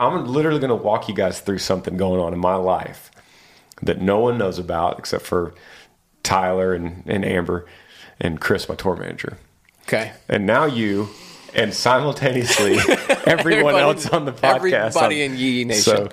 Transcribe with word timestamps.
I'm 0.00 0.24
literally 0.24 0.58
going 0.58 0.70
to 0.70 0.82
walk 0.82 1.08
you 1.08 1.14
guys 1.14 1.40
through 1.40 1.58
something 1.58 1.96
going 1.96 2.20
on 2.20 2.32
in 2.32 2.38
my 2.38 2.54
life 2.54 3.10
that 3.82 4.00
no 4.00 4.18
one 4.18 4.38
knows 4.38 4.58
about 4.58 4.98
except 4.98 5.24
for 5.24 5.54
Tyler 6.22 6.72
and, 6.72 7.02
and 7.06 7.24
Amber 7.24 7.66
and 8.18 8.40
Chris, 8.40 8.68
my 8.68 8.74
tour 8.74 8.96
manager. 8.96 9.38
Okay. 9.82 10.12
And 10.28 10.46
now 10.46 10.64
you 10.64 11.08
and 11.54 11.74
simultaneously 11.74 12.78
everyone 13.26 13.76
else 13.76 14.08
on 14.08 14.24
the 14.24 14.32
podcast. 14.32 14.96
everybody 14.96 15.22
in 15.22 15.36
Yee 15.36 15.64
Nation. 15.64 15.82
So, 15.82 16.08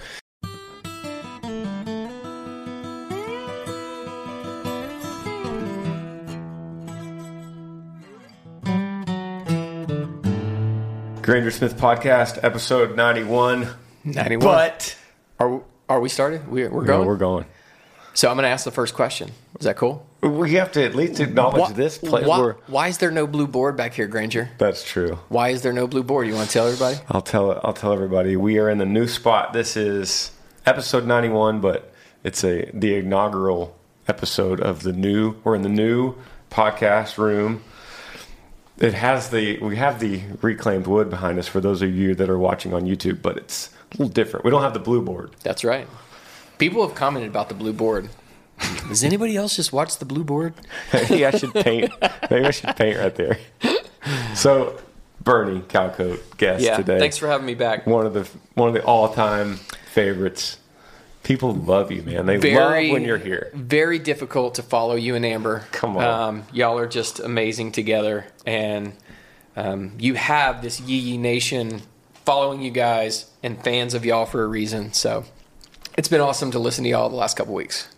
Granger 11.27 11.51
Smith 11.51 11.75
Podcast, 11.75 12.39
episode 12.41 12.95
91. 12.95 13.67
91. 14.05 14.39
But 14.47 14.95
are, 15.41 15.61
are 15.89 15.99
we 15.99 16.07
started? 16.07 16.47
We're, 16.47 16.69
we're 16.69 16.83
no, 16.83 16.87
going? 16.87 17.05
we're 17.05 17.17
going. 17.17 17.45
so 18.13 18.29
I'm 18.29 18.37
going 18.37 18.43
to 18.43 18.49
ask 18.49 18.63
the 18.63 18.71
first 18.71 18.93
question. 18.93 19.31
Is 19.59 19.65
that 19.65 19.75
cool? 19.75 20.07
We 20.21 20.53
have 20.53 20.71
to 20.71 20.85
at 20.85 20.95
least 20.95 21.19
acknowledge 21.19 21.59
Why- 21.59 21.71
this 21.73 21.97
place. 21.97 22.25
Why, 22.25 22.53
why 22.67 22.87
is 22.87 22.99
there 22.99 23.11
no 23.11 23.27
blue 23.27 23.45
board 23.45 23.75
back 23.75 23.93
here, 23.93 24.07
Granger? 24.07 24.51
that's 24.57 24.85
true. 24.85 25.19
Why 25.27 25.49
is 25.49 25.63
there 25.63 25.73
no 25.73 25.85
blue 25.85 26.01
board? 26.01 26.27
You 26.27 26.33
want 26.33 26.47
to 26.47 26.53
tell 26.53 26.65
everybody? 26.65 26.97
I'll 27.09 27.21
tell 27.21 27.59
I'll 27.61 27.73
tell 27.73 27.91
everybody 27.91 28.37
we 28.37 28.57
are 28.59 28.69
in 28.69 28.77
the 28.77 28.85
new 28.85 29.09
spot. 29.09 29.51
This 29.51 29.75
is 29.75 30.31
episode 30.65 31.05
91, 31.05 31.59
but 31.59 31.91
it's 32.23 32.41
a 32.45 32.71
the 32.73 32.95
inaugural 32.95 33.77
episode 34.07 34.61
of 34.61 34.83
the 34.83 34.93
new. 34.93 35.35
We're 35.43 35.55
in 35.55 35.63
the 35.63 35.67
new 35.67 36.15
podcast 36.49 37.17
room. 37.17 37.65
It 38.79 38.93
has 38.93 39.29
the 39.29 39.57
we 39.59 39.75
have 39.77 39.99
the 39.99 40.21
reclaimed 40.41 40.85
wood 40.87 41.09
behind 41.09 41.39
us 41.39 41.47
for 41.47 41.59
those 41.59 41.81
of 41.81 41.93
you 41.95 42.13
that 42.15 42.29
are 42.29 42.37
watching 42.37 42.73
on 42.73 42.83
YouTube, 42.83 43.21
but 43.21 43.37
it's 43.37 43.69
a 43.91 43.97
little 43.97 44.09
different. 44.13 44.45
We 44.45 44.51
don't 44.51 44.61
have 44.61 44.73
the 44.73 44.79
blue 44.79 45.01
board. 45.01 45.31
That's 45.43 45.63
right. 45.63 45.87
People 46.59 46.85
have 46.85 46.95
commented 46.95 47.29
about 47.29 47.49
the 47.49 47.55
blue 47.55 47.73
board. 47.73 48.09
Does 48.87 49.03
anybody 49.03 49.35
else 49.35 49.55
just 49.55 49.71
watch 49.73 49.97
the 49.97 50.05
blue 50.05 50.23
board? 50.23 50.53
Maybe 50.93 51.25
I 51.25 51.31
should 51.31 51.53
paint. 51.53 51.91
Maybe 52.29 52.45
I 52.45 52.51
should 52.51 52.75
paint 52.75 52.97
right 52.97 53.13
there. 53.15 53.37
So, 54.35 54.79
Bernie 55.23 55.59
Calcoat 55.61 56.37
guest 56.37 56.63
Yeah. 56.63 56.77
today. 56.77 56.97
Thanks 56.99 57.17
for 57.17 57.27
having 57.27 57.45
me 57.45 57.53
back. 57.55 57.85
one 57.85 58.05
of 58.05 58.13
the 58.13 58.27
one 58.55 58.67
of 58.67 58.73
the 58.73 58.83
all 58.83 59.13
time 59.13 59.57
favorites. 59.91 60.57
People 61.27 61.53
love 61.53 61.91
you, 61.91 62.03
man. 62.03 62.25
They 62.25 62.37
Very 62.37 62.87
love 62.87 62.93
when 62.93 63.03
you're 63.03 63.17
here. 63.17 63.51
Very 63.53 63.99
difficult 63.99 64.55
to 64.55 64.63
follow 64.63 64.95
you 64.95 65.13
and 65.13 65.25
Amber. 65.25 65.65
Come 65.73 65.97
on. 65.97 66.03
Um, 66.05 66.43
y'all 66.53 66.77
are 66.77 66.87
just 66.87 67.19
amazing 67.19 67.73
together. 67.73 68.27
And 68.45 68.93
um, 69.57 69.91
you 69.99 70.13
have 70.13 70.61
this 70.61 70.79
Yee 70.79 70.97
Yee 70.97 71.17
Nation 71.17 71.81
following 72.23 72.61
you 72.61 72.71
guys 72.71 73.29
and 73.43 73.61
fans 73.61 73.93
of 73.93 74.05
y'all 74.05 74.25
for 74.25 74.41
a 74.41 74.47
reason. 74.47 74.93
So 74.93 75.25
it's 75.97 76.07
been 76.07 76.21
awesome 76.21 76.49
to 76.51 76.59
listen 76.59 76.85
to 76.85 76.91
y'all 76.91 77.09
the 77.09 77.17
last 77.17 77.35
couple 77.35 77.53
weeks. 77.53 77.89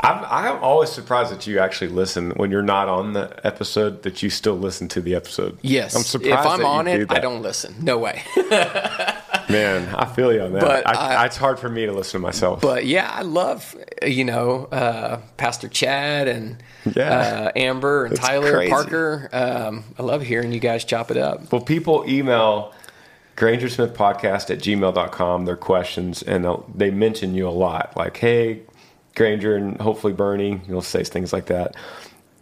I'm, 0.00 0.22
I'm 0.26 0.62
always 0.62 0.90
surprised 0.92 1.32
that 1.32 1.46
you 1.46 1.60
actually 1.60 1.88
listen 1.88 2.32
when 2.32 2.50
you're 2.50 2.60
not 2.60 2.90
on 2.90 3.14
the 3.14 3.40
episode. 3.44 4.02
That 4.02 4.22
you 4.22 4.28
still 4.28 4.58
listen 4.58 4.88
to 4.88 5.00
the 5.00 5.14
episode. 5.14 5.58
Yes. 5.62 5.96
I'm 5.96 6.02
surprised. 6.02 6.46
If 6.46 6.46
I'm 6.46 6.66
on 6.66 6.84
do 6.84 6.90
it, 6.90 7.10
I 7.10 7.18
don't 7.18 7.40
listen. 7.40 7.76
No 7.80 7.96
way. 7.96 8.22
Man, 9.48 9.94
I 9.94 10.04
feel 10.06 10.32
you 10.32 10.42
on 10.42 10.52
that. 10.52 10.60
But 10.62 10.86
I, 10.86 11.22
I- 11.22 11.26
it's 11.26 11.36
hard 11.36 11.58
for 11.58 11.68
me 11.68 11.86
to 11.86 11.92
listen 11.92 12.20
to 12.20 12.26
myself. 12.26 12.60
But 12.60 12.84
yeah, 12.86 13.10
I 13.12 13.22
love 13.22 13.74
you 14.02 14.24
know 14.24 14.66
uh, 14.66 15.20
Pastor 15.36 15.68
Chad 15.68 16.28
and 16.28 16.62
Yeah. 16.94 17.48
uh, 17.48 17.52
Amber 17.58 18.04
and 18.06 18.16
That's 18.16 18.26
Tyler 18.26 18.52
crazy. 18.52 18.70
Parker. 18.70 19.28
Um, 19.32 19.84
I 19.98 20.02
love 20.02 20.22
hearing 20.22 20.52
you 20.52 20.60
guys 20.60 20.84
chop 20.84 21.10
it 21.10 21.16
up. 21.16 21.50
well, 21.52 21.60
people 21.62 22.04
email 22.08 22.72
Granger 23.36 23.68
Smith 23.68 23.94
Podcast 23.94 24.50
at 24.50 24.58
gmail.com 24.58 25.44
their 25.44 25.56
questions, 25.56 26.22
and 26.22 26.44
they'll- 26.44 26.68
mention 26.76 27.34
you 27.34 27.48
a 27.48 27.50
lot. 27.50 27.96
Like, 27.96 28.16
hey, 28.18 28.60
Granger, 29.16 29.56
and 29.56 29.80
hopefully 29.80 30.12
Bernie, 30.12 30.60
you'll 30.68 30.82
say 30.82 31.04
things 31.04 31.32
like 31.32 31.46
that. 31.46 31.74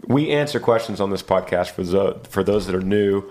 We 0.06 0.30
answer 0.30 0.60
questions 0.60 1.00
on 1.00 1.10
this 1.10 1.22
podcast 1.22 1.70
for, 1.70 1.82
zo- 1.84 2.20
for 2.28 2.42
those 2.44 2.66
that 2.66 2.74
are 2.74 2.80
new. 2.80 3.24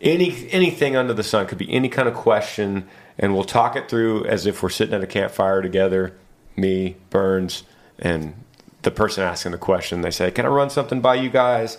Any 0.00 0.50
anything 0.50 0.96
under 0.96 1.12
the 1.12 1.22
sun 1.22 1.46
could 1.46 1.58
be 1.58 1.70
any 1.70 1.88
kind 1.88 2.08
of 2.08 2.14
question 2.14 2.88
and 3.18 3.34
we'll 3.34 3.44
talk 3.44 3.76
it 3.76 3.88
through 3.88 4.24
as 4.24 4.46
if 4.46 4.62
we're 4.62 4.70
sitting 4.70 4.94
at 4.94 5.02
a 5.02 5.06
campfire 5.06 5.60
together 5.60 6.16
me 6.56 6.96
burns 7.10 7.64
and 7.98 8.34
the 8.82 8.90
person 8.90 9.22
asking 9.22 9.52
the 9.52 9.58
question. 9.58 10.00
They 10.00 10.10
say 10.10 10.30
can 10.30 10.46
i 10.46 10.48
run 10.48 10.70
something 10.70 11.00
by 11.00 11.16
you 11.16 11.30
guys? 11.30 11.78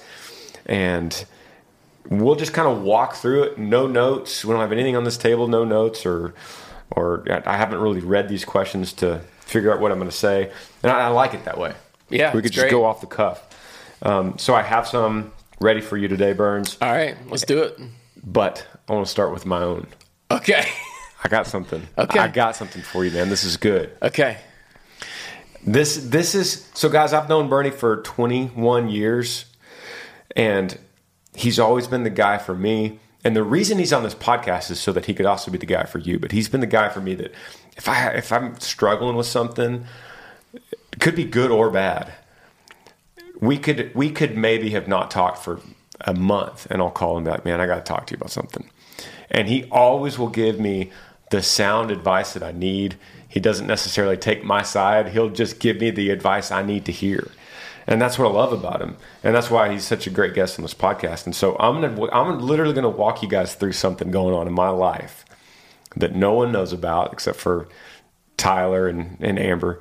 And 0.66 1.26
we'll 2.10 2.36
just 2.36 2.54
kind 2.54 2.68
of 2.68 2.84
walk 2.84 3.16
through 3.16 3.44
it. 3.44 3.58
No 3.58 3.88
notes. 3.88 4.46
We 4.46 4.52
don't 4.52 4.62
have 4.62 4.72
anything 4.72 4.96
on 4.96 5.04
this 5.04 5.18
table 5.18 5.48
no 5.48 5.64
notes 5.64 6.06
or 6.06 6.34
or 6.92 7.26
i 7.46 7.56
haven't 7.56 7.80
really 7.80 8.02
read 8.02 8.28
these 8.28 8.44
questions 8.44 8.92
to 8.92 9.22
figure 9.40 9.74
out 9.74 9.80
what 9.80 9.92
i'm 9.92 9.98
going 9.98 10.10
to 10.10 10.16
say. 10.16 10.52
And 10.84 10.92
I, 10.92 11.06
I 11.06 11.08
like 11.08 11.34
it 11.34 11.46
that 11.46 11.58
way. 11.58 11.74
Yeah, 12.10 12.36
we 12.36 12.42
could 12.42 12.52
just 12.52 12.64
great. 12.66 12.72
go 12.72 12.86
off 12.86 13.02
the 13.02 13.08
cuff. 13.08 13.48
Um, 14.04 14.38
so 14.38 14.54
i 14.54 14.62
have 14.62 14.88
some 14.88 15.32
ready 15.60 15.82
for 15.82 15.98
you 15.98 16.08
today 16.08 16.34
burns. 16.34 16.78
All 16.82 16.92
right, 16.92 17.16
let's 17.30 17.46
do 17.46 17.62
it. 17.64 17.80
But 18.24 18.66
I 18.88 18.94
want 18.94 19.06
to 19.06 19.12
start 19.12 19.32
with 19.32 19.46
my 19.46 19.62
own. 19.62 19.88
Okay. 20.30 20.66
I 21.24 21.30
got 21.30 21.48
something. 21.48 21.88
Okay. 21.98 22.20
I 22.20 22.28
got 22.28 22.56
something 22.56 22.82
for 22.82 23.06
you, 23.06 23.12
man. 23.12 23.30
This 23.30 23.44
is 23.44 23.58
good. 23.58 23.96
Okay. 24.02 24.38
This 25.64 25.98
this 25.98 26.34
is 26.34 26.68
so 26.74 26.90
guys, 26.90 27.14
I've 27.14 27.30
known 27.30 27.48
Bernie 27.48 27.70
for 27.70 28.02
21 28.02 28.90
years 28.90 29.46
and 30.36 30.78
he's 31.36 31.60
always 31.60 31.88
been 31.88 32.04
the 32.04 32.10
guy 32.10 32.38
for 32.38 32.56
me. 32.56 33.00
And 33.24 33.36
the 33.36 33.44
reason 33.44 33.78
he's 33.78 33.94
on 33.94 34.02
this 34.02 34.16
podcast 34.16 34.72
is 34.72 34.80
so 34.80 34.92
that 34.94 35.06
he 35.06 35.14
could 35.14 35.28
also 35.28 35.52
be 35.52 35.60
the 35.60 35.68
guy 35.68 35.84
for 35.84 36.00
you, 36.00 36.18
but 36.18 36.32
he's 36.32 36.50
been 36.50 36.62
the 36.62 36.68
guy 36.68 36.90
for 36.90 37.02
me 37.02 37.14
that 37.16 37.32
if 37.78 37.88
I 37.88 38.10
if 38.10 38.32
I'm 38.32 38.60
struggling 38.60 39.16
with 39.16 39.28
something, 39.28 39.86
it 40.54 41.00
could 41.00 41.16
be 41.16 41.26
good 41.26 41.52
or 41.52 41.70
bad. 41.70 42.14
We 43.40 43.60
could 43.60 43.94
we 43.94 44.10
could 44.10 44.36
maybe 44.36 44.72
have 44.72 44.88
not 44.88 45.12
talked 45.12 45.38
for 45.44 45.62
a 46.06 46.14
month 46.14 46.68
and 46.70 46.82
I'll 46.82 46.92
call 46.92 47.18
him 47.18 47.24
back, 47.24 47.46
man, 47.46 47.60
I 47.62 47.68
got 47.68 47.76
to 47.76 47.82
talk 47.82 48.08
to 48.08 48.12
you 48.14 48.18
about 48.18 48.32
something. 48.32 48.70
And 49.30 49.48
he 49.48 49.66
always 49.66 50.20
will 50.20 50.30
give 50.30 50.60
me 50.60 50.92
the 51.30 51.42
sound 51.42 51.92
advice 51.92 52.34
that 52.34 52.44
I 52.44 52.52
need. 52.52 52.98
He 53.28 53.40
doesn't 53.40 53.68
necessarily 53.68 54.18
take 54.18 54.44
my 54.44 54.62
side. 54.62 55.10
He'll 55.10 55.30
just 55.30 55.60
give 55.60 55.80
me 55.80 55.90
the 55.90 56.10
advice 56.10 56.52
I 56.52 56.64
need 56.64 56.86
to 56.86 56.92
hear. 56.92 57.30
And 57.88 58.02
that's 58.02 58.20
what 58.20 58.28
I 58.28 58.32
love 58.32 58.54
about 58.54 58.82
him. 58.82 58.98
And 59.24 59.34
that's 59.34 59.50
why 59.50 59.72
he's 59.72 59.86
such 59.86 60.06
a 60.06 60.12
great 60.12 60.34
guest 60.34 60.60
on 60.60 60.64
this 60.64 60.74
podcast. 60.74 61.26
And 61.26 61.36
so 61.36 61.56
I'm 61.60 61.82
to 61.82 62.10
I'm 62.14 62.40
literally 62.40 62.74
going 62.74 62.84
to 62.84 62.90
walk 62.90 63.24
you 63.24 63.30
guys 63.30 63.56
through 63.56 63.72
something 63.74 64.12
going 64.12 64.36
on 64.36 64.48
in 64.48 64.54
my 64.54 64.70
life 64.70 65.26
that 65.96 66.16
no 66.16 66.34
one 66.34 66.52
knows 66.52 66.74
about 66.74 67.12
except 67.12 67.38
for 67.38 67.68
Tyler 68.38 68.88
and, 68.88 69.18
and 69.20 69.40
Amber 69.40 69.80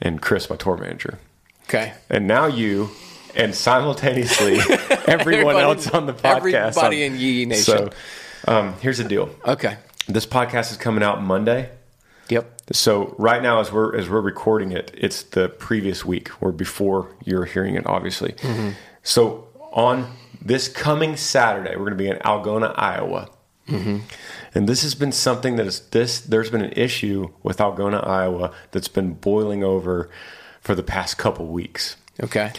and 0.00 0.20
Chris, 0.20 0.50
my 0.50 0.56
tour 0.56 0.76
manager. 0.76 1.18
Okay. 1.64 1.94
And 2.08 2.26
now 2.26 2.46
you 2.46 2.90
and 3.34 3.54
simultaneously 3.54 4.58
everyone 5.06 5.56
else 5.56 5.88
on 5.88 6.06
the 6.06 6.12
podcast. 6.12 6.68
everybody 6.76 7.06
Um, 7.06 7.14
in 7.14 7.20
Yee 7.20 7.44
Nation. 7.46 7.64
So 7.64 7.90
um, 8.46 8.74
here's 8.80 8.98
the 8.98 9.04
deal. 9.04 9.30
Okay. 9.46 9.76
This 10.08 10.26
podcast 10.26 10.70
is 10.70 10.76
coming 10.76 11.02
out 11.02 11.22
Monday. 11.22 11.70
Yep. 12.30 12.60
So 12.72 13.14
right 13.18 13.42
now, 13.42 13.60
as 13.60 13.72
we're 13.72 13.96
as 13.96 14.08
we're 14.08 14.20
recording 14.20 14.72
it, 14.72 14.90
it's 14.94 15.22
the 15.22 15.48
previous 15.48 16.04
week 16.04 16.30
or 16.42 16.52
before 16.52 17.14
you're 17.24 17.46
hearing 17.46 17.74
it, 17.74 17.86
obviously. 17.86 18.34
So 19.02 19.48
on 19.72 20.12
this 20.42 20.68
coming 20.68 21.16
Saturday, 21.16 21.70
we're 21.70 21.86
going 21.90 21.92
to 21.92 22.04
be 22.04 22.08
in 22.08 22.16
Algona, 22.18 22.74
Iowa, 22.76 23.30
and 23.66 24.02
this 24.68 24.82
has 24.82 24.94
been 24.94 25.12
something 25.12 25.56
that 25.56 25.66
is 25.66 25.80
this. 25.88 26.20
There's 26.20 26.50
been 26.50 26.62
an 26.62 26.72
issue 26.72 27.30
with 27.42 27.58
Algona, 27.58 28.06
Iowa, 28.06 28.52
that's 28.72 28.88
been 28.88 29.14
boiling 29.14 29.62
over 29.64 30.08
for 30.60 30.74
the 30.74 30.82
past 30.82 31.16
couple 31.18 31.46
weeks. 31.46 31.96
Okay. 32.22 32.52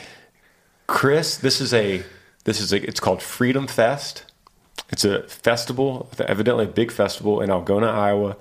Chris, 0.90 1.38
this 1.38 1.62
is 1.62 1.72
a 1.74 2.04
this 2.46 2.60
is 2.60 2.74
a 2.74 2.84
it's 2.88 3.00
called 3.00 3.22
Freedom 3.22 3.68
Fest. 3.68 4.24
It's 4.92 5.06
a 5.06 5.22
festival, 5.28 6.10
evidently 6.20 6.66
a 6.66 6.68
big 6.68 6.92
festival 6.92 7.42
in 7.42 7.50
Algona, 7.52 7.88
Iowa, 7.94 8.38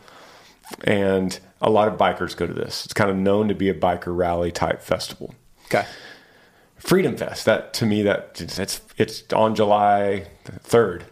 and 0.84 1.38
a 1.60 1.68
lot 1.68 1.88
of 1.88 1.98
bikers 1.98 2.34
go 2.34 2.46
to 2.46 2.52
this. 2.54 2.86
It's 2.86 2.94
kind 2.94 3.10
of 3.10 3.16
known 3.16 3.48
to 3.48 3.54
be 3.54 3.68
a 3.68 3.74
biker 3.74 4.16
rally 4.16 4.50
type 4.50 4.80
festival. 4.80 5.34
Okay. 5.66 5.84
Freedom 6.78 7.16
Fest. 7.18 7.44
That 7.44 7.74
to 7.74 7.86
me, 7.86 8.00
that 8.02 8.40
it's 8.40 8.80
it's 8.96 9.24
on 9.32 9.54
July 9.54 10.26
third, 10.46 11.04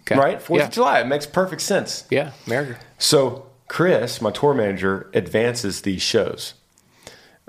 Okay. 0.00 0.16
right? 0.16 0.42
Fourth 0.42 0.58
Yeah. 0.60 0.66
of 0.66 0.72
July. 0.72 1.00
It 1.00 1.06
makes 1.06 1.24
perfect 1.24 1.62
sense. 1.62 2.04
Yeah. 2.10 2.32
America. 2.46 2.76
So 2.98 3.46
Chris, 3.68 4.20
my 4.20 4.30
tour 4.30 4.52
manager, 4.52 5.08
advances 5.14 5.80
these 5.80 6.02
shows. 6.02 6.52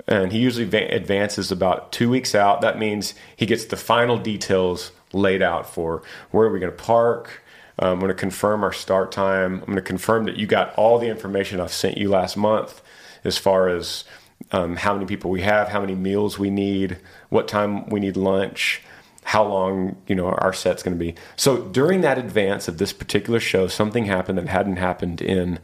And 0.08 0.32
he 0.32 0.38
usually 0.38 0.66
va- 0.66 0.94
advances 0.94 1.50
about 1.50 1.92
two 1.92 2.08
weeks 2.08 2.34
out. 2.34 2.60
That 2.60 2.78
means 2.78 3.14
he 3.36 3.46
gets 3.46 3.64
the 3.64 3.76
final 3.76 4.18
details 4.18 4.92
laid 5.12 5.42
out 5.42 5.68
for 5.68 6.02
where 6.30 6.46
are 6.46 6.52
we 6.52 6.60
going 6.60 6.72
to 6.72 6.82
park. 6.82 7.42
Um, 7.78 7.94
I'm 7.94 7.98
going 7.98 8.08
to 8.08 8.14
confirm 8.14 8.62
our 8.64 8.72
start 8.72 9.12
time. 9.12 9.54
I'm 9.54 9.66
going 9.66 9.76
to 9.76 9.82
confirm 9.82 10.24
that 10.24 10.36
you 10.36 10.46
got 10.46 10.74
all 10.74 10.98
the 10.98 11.08
information 11.08 11.60
I've 11.60 11.72
sent 11.72 11.98
you 11.98 12.08
last 12.08 12.36
month 12.36 12.80
as 13.24 13.36
far 13.36 13.68
as 13.68 14.04
um, 14.52 14.76
how 14.76 14.94
many 14.94 15.06
people 15.06 15.30
we 15.30 15.42
have, 15.42 15.68
how 15.68 15.80
many 15.80 15.94
meals 15.94 16.38
we 16.38 16.50
need, 16.50 16.98
what 17.28 17.48
time 17.48 17.88
we 17.88 18.00
need 18.00 18.16
lunch, 18.16 18.82
how 19.24 19.44
long 19.44 19.96
you 20.06 20.14
know 20.14 20.28
our 20.28 20.52
set's 20.52 20.82
going 20.82 20.96
to 20.96 21.04
be. 21.04 21.14
So 21.34 21.58
during 21.58 22.02
that 22.02 22.16
advance 22.16 22.68
of 22.68 22.78
this 22.78 22.92
particular 22.92 23.40
show, 23.40 23.66
something 23.66 24.04
happened 24.04 24.38
that 24.38 24.48
hadn't 24.48 24.76
happened 24.76 25.20
in 25.20 25.58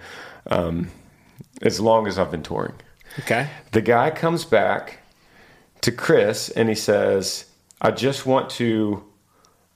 um, 0.49 0.91
as 1.63 1.81
long 1.81 2.07
as 2.07 2.19
I've 2.19 2.31
been 2.31 2.43
touring. 2.43 2.75
Okay. 3.21 3.49
The 3.73 3.83
guy 3.83 4.11
comes 4.11 4.45
back 4.45 4.99
to 5.83 5.93
Chris 5.93 6.49
and 6.49 6.69
he 6.69 6.75
says, 6.75 7.47
"I 7.81 7.91
just 7.91 8.25
want 8.27 8.51
to, 8.51 9.05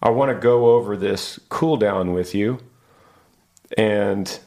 I 0.03 0.11
want 0.11 0.31
to 0.31 0.39
go 0.41 0.75
over 0.77 0.97
this 0.97 1.39
cool 1.49 1.77
down 1.77 2.13
with 2.13 2.35
you, 2.35 2.59
and 3.77 4.39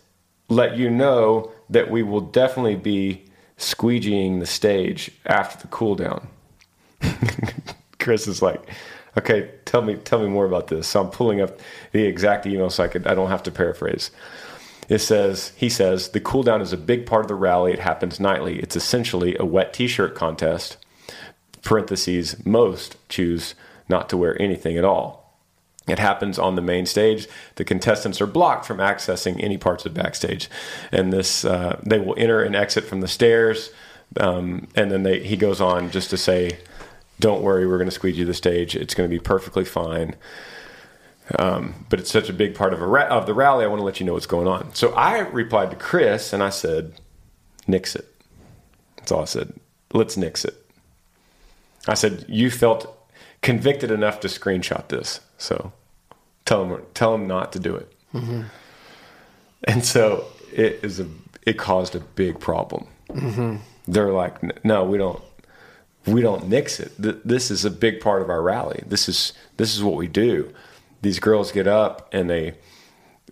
let 0.47 0.77
you 0.77 0.89
know 0.89 1.51
that 1.69 1.91
we 1.91 2.01
will 2.01 2.21
definitely 2.21 2.75
be 2.75 3.25
squeegeeing 3.57 4.39
the 4.39 4.45
stage 4.45 5.12
after 5.25 5.59
the 5.59 5.68
cool 5.68 5.95
down." 5.95 6.27
Chris 8.00 8.27
is 8.27 8.42
like, 8.42 8.69
"Okay, 9.18 9.51
tell 9.65 9.81
me, 9.81 9.95
tell 9.97 10.19
me 10.19 10.27
more 10.27 10.45
about 10.45 10.68
this." 10.68 10.88
So 10.88 11.01
I'm 11.01 11.09
pulling 11.12 11.42
up 11.42 11.59
the 11.92 12.03
exact 12.06 12.47
email 12.47 12.69
so 12.69 12.83
I 12.83 12.88
could, 12.88 13.06
I 13.06 13.13
don't 13.13 13.30
have 13.30 13.44
to 13.44 13.51
paraphrase. 13.51 14.09
It 14.89 15.00
says, 15.00 15.53
he 15.56 15.69
says, 15.69 16.09
the 16.09 16.19
cool 16.19 16.41
down 16.41 16.62
is 16.62 16.74
a 16.74 16.77
big 16.77 17.06
part 17.06 17.24
of 17.24 17.27
the 17.27 17.36
rally. 17.36 17.71
It 17.71 17.80
happens 17.80 18.19
nightly. 18.19 18.59
It's 18.59 18.75
essentially 18.75 19.38
a 19.39 19.45
wet 19.45 19.71
t 19.71 19.88
shirt 19.88 20.15
contest. 20.15 20.77
Parentheses, 21.62 22.44
most 22.45 22.97
choose 23.07 23.53
not 23.88 24.09
to 24.09 24.18
wear 24.18 24.39
anything 24.41 24.77
at 24.77 24.83
all. 24.83 25.19
It 25.88 26.00
happens 26.00 26.38
on 26.38 26.56
the 26.56 26.62
main 26.62 26.86
stage. 26.86 27.27
The 27.56 27.63
contestants 27.63 28.21
are 28.21 28.27
blocked 28.27 28.65
from 28.65 28.77
accessing 28.77 29.44
any 29.44 29.57
parts 29.57 29.86
of 29.86 29.94
backstage, 29.94 30.50
and 30.92 31.12
this 31.12 31.44
uh, 31.44 31.80
they 31.83 32.00
will 32.00 32.15
enter 32.18 32.44
and 32.44 32.56
exit 32.56 32.83
from 32.83 33.01
the 33.01 33.07
stairs. 33.07 33.71
Um, 34.19 34.68
and 34.75 34.92
then 34.92 35.03
they, 35.03 35.19
he 35.19 35.35
goes 35.35 35.59
on 35.62 35.89
just 35.89 36.12
to 36.12 36.18
say, 36.18 36.59
"Don't 37.19 37.42
worry, 37.42 37.65
we're 37.65 37.77
going 37.77 37.89
to 37.89 37.95
squeeze 37.95 38.18
you 38.18 38.25
the 38.25 38.33
stage. 38.33 38.75
It's 38.75 38.94
going 38.94 39.09
to 39.09 39.13
be 39.13 39.19
perfectly 39.19 39.65
fine." 39.65 40.15
Um, 41.37 41.85
but 41.89 41.99
it's 41.99 42.11
such 42.11 42.29
a 42.29 42.33
big 42.33 42.55
part 42.55 42.73
of, 42.73 42.81
a 42.81 42.87
ra- 42.87 43.07
of 43.07 43.25
the 43.27 43.33
rally. 43.35 43.63
I 43.63 43.67
want 43.67 43.79
to 43.79 43.83
let 43.83 43.99
you 43.99 44.05
know 44.05 44.13
what's 44.13 44.25
going 44.25 44.47
on. 44.47 44.73
So 44.73 44.93
I 44.93 45.19
replied 45.19 45.69
to 45.71 45.75
Chris 45.77 46.33
and 46.33 46.41
I 46.41 46.49
said, 46.49 46.93
"Nix 47.67 47.95
it." 47.95 48.07
That's 48.97 49.11
all 49.11 49.21
I 49.21 49.25
said. 49.25 49.53
Let's 49.93 50.17
nix 50.17 50.43
it. 50.43 50.55
I 51.87 51.93
said 51.93 52.25
you 52.27 52.49
felt 52.49 52.95
convicted 53.41 53.91
enough 53.91 54.19
to 54.21 54.27
screenshot 54.27 54.87
this, 54.89 55.19
so 55.37 55.71
tell 56.45 56.63
him 56.65 56.81
tell 56.93 57.13
him 57.13 57.27
not 57.27 57.51
to 57.53 57.59
do 57.59 57.75
it. 57.75 57.91
And 59.65 59.85
so 59.85 60.25
it 60.51 60.79
is 60.83 60.99
a 60.99 61.07
it 61.45 61.57
caused 61.57 61.95
a 61.95 61.99
big 61.99 62.39
problem. 62.39 62.87
They're 63.87 64.11
like, 64.11 64.63
no, 64.65 64.83
we 64.83 64.97
don't 64.97 65.21
we 66.05 66.21
don't 66.21 66.47
nix 66.47 66.79
it. 66.79 66.91
Th- 67.01 67.17
This 67.25 67.51
is 67.51 67.65
a 67.65 67.71
big 67.71 67.99
part 68.01 68.21
of 68.21 68.29
our 68.29 68.41
rally. 68.41 68.83
This 68.85 69.07
is 69.09 69.33
this 69.57 69.75
is 69.75 69.83
what 69.83 69.95
we 69.95 70.07
do. 70.07 70.51
These 71.01 71.19
girls 71.19 71.51
get 71.51 71.67
up 71.67 72.09
and 72.11 72.29
they, 72.29 72.55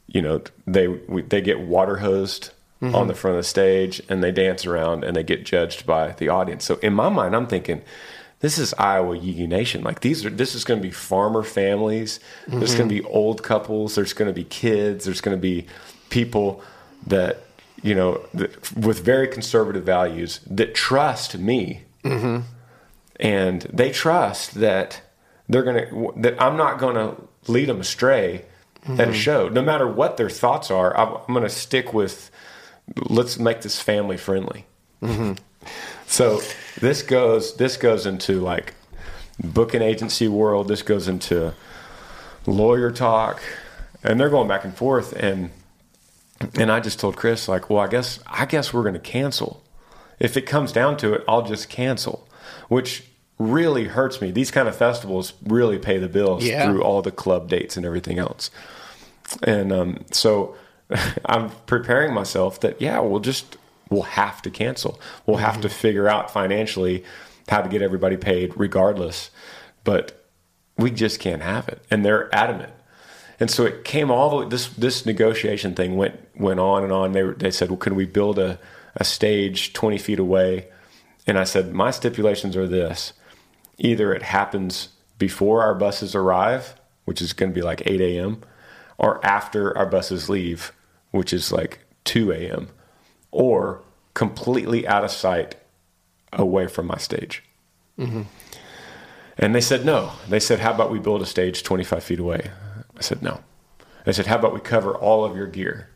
you 0.08 0.22
know, 0.22 0.42
they 0.66 0.88
we, 0.88 1.22
they 1.22 1.42
get 1.42 1.60
water 1.60 1.98
hosed 1.98 2.52
on 2.82 2.92
mm-hmm. 2.92 3.08
the 3.08 3.16
front 3.16 3.36
of 3.36 3.44
the 3.44 3.48
stage 3.48 4.02
and 4.08 4.24
they 4.24 4.32
dance 4.32 4.66
around 4.66 5.04
and 5.04 5.16
they 5.16 5.24
get 5.24 5.46
judged 5.46 5.86
by 5.86 6.12
the 6.14 6.30
audience. 6.30 6.64
So 6.64 6.76
in 6.78 6.94
my 6.94 7.10
mind, 7.10 7.36
I'm 7.36 7.48
thinking, 7.48 7.82
this 8.40 8.60
is 8.60 8.74
Iowa 8.78 9.18
Yee 9.18 9.48
Nation. 9.48 9.84
Like 9.84 10.02
these 10.02 10.26
are 10.26 10.30
this 10.30 10.54
is 10.54 10.64
going 10.64 10.80
to 10.80 10.88
be 10.88 10.92
farmer 10.92 11.44
families. 11.44 12.20
There's 12.48 12.76
going 12.76 12.88
to 12.88 12.96
mm-hmm. 12.96 13.08
be 13.08 13.14
old 13.14 13.44
couples. 13.44 13.96
There's 13.96 14.14
going 14.14 14.28
to 14.30 14.34
be 14.34 14.44
kids. 14.44 15.06
There's 15.06 15.22
going 15.22 15.36
to 15.36 15.42
be 15.42 15.66
people 16.10 16.62
that 17.08 17.44
you 17.82 17.96
know 17.96 18.22
that, 18.34 18.76
with 18.76 19.04
very 19.04 19.28
conservative 19.28 19.84
values 19.84 20.42
that 20.48 20.76
trust 20.76 21.38
me, 21.38 21.84
mm-hmm. 22.04 22.42
and 23.20 23.62
they 23.74 23.92
trust 23.92 24.56
that 24.56 25.02
they're 25.50 25.64
gonna 25.64 25.88
that 26.18 26.42
I'm 26.42 26.58
not 26.58 26.80
gonna 26.80 27.16
lead 27.48 27.70
them 27.70 27.80
astray 27.80 28.46
at 28.84 29.00
a 29.00 29.04
mm-hmm. 29.04 29.12
show, 29.14 29.50
no 29.50 29.62
matter 29.62 29.88
what 29.88 30.18
their 30.18 30.30
thoughts 30.30 30.72
are. 30.72 30.96
I'm, 30.98 31.18
I'm 31.28 31.34
gonna 31.34 31.50
stick 31.50 31.94
with 31.94 32.32
let's 33.10 33.38
make 33.38 33.62
this 33.62 33.82
family 33.82 34.18
friendly. 34.18 34.66
Mm-hmm. 35.02 35.34
So 36.08 36.42
this 36.80 37.02
goes 37.02 37.56
this 37.58 37.78
goes 37.78 38.06
into 38.06 38.40
like 38.40 38.74
booking 39.44 39.82
agency 39.82 40.28
world. 40.28 40.68
This 40.68 40.82
goes 40.82 41.08
into 41.08 41.54
lawyer 42.46 42.92
talk, 42.92 43.42
and 44.04 44.20
they're 44.20 44.30
going 44.30 44.48
back 44.48 44.64
and 44.64 44.76
forth. 44.76 45.14
And 45.14 45.52
and 46.56 46.72
I 46.72 46.80
just 46.80 47.00
told 47.00 47.16
Chris 47.16 47.48
like, 47.48 47.70
well, 47.70 47.80
I 47.80 47.88
guess 47.88 48.20
I 48.26 48.46
guess 48.46 48.74
we're 48.74 48.84
going 48.84 48.94
to 48.94 49.00
cancel. 49.00 49.64
If 50.20 50.36
it 50.36 50.44
comes 50.44 50.72
down 50.72 50.98
to 50.98 51.14
it, 51.14 51.24
I'll 51.28 51.44
just 51.44 51.70
cancel, 51.70 52.28
which 52.70 53.04
really 53.40 53.86
hurts 53.86 54.22
me. 54.22 54.32
These 54.32 54.52
kind 54.52 54.68
of 54.68 54.76
festivals 54.76 55.34
really 55.46 55.78
pay 55.78 55.98
the 55.98 56.08
bills 56.10 56.44
Yeah. 56.44 56.66
through 56.66 56.84
all 56.84 57.02
the 57.02 57.12
club 57.12 57.50
dates 57.50 57.78
and 57.78 57.86
everything 57.86 58.18
else. 58.18 58.50
And 59.44 59.72
um, 59.72 60.06
so 60.12 60.56
I'm 61.26 61.50
preparing 61.68 62.14
myself 62.14 62.60
that 62.62 62.82
yeah, 62.82 63.00
we'll 63.00 63.20
just 63.20 63.58
we'll 63.90 64.02
have 64.04 64.42
to 64.44 64.50
cancel. 64.50 65.00
We'll 65.26 65.38
have 65.38 65.62
to 65.62 65.70
figure 65.70 66.08
out 66.08 66.32
financially 66.32 67.04
how 67.48 67.62
to 67.62 67.70
get 67.70 67.82
everybody 67.82 68.18
paid 68.18 68.54
regardless. 68.58 69.30
But 69.84 70.26
we 70.78 70.92
just 70.92 71.20
can't 71.20 71.42
have 71.42 71.68
it. 71.70 71.82
And 71.90 72.04
they're 72.06 72.34
adamant. 72.36 72.74
And 73.40 73.52
so 73.52 73.66
it 73.66 73.84
came 73.84 74.10
all 74.10 74.30
the 74.32 74.36
way 74.38 74.46
this 74.50 74.68
this 74.70 75.06
negotiation 75.06 75.76
thing 75.76 75.96
went 75.96 76.20
went 76.36 76.60
on 76.60 76.84
and 76.84 76.92
on. 76.92 77.12
They 77.12 77.24
were, 77.24 77.34
they 77.34 77.52
said, 77.52 77.70
Well, 77.70 77.78
can 77.78 77.96
we 77.96 78.06
build 78.06 78.40
a, 78.40 78.58
a 78.96 79.04
stage 79.04 79.74
twenty 79.74 80.00
feet 80.00 80.18
away? 80.20 80.70
And 81.28 81.38
I 81.38 81.44
said, 81.44 81.72
My 81.74 81.92
stipulations 81.92 82.56
are 82.58 82.68
this. 82.68 83.14
Either 83.78 84.14
it 84.14 84.24
happens 84.24 84.90
before 85.18 85.62
our 85.62 85.76
buses 85.76 86.16
arrive, 86.16 86.76
which 87.06 87.22
is 87.22 87.34
gonna 87.34 87.52
be 87.52 87.62
like 87.62 87.82
eight 87.86 88.02
AM, 88.02 88.42
or 88.98 89.24
after 89.26 89.78
our 89.78 89.86
buses 89.86 90.30
leave, 90.30 90.72
which 91.12 91.34
is 91.34 91.52
like 91.52 91.80
two 92.04 92.34
AM, 92.34 92.70
or 93.32 93.82
completely 94.14 94.88
out 94.88 95.04
of 95.04 95.12
sight 95.12 95.56
away 96.34 96.68
from 96.68 96.88
my 96.88 96.98
stage. 96.98 97.44
Mm-hmm. 98.00 98.24
And 99.38 99.54
they 99.54 99.62
said 99.62 99.86
no. 99.86 100.14
They 100.28 100.40
said, 100.40 100.60
"How 100.60 100.74
about 100.74 100.92
we 100.92 101.00
build 101.00 101.22
a 101.22 101.26
stage 101.26 101.64
25 101.64 102.04
feet 102.04 102.20
away?" 102.20 102.52
I 102.98 103.02
said 103.02 103.22
no. 103.22 103.44
They 104.06 104.14
said, 104.14 104.28
"How 104.28 104.38
about 104.38 104.54
we 104.54 104.60
cover 104.60 104.96
all 104.96 105.24
of 105.24 105.36
your 105.36 105.48
gear?" 105.48 105.90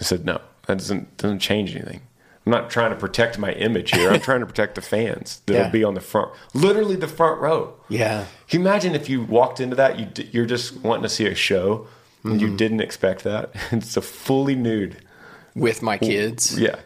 I 0.00 0.02
said 0.02 0.24
no. 0.24 0.40
That 0.66 0.78
doesn't 0.78 1.16
doesn't 1.16 1.38
change 1.38 1.76
anything. 1.76 2.02
I'm 2.46 2.50
not 2.52 2.68
trying 2.70 2.90
to 2.90 2.96
protect 2.96 3.38
my 3.38 3.52
image 3.52 3.90
here. 3.92 4.10
I'm 4.10 4.20
trying 4.30 4.40
to 4.40 4.46
protect 4.46 4.74
the 4.74 4.82
fans 4.82 5.40
that'll 5.46 5.62
Yeah. 5.62 5.68
be 5.70 5.82
on 5.84 5.94
the 5.94 6.00
front, 6.00 6.30
literally 6.52 6.96
the 6.96 7.08
front 7.08 7.40
row. 7.40 7.74
Yeah. 7.88 8.26
Can 8.48 8.60
you 8.60 8.66
imagine 8.68 8.94
if 8.94 9.08
you 9.08 9.22
walked 9.22 9.60
into 9.60 9.76
that, 9.76 9.98
you 9.98 10.04
d- 10.06 10.28
you're 10.32 10.44
just 10.46 10.76
wanting 10.82 11.04
to 11.04 11.08
see 11.08 11.26
a 11.26 11.34
show 11.34 11.86
and 12.22 12.40
you 12.40 12.54
didn't 12.56 12.80
expect 12.80 13.24
that? 13.24 13.50
It's 13.72 13.96
a 13.96 14.02
fully 14.02 14.54
nude. 14.54 14.96
With 15.54 15.82
my 15.82 15.96
kids. 15.98 16.58
Yeah. 16.60 16.76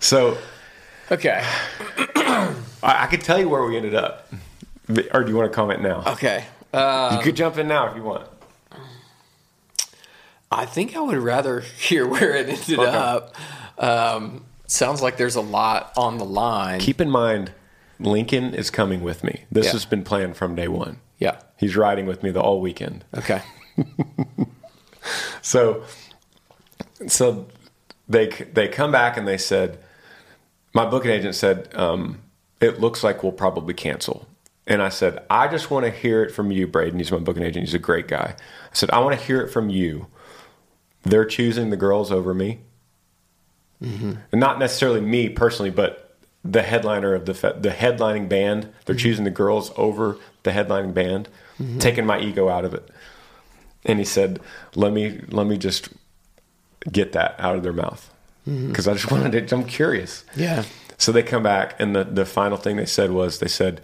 So 0.00 0.38
Okay. 1.10 1.42
I, 2.16 2.54
I 2.82 3.06
could 3.08 3.20
tell 3.20 3.38
you 3.38 3.48
where 3.48 3.62
we 3.64 3.76
ended 3.76 3.94
up, 3.94 4.28
or 5.12 5.22
do 5.24 5.30
you 5.30 5.36
want 5.36 5.50
to 5.50 5.54
comment 5.54 5.82
now? 5.82 6.02
Okay. 6.06 6.44
Uh, 6.72 7.14
you 7.16 7.22
could 7.22 7.36
jump 7.36 7.58
in 7.58 7.68
now 7.68 7.88
if 7.90 7.96
you 7.96 8.02
want. 8.02 8.26
I 10.50 10.64
think 10.64 10.96
I 10.96 11.00
would 11.00 11.18
rather 11.18 11.60
hear 11.78 12.06
where 12.06 12.34
it 12.34 12.48
ended 12.48 12.78
Okay. 12.78 12.90
up. 12.96 13.34
Um, 13.78 14.44
sounds 14.66 15.02
like 15.02 15.16
there's 15.16 15.36
a 15.36 15.40
lot 15.40 15.92
on 15.96 16.18
the 16.18 16.24
line. 16.24 16.80
Keep 16.80 17.00
in 17.00 17.10
mind, 17.10 17.52
Lincoln 17.98 18.54
is 18.54 18.70
coming 18.70 19.02
with 19.02 19.22
me. 19.24 19.44
This 19.50 19.66
Yeah. 19.66 19.72
has 19.72 19.84
been 19.84 20.02
planned 20.04 20.36
from 20.36 20.54
day 20.54 20.68
one. 20.68 21.00
yeah. 21.18 21.38
He's 21.58 21.74
riding 21.76 22.04
with 22.06 22.22
me 22.22 22.30
the 22.30 22.42
whole 22.42 22.60
weekend. 22.60 23.04
Okay. 23.16 23.42
So, 25.40 25.84
so 27.06 27.46
they 28.08 28.26
they 28.52 28.66
come 28.68 28.90
back 28.90 29.16
and 29.16 29.26
they 29.26 29.38
said, 29.38 29.78
my 30.74 30.84
booking 30.84 31.12
agent 31.12 31.34
said, 31.36 31.68
um, 31.76 32.20
it 32.60 32.80
looks 32.80 33.04
like 33.04 33.22
we'll 33.22 33.30
probably 33.32 33.72
cancel. 33.74 34.26
And 34.66 34.82
I 34.82 34.88
said, 34.88 35.24
I 35.30 35.46
just 35.46 35.70
want 35.70 35.84
to 35.84 35.92
hear 35.92 36.24
it 36.24 36.32
from 36.32 36.50
you, 36.50 36.66
Braden. 36.66 36.98
He's 36.98 37.12
my 37.12 37.18
booking 37.18 37.44
agent. 37.44 37.64
He's 37.66 37.74
a 37.74 37.78
great 37.78 38.08
guy. 38.08 38.34
I 38.36 38.74
said, 38.74 38.90
I 38.90 38.98
want 38.98 39.16
to 39.16 39.24
hear 39.24 39.40
it 39.40 39.48
from 39.52 39.70
you. 39.70 40.08
They're 41.04 41.24
choosing 41.24 41.70
the 41.70 41.76
girls 41.76 42.10
over 42.10 42.34
me. 42.34 42.58
Mm-hmm. 43.82 44.12
And 44.32 44.40
not 44.40 44.58
necessarily 44.58 45.00
me 45.00 45.28
personally, 45.28 45.70
but 45.70 46.06
the 46.52 46.62
headliner 46.62 47.14
of 47.14 47.26
the 47.26 47.34
fe- 47.34 47.56
the 47.58 47.70
headlining 47.70 48.28
band. 48.28 48.72
They're 48.84 48.94
mm-hmm. 48.94 49.02
choosing 49.02 49.24
the 49.24 49.30
girls 49.30 49.72
over 49.76 50.18
the 50.42 50.50
headlining 50.50 50.94
band, 50.94 51.28
mm-hmm. 51.60 51.78
taking 51.78 52.06
my 52.06 52.20
ego 52.20 52.48
out 52.48 52.64
of 52.64 52.74
it. 52.74 52.88
And 53.84 53.98
he 53.98 54.04
said, 54.04 54.40
"Let 54.74 54.92
me 54.92 55.20
let 55.28 55.46
me 55.46 55.58
just 55.58 55.88
get 56.90 57.12
that 57.12 57.34
out 57.38 57.56
of 57.56 57.62
their 57.62 57.72
mouth 57.72 58.12
because 58.44 58.86
I 58.86 58.94
just 58.94 59.10
wanted 59.10 59.48
to. 59.48 59.54
I'm 59.54 59.64
curious." 59.64 60.24
Yeah. 60.34 60.64
So 60.98 61.12
they 61.12 61.22
come 61.22 61.42
back, 61.42 61.78
and 61.78 61.94
the, 61.94 62.04
the 62.04 62.24
final 62.24 62.56
thing 62.56 62.76
they 62.76 62.86
said 62.86 63.10
was, 63.10 63.38
they 63.38 63.48
said, 63.48 63.80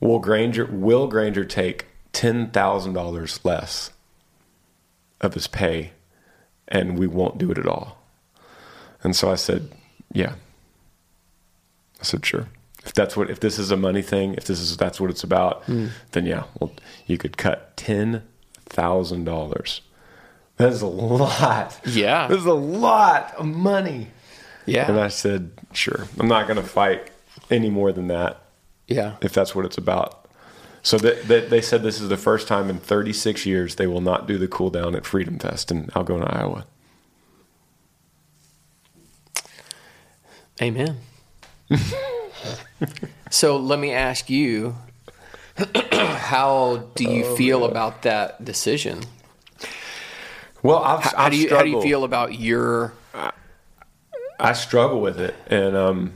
"Will 0.00 0.18
Granger 0.18 0.66
will 0.66 1.08
Granger 1.08 1.44
take 1.44 1.86
ten 2.12 2.50
thousand 2.50 2.92
dollars 2.92 3.40
less 3.44 3.90
of 5.20 5.34
his 5.34 5.46
pay, 5.46 5.92
and 6.68 6.98
we 6.98 7.06
won't 7.06 7.38
do 7.38 7.50
it 7.50 7.58
at 7.58 7.66
all?" 7.66 8.01
And 9.04 9.14
so 9.16 9.30
I 9.30 9.34
said, 9.36 9.70
"Yeah." 10.12 10.34
I 12.00 12.04
said, 12.04 12.24
"Sure." 12.24 12.48
If 12.84 12.94
that's 12.94 13.16
what 13.16 13.30
if 13.30 13.40
this 13.40 13.58
is 13.58 13.70
a 13.70 13.76
money 13.76 14.02
thing, 14.02 14.34
if 14.34 14.44
this 14.44 14.58
is 14.60 14.76
that's 14.76 15.00
what 15.00 15.10
it's 15.10 15.22
about, 15.24 15.64
Hmm. 15.64 15.88
then 16.12 16.26
yeah, 16.26 16.44
well, 16.58 16.72
you 17.06 17.18
could 17.18 17.36
cut 17.36 17.76
ten 17.76 18.22
thousand 18.66 19.24
dollars. 19.24 19.82
That 20.56 20.70
is 20.72 20.82
a 20.82 20.86
lot. 20.86 21.80
Yeah. 21.86 22.28
This 22.28 22.38
is 22.38 22.46
a 22.46 22.52
lot 22.52 23.34
of 23.36 23.46
money. 23.46 24.08
Yeah. 24.66 24.88
And 24.88 25.00
I 25.00 25.08
said, 25.08 25.50
sure. 25.72 26.06
I'm 26.20 26.28
not 26.28 26.46
going 26.46 26.56
to 26.60 26.62
fight 26.62 27.10
any 27.50 27.68
more 27.70 27.90
than 27.90 28.06
that 28.08 28.42
yeah. 28.86 29.16
if 29.22 29.32
that's 29.32 29.54
what 29.54 29.64
it's 29.64 29.78
about. 29.78 30.28
So 30.84 30.98
that 30.98 31.48
they 31.50 31.60
said 31.60 31.82
this 31.82 32.00
is 32.00 32.08
the 32.08 32.16
first 32.16 32.46
time 32.48 32.68
in 32.68 32.78
36 32.78 33.46
years 33.46 33.76
they 33.76 33.86
will 33.86 34.00
not 34.00 34.26
do 34.26 34.36
the 34.38 34.48
cool 34.48 34.70
down 34.70 34.94
at 34.94 35.04
Freedom 35.06 35.38
Fest 35.38 35.70
in 35.70 35.86
Algona, 35.88 36.32
Iowa. 36.32 36.66
Amen. 40.62 40.98
so 43.30 43.56
let 43.56 43.78
me 43.80 43.92
ask 43.92 44.30
you, 44.30 44.76
how 45.82 46.88
do 46.94 47.04
you 47.04 47.36
feel 47.36 47.64
about 47.64 48.02
that 48.02 48.44
decision? 48.44 49.02
Well, 50.62 50.78
I've, 50.78 51.02
How, 51.02 51.10
how 51.16 51.24
I've 51.24 51.32
do 51.32 51.36
you 51.38 51.48
how 51.50 51.62
do 51.62 51.70
you 51.70 51.82
feel 51.82 52.04
about 52.04 52.38
your 52.38 52.92
I 54.38 54.52
struggle 54.52 55.00
with 55.00 55.20
it, 55.20 55.34
and 55.48 55.76
um, 55.76 56.12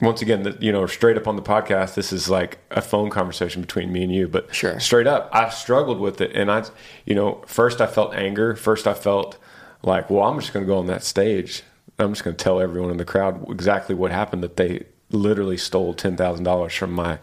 once 0.00 0.20
again, 0.20 0.42
the, 0.42 0.56
you 0.60 0.72
know, 0.72 0.86
straight 0.86 1.16
up 1.16 1.26
on 1.26 1.36
the 1.36 1.42
podcast, 1.42 1.94
this 1.94 2.12
is 2.12 2.28
like 2.28 2.58
a 2.70 2.82
phone 2.82 3.08
conversation 3.10 3.62
between 3.62 3.92
me 3.92 4.02
and 4.02 4.12
you. 4.14 4.28
But 4.28 4.54
Sure. 4.54 4.78
straight 4.80 5.06
up, 5.06 5.30
I've 5.32 5.54
struggled 5.54 5.98
with 6.00 6.20
it, 6.20 6.32
and 6.34 6.50
I, 6.50 6.64
you 7.04 7.14
know, 7.14 7.42
first 7.46 7.80
I 7.80 7.86
felt 7.86 8.14
anger. 8.14 8.54
First 8.56 8.86
I 8.86 8.94
felt 8.94 9.38
like, 9.82 10.10
well, 10.10 10.24
I'm 10.24 10.38
just 10.40 10.52
going 10.52 10.64
to 10.64 10.68
go 10.68 10.78
on 10.78 10.86
that 10.86 11.02
stage. 11.02 11.62
I'm 11.98 12.12
just 12.12 12.24
going 12.24 12.36
to 12.36 12.42
tell 12.44 12.60
everyone 12.60 12.90
in 12.90 12.96
the 12.98 13.04
crowd 13.04 13.48
exactly 13.50 13.94
what 13.94 14.10
happened. 14.10 14.42
That 14.42 14.56
they 14.56 14.84
literally 15.10 15.56
stole 15.56 15.94
ten 15.94 16.16
thousand 16.16 16.44
dollars 16.44 16.74
from 16.74 16.92
my 16.92 17.18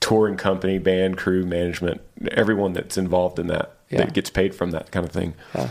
touring 0.00 0.36
company, 0.36 0.78
band, 0.78 1.16
crew, 1.18 1.44
management, 1.46 2.00
everyone 2.32 2.72
that's 2.72 2.96
involved 2.98 3.38
in 3.38 3.46
that 3.48 3.72
Yeah. 3.90 3.98
that 4.04 4.12
gets 4.14 4.30
paid 4.30 4.54
from 4.54 4.70
that 4.72 4.90
kind 4.90 5.04
of 5.06 5.12
thing. 5.12 5.34
Yeah. 5.54 5.68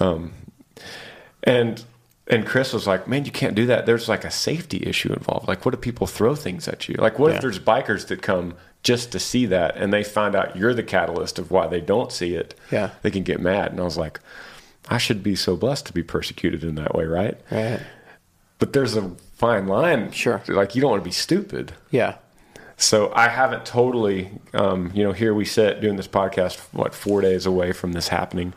Um, 0.00 0.32
and 1.44 1.84
and 2.28 2.46
Chris 2.46 2.72
was 2.72 2.86
like, 2.86 3.08
"Man, 3.08 3.24
you 3.24 3.32
can't 3.32 3.54
do 3.54 3.66
that. 3.66 3.84
There's 3.84 4.08
like 4.08 4.24
a 4.24 4.30
safety 4.30 4.82
issue 4.86 5.12
involved. 5.12 5.48
Like, 5.48 5.64
what 5.64 5.74
if 5.74 5.80
people 5.80 6.06
throw 6.06 6.34
things 6.34 6.68
at 6.68 6.88
you? 6.88 6.94
Like, 6.94 7.18
what 7.18 7.30
Yeah. 7.30 7.36
if 7.36 7.42
there's 7.42 7.58
bikers 7.58 8.06
that 8.06 8.22
come 8.22 8.54
just 8.82 9.12
to 9.12 9.18
see 9.18 9.46
that, 9.46 9.76
and 9.76 9.92
they 9.92 10.02
find 10.04 10.34
out 10.34 10.56
you're 10.56 10.72
the 10.74 10.82
catalyst 10.82 11.38
of 11.38 11.50
why 11.50 11.66
they 11.66 11.80
don't 11.80 12.10
see 12.12 12.34
it? 12.34 12.54
Yeah. 12.70 12.90
they 13.02 13.10
can 13.10 13.22
get 13.22 13.40
mad." 13.40 13.72
And 13.72 13.80
I 13.80 13.84
was 13.84 13.98
like, 13.98 14.20
"I 14.88 14.98
should 14.98 15.22
be 15.22 15.34
so 15.36 15.56
blessed 15.56 15.86
to 15.86 15.92
be 15.92 16.02
persecuted 16.02 16.64
in 16.64 16.74
that 16.76 16.94
way, 16.94 17.04
right?" 17.04 17.38
right? 17.50 17.80
But 18.58 18.72
there's 18.72 18.96
a 18.96 19.10
fine 19.34 19.66
line. 19.66 20.12
Sure. 20.12 20.42
Like, 20.48 20.74
you 20.74 20.80
don't 20.80 20.90
want 20.92 21.02
to 21.02 21.08
be 21.08 21.12
stupid. 21.12 21.72
Yeah. 21.90 22.16
So 22.76 23.12
I 23.14 23.28
haven't 23.28 23.64
totally, 23.66 24.30
um, 24.54 24.90
you 24.94 25.02
know, 25.04 25.12
here 25.12 25.34
we 25.34 25.44
sit 25.44 25.80
doing 25.80 25.96
this 25.96 26.08
podcast, 26.08 26.58
what, 26.72 26.94
four 26.94 27.20
days 27.20 27.44
away 27.46 27.72
from 27.72 27.92
this 27.92 28.08
happening. 28.08 28.54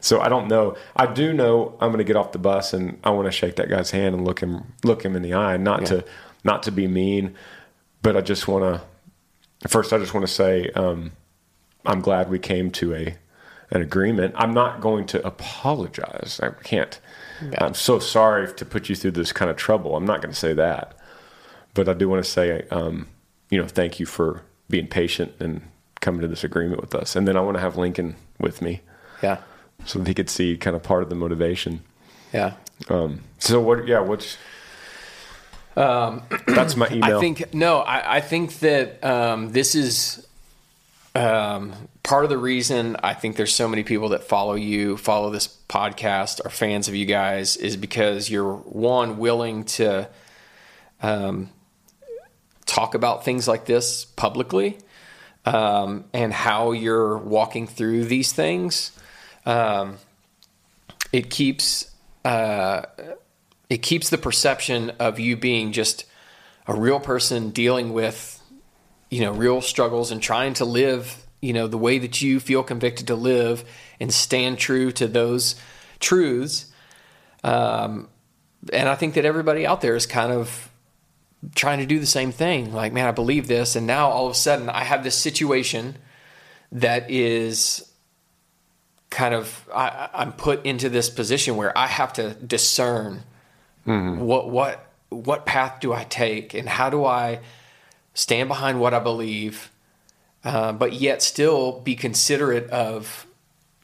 So 0.00 0.20
I 0.20 0.28
don't 0.28 0.48
know. 0.48 0.76
I 0.96 1.06
do 1.12 1.32
know 1.32 1.76
I'm 1.80 1.90
going 1.90 1.98
to 1.98 2.04
get 2.04 2.16
off 2.16 2.32
the 2.32 2.38
bus 2.38 2.72
and 2.72 2.98
I 3.04 3.10
want 3.10 3.26
to 3.26 3.32
shake 3.32 3.56
that 3.56 3.68
guy's 3.68 3.90
hand 3.90 4.14
and 4.14 4.24
look 4.24 4.40
him, 4.40 4.72
look 4.82 5.04
him 5.04 5.14
in 5.14 5.22
the 5.22 5.34
eye, 5.34 5.56
not 5.56 5.82
Yeah. 5.82 5.86
to, 5.88 6.04
not 6.42 6.62
to 6.64 6.72
be 6.72 6.86
mean, 6.88 7.34
but 8.02 8.16
I 8.16 8.22
just 8.22 8.48
want 8.48 8.64
to, 9.62 9.68
first 9.68 9.92
I 9.92 9.98
just 9.98 10.14
want 10.14 10.26
to 10.26 10.32
say, 10.32 10.70
um, 10.70 11.12
I'm 11.84 12.00
glad 12.00 12.30
we 12.30 12.38
came 12.38 12.70
to 12.72 12.94
a, 12.94 13.16
an 13.70 13.82
agreement. 13.82 14.34
I'm 14.36 14.52
not 14.52 14.80
going 14.80 15.06
to 15.06 15.24
apologize. 15.26 16.40
I 16.42 16.50
can't. 16.50 16.98
Yeah. 17.42 17.64
I'm 17.64 17.74
so 17.74 17.98
sorry 17.98 18.52
to 18.52 18.64
put 18.64 18.88
you 18.88 18.96
through 18.96 19.12
this 19.12 19.32
kind 19.32 19.50
of 19.50 19.56
trouble. 19.56 19.96
I'm 19.96 20.04
not 20.04 20.20
going 20.20 20.32
to 20.32 20.38
say 20.38 20.52
that, 20.54 20.96
but 21.74 21.88
I 21.88 21.94
do 21.94 22.08
want 22.08 22.24
to 22.24 22.30
say, 22.30 22.66
um, 22.70 23.08
you 23.48 23.60
know, 23.60 23.66
thank 23.68 23.98
you 24.00 24.06
for 24.06 24.42
being 24.68 24.86
patient 24.86 25.32
and 25.40 25.62
coming 26.00 26.20
to 26.20 26.28
this 26.28 26.44
agreement 26.44 26.80
with 26.80 26.94
us. 26.94 27.16
And 27.16 27.26
then 27.26 27.36
I 27.36 27.40
want 27.40 27.56
to 27.56 27.60
have 27.60 27.76
Lincoln 27.76 28.16
with 28.38 28.60
me 28.62 28.80
Yeah. 29.22 29.38
so 29.84 29.98
that 29.98 30.08
he 30.08 30.14
could 30.14 30.30
see 30.30 30.56
kind 30.56 30.76
of 30.76 30.82
part 30.82 31.02
of 31.02 31.08
the 31.08 31.14
motivation. 31.14 31.82
Yeah. 32.32 32.54
Um, 32.88 33.20
so 33.38 33.60
what? 33.60 33.86
Yeah, 33.86 34.00
what's 34.00 34.36
that's 35.74 36.76
my 36.76 36.88
email. 36.90 37.16
I 37.16 37.20
think 37.20 37.54
no. 37.54 37.78
I, 37.78 38.16
I 38.16 38.20
think 38.20 38.58
that 38.60 39.02
um, 39.04 39.52
this 39.52 39.74
is 39.74 40.26
um, 41.14 41.72
part 42.02 42.24
of 42.24 42.30
the 42.30 42.38
reason 42.38 42.96
I 43.02 43.14
think 43.14 43.36
there's 43.36 43.54
so 43.54 43.68
many 43.68 43.82
people 43.82 44.10
that 44.10 44.24
follow 44.24 44.54
you, 44.54 44.96
follow 44.96 45.30
this 45.30 45.48
podcast, 45.68 46.44
are 46.44 46.50
fans 46.50 46.88
of 46.88 46.94
you 46.94 47.06
guys, 47.06 47.56
is 47.56 47.76
because 47.76 48.30
you're 48.30 48.54
one 48.54 49.18
willing 49.18 49.64
to 49.64 50.08
um, 51.02 51.50
talk 52.66 52.94
about 52.94 53.24
things 53.24 53.48
like 53.48 53.64
this 53.66 54.04
publicly, 54.04 54.78
um, 55.44 56.04
and 56.12 56.32
how 56.32 56.72
you're 56.72 57.18
walking 57.18 57.66
through 57.66 58.04
these 58.04 58.32
things. 58.32 58.92
Um, 59.46 59.98
it 61.12 61.30
keeps 61.30 61.90
uh, 62.24 62.82
it 63.68 63.78
keeps 63.78 64.10
the 64.10 64.18
perception 64.18 64.90
of 65.00 65.18
you 65.18 65.36
being 65.36 65.72
just 65.72 66.04
a 66.66 66.74
real 66.74 67.00
person 67.00 67.50
dealing 67.50 67.92
with 67.92 68.39
you 69.10 69.20
know 69.20 69.32
real 69.32 69.60
struggles 69.60 70.10
and 70.10 70.22
trying 70.22 70.54
to 70.54 70.64
live 70.64 71.24
you 71.40 71.52
know 71.52 71.66
the 71.66 71.78
way 71.78 71.98
that 71.98 72.22
you 72.22 72.40
feel 72.40 72.62
convicted 72.62 73.08
to 73.08 73.14
live 73.14 73.64
and 74.00 74.12
stand 74.12 74.58
true 74.58 74.90
to 74.92 75.06
those 75.06 75.56
truths. 75.98 76.66
Um, 77.44 78.08
and 78.72 78.88
i 78.88 78.94
think 78.94 79.14
that 79.14 79.24
everybody 79.24 79.66
out 79.66 79.80
there 79.80 79.96
is 79.96 80.06
kind 80.06 80.32
of 80.32 80.70
trying 81.54 81.78
to 81.78 81.86
do 81.86 81.98
the 81.98 82.06
same 82.06 82.32
thing. 82.32 82.72
Like 82.72 82.92
man 82.92 83.06
i 83.06 83.12
believe 83.12 83.48
this. 83.48 83.76
And 83.76 83.86
now 83.86 84.08
all 84.08 84.26
of 84.26 84.32
a 84.32 84.36
sudden 84.36 84.68
i 84.68 84.84
have 84.84 85.04
this 85.04 85.16
situation 85.16 85.96
that 86.72 87.10
is 87.10 87.90
kind 89.10 89.34
of 89.34 89.68
I, 89.74 90.08
I'm 90.14 90.32
put 90.32 90.64
into 90.64 90.88
this 90.88 91.10
position 91.10 91.56
where 91.56 91.76
I 91.76 91.88
have 91.88 92.12
to 92.14 92.34
discern 92.34 93.24
what 94.18 94.48
what 94.50 94.86
what 95.08 95.44
path 95.46 95.80
do 95.80 95.92
I 95.92 96.04
take 96.04 96.54
and 96.54 96.68
how 96.68 96.90
do 96.90 97.04
I 97.04 97.40
stand 98.14 98.48
behind 98.48 98.80
what 98.80 98.94
I 98.94 98.98
believe, 98.98 99.70
uh, 100.44 100.72
but 100.72 100.92
yet 100.92 101.22
still 101.22 101.80
be 101.80 101.94
considerate 101.94 102.70
of 102.70 103.26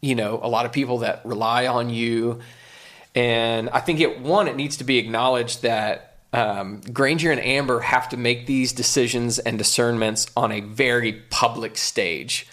you 0.00 0.14
know 0.14 0.40
a 0.42 0.48
lot 0.48 0.66
of 0.66 0.72
people 0.72 0.98
that 0.98 1.22
rely 1.24 1.66
on 1.66 1.90
you. 1.90 2.40
And 3.14 3.70
I 3.70 3.80
think 3.80 4.00
it 4.00 4.20
one 4.20 4.48
it 4.48 4.56
needs 4.56 4.76
to 4.78 4.84
be 4.84 4.98
acknowledged 4.98 5.62
that 5.62 6.16
um, 6.32 6.82
Granger 6.92 7.30
and 7.30 7.40
Amber 7.40 7.80
have 7.80 8.10
to 8.10 8.16
make 8.16 8.46
these 8.46 8.72
decisions 8.72 9.38
and 9.38 9.56
discernments 9.56 10.26
on 10.36 10.52
a 10.52 10.60
very 10.60 11.12
public 11.30 11.78
stage. 11.78 12.46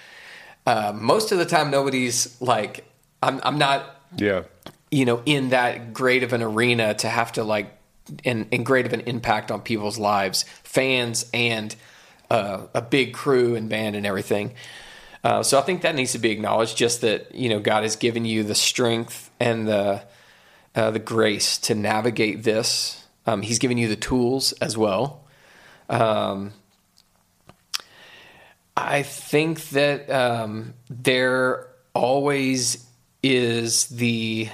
Uh, 0.66 0.94
most 0.96 1.34
of 1.34 1.38
the 1.38 1.46
time, 1.46 1.70
nobody's 1.70 2.40
like, 2.42 2.86
I'm, 3.22 3.42
I'm 3.44 3.58
not, 3.58 4.02
yeah, 4.16 4.44
you 4.90 5.04
know, 5.04 5.22
in 5.26 5.50
that 5.50 5.94
great 5.94 6.24
of 6.24 6.32
an 6.32 6.42
arena 6.42 6.94
to 6.96 7.10
have 7.10 7.34
to 7.34 7.44
like, 7.44 7.78
and, 8.26 8.48
and 8.52 8.66
great 8.66 8.86
of 8.86 8.94
an 8.94 9.02
impact 9.02 9.52
on 9.52 9.62
people's 9.62 9.98
lives, 9.98 10.44
fans 10.64 11.30
and 11.34 11.76
uh, 12.30 12.68
a 12.74 12.82
big 12.82 13.14
crew 13.14 13.56
and 13.56 13.70
band 13.70 13.96
and 13.96 14.06
everything. 14.06 14.54
Uh, 15.24 15.42
so 15.42 15.58
I 15.58 15.62
think 15.62 15.84
that 15.84 15.96
needs 15.96 16.12
to 16.12 16.20
be 16.20 16.32
acknowledged. 16.32 16.76
Just 16.76 17.02
that 17.02 17.34
you 17.34 17.50
know, 17.50 17.60
God 17.60 17.84
has 17.84 17.96
given 17.96 18.26
you 18.26 18.44
the 18.44 18.56
strength 18.56 19.32
and 19.40 19.68
the 19.68 20.04
uh, 20.76 20.92
the 20.92 21.00
grace 21.00 21.58
to 21.60 21.76
navigate 21.76 22.44
this. 22.44 23.06
Um, 23.26 23.42
he's 23.42 23.60
given 23.60 23.78
you 23.78 23.88
the 23.88 23.96
tools 23.96 24.52
as 24.54 24.78
well. 24.78 25.24
Um, 25.90 26.52
I 28.76 29.04
think 29.04 29.70
that 29.70 30.10
um, 30.10 30.74
there 30.90 31.70
always 31.94 32.86
is 33.22 33.86
the 33.88 34.50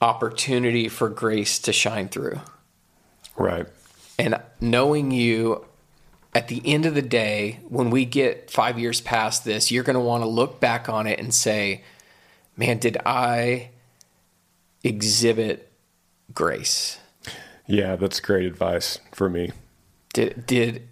opportunity 0.00 0.88
for 0.88 1.08
grace 1.08 1.58
to 1.60 1.72
shine 1.72 2.08
through. 2.08 2.40
right. 3.36 3.66
And 4.18 4.40
knowing 4.60 5.12
you 5.12 5.64
at 6.34 6.48
the 6.48 6.60
end 6.64 6.86
of 6.86 6.94
the 6.94 7.02
day, 7.02 7.60
when 7.68 7.90
we 7.90 8.04
get 8.04 8.50
five 8.50 8.78
years 8.78 9.00
past 9.00 9.44
this, 9.44 9.70
you're 9.70 9.84
going 9.84 9.94
to 9.94 10.00
want 10.00 10.22
to 10.22 10.28
look 10.28 10.60
back 10.60 10.88
on 10.88 11.06
it 11.06 11.18
and 11.18 11.32
say, 11.32 11.82
man, 12.56 12.78
did 12.78 12.96
I 13.06 13.70
exhibit 14.82 15.72
grace? 16.34 16.98
Yeah, 17.66 17.96
that's 17.96 18.20
great 18.20 18.46
advice 18.46 18.98
for 19.12 19.28
me. 19.28 19.52
Did, 20.12 20.46
did, 20.46 20.88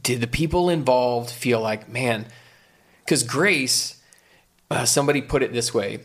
did 0.00 0.20
the 0.20 0.26
people 0.26 0.70
involved 0.70 1.30
feel 1.30 1.60
like, 1.60 1.88
man, 1.88 2.26
because 3.04 3.22
grace, 3.22 4.00
uh, 4.70 4.84
somebody 4.84 5.22
put 5.22 5.42
it 5.42 5.52
this 5.52 5.74
way 5.74 6.00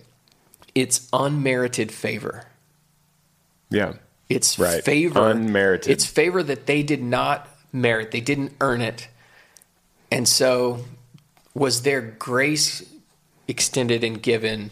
it's 0.76 1.08
unmerited 1.14 1.92
favor. 1.92 2.46
Yeah, 3.70 3.94
It's 4.30 4.58
Right. 4.58 4.84
favor. 4.84 5.30
Unmerited. 5.30 5.92
It's 5.92 6.06
favor 6.06 6.42
that 6.44 6.66
they 6.66 6.82
did 6.82 7.04
not 7.04 7.48
merit. 7.72 8.12
They 8.12 8.22
didn't 8.22 8.54
earn 8.62 8.82
it. 8.82 9.08
And 10.12 10.28
so 10.28 10.86
was 11.54 11.82
their 11.82 12.02
grace 12.02 12.84
extended 13.48 14.04
and 14.04 14.22
given 14.22 14.72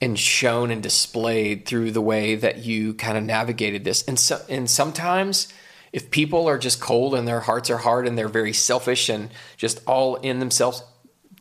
and 0.00 0.18
shown 0.18 0.70
and 0.70 0.82
displayed 0.82 1.66
through 1.66 1.90
the 1.90 2.02
way 2.02 2.34
that 2.34 2.58
you 2.64 2.94
kind 2.94 3.16
of 3.16 3.24
navigated 3.24 3.84
this. 3.84 4.02
And 4.02 4.18
so 4.20 4.40
and 4.48 4.68
sometimes 4.70 5.48
if 5.92 6.10
people 6.10 6.46
are 6.48 6.58
just 6.58 6.78
cold 6.80 7.14
and 7.14 7.26
their 7.26 7.40
hearts 7.40 7.70
are 7.70 7.78
hard 7.78 8.06
and 8.06 8.18
they're 8.18 8.28
very 8.28 8.52
selfish 8.52 9.08
and 9.08 9.30
just 9.56 9.80
all 9.86 10.16
in 10.16 10.38
themselves, 10.38 10.82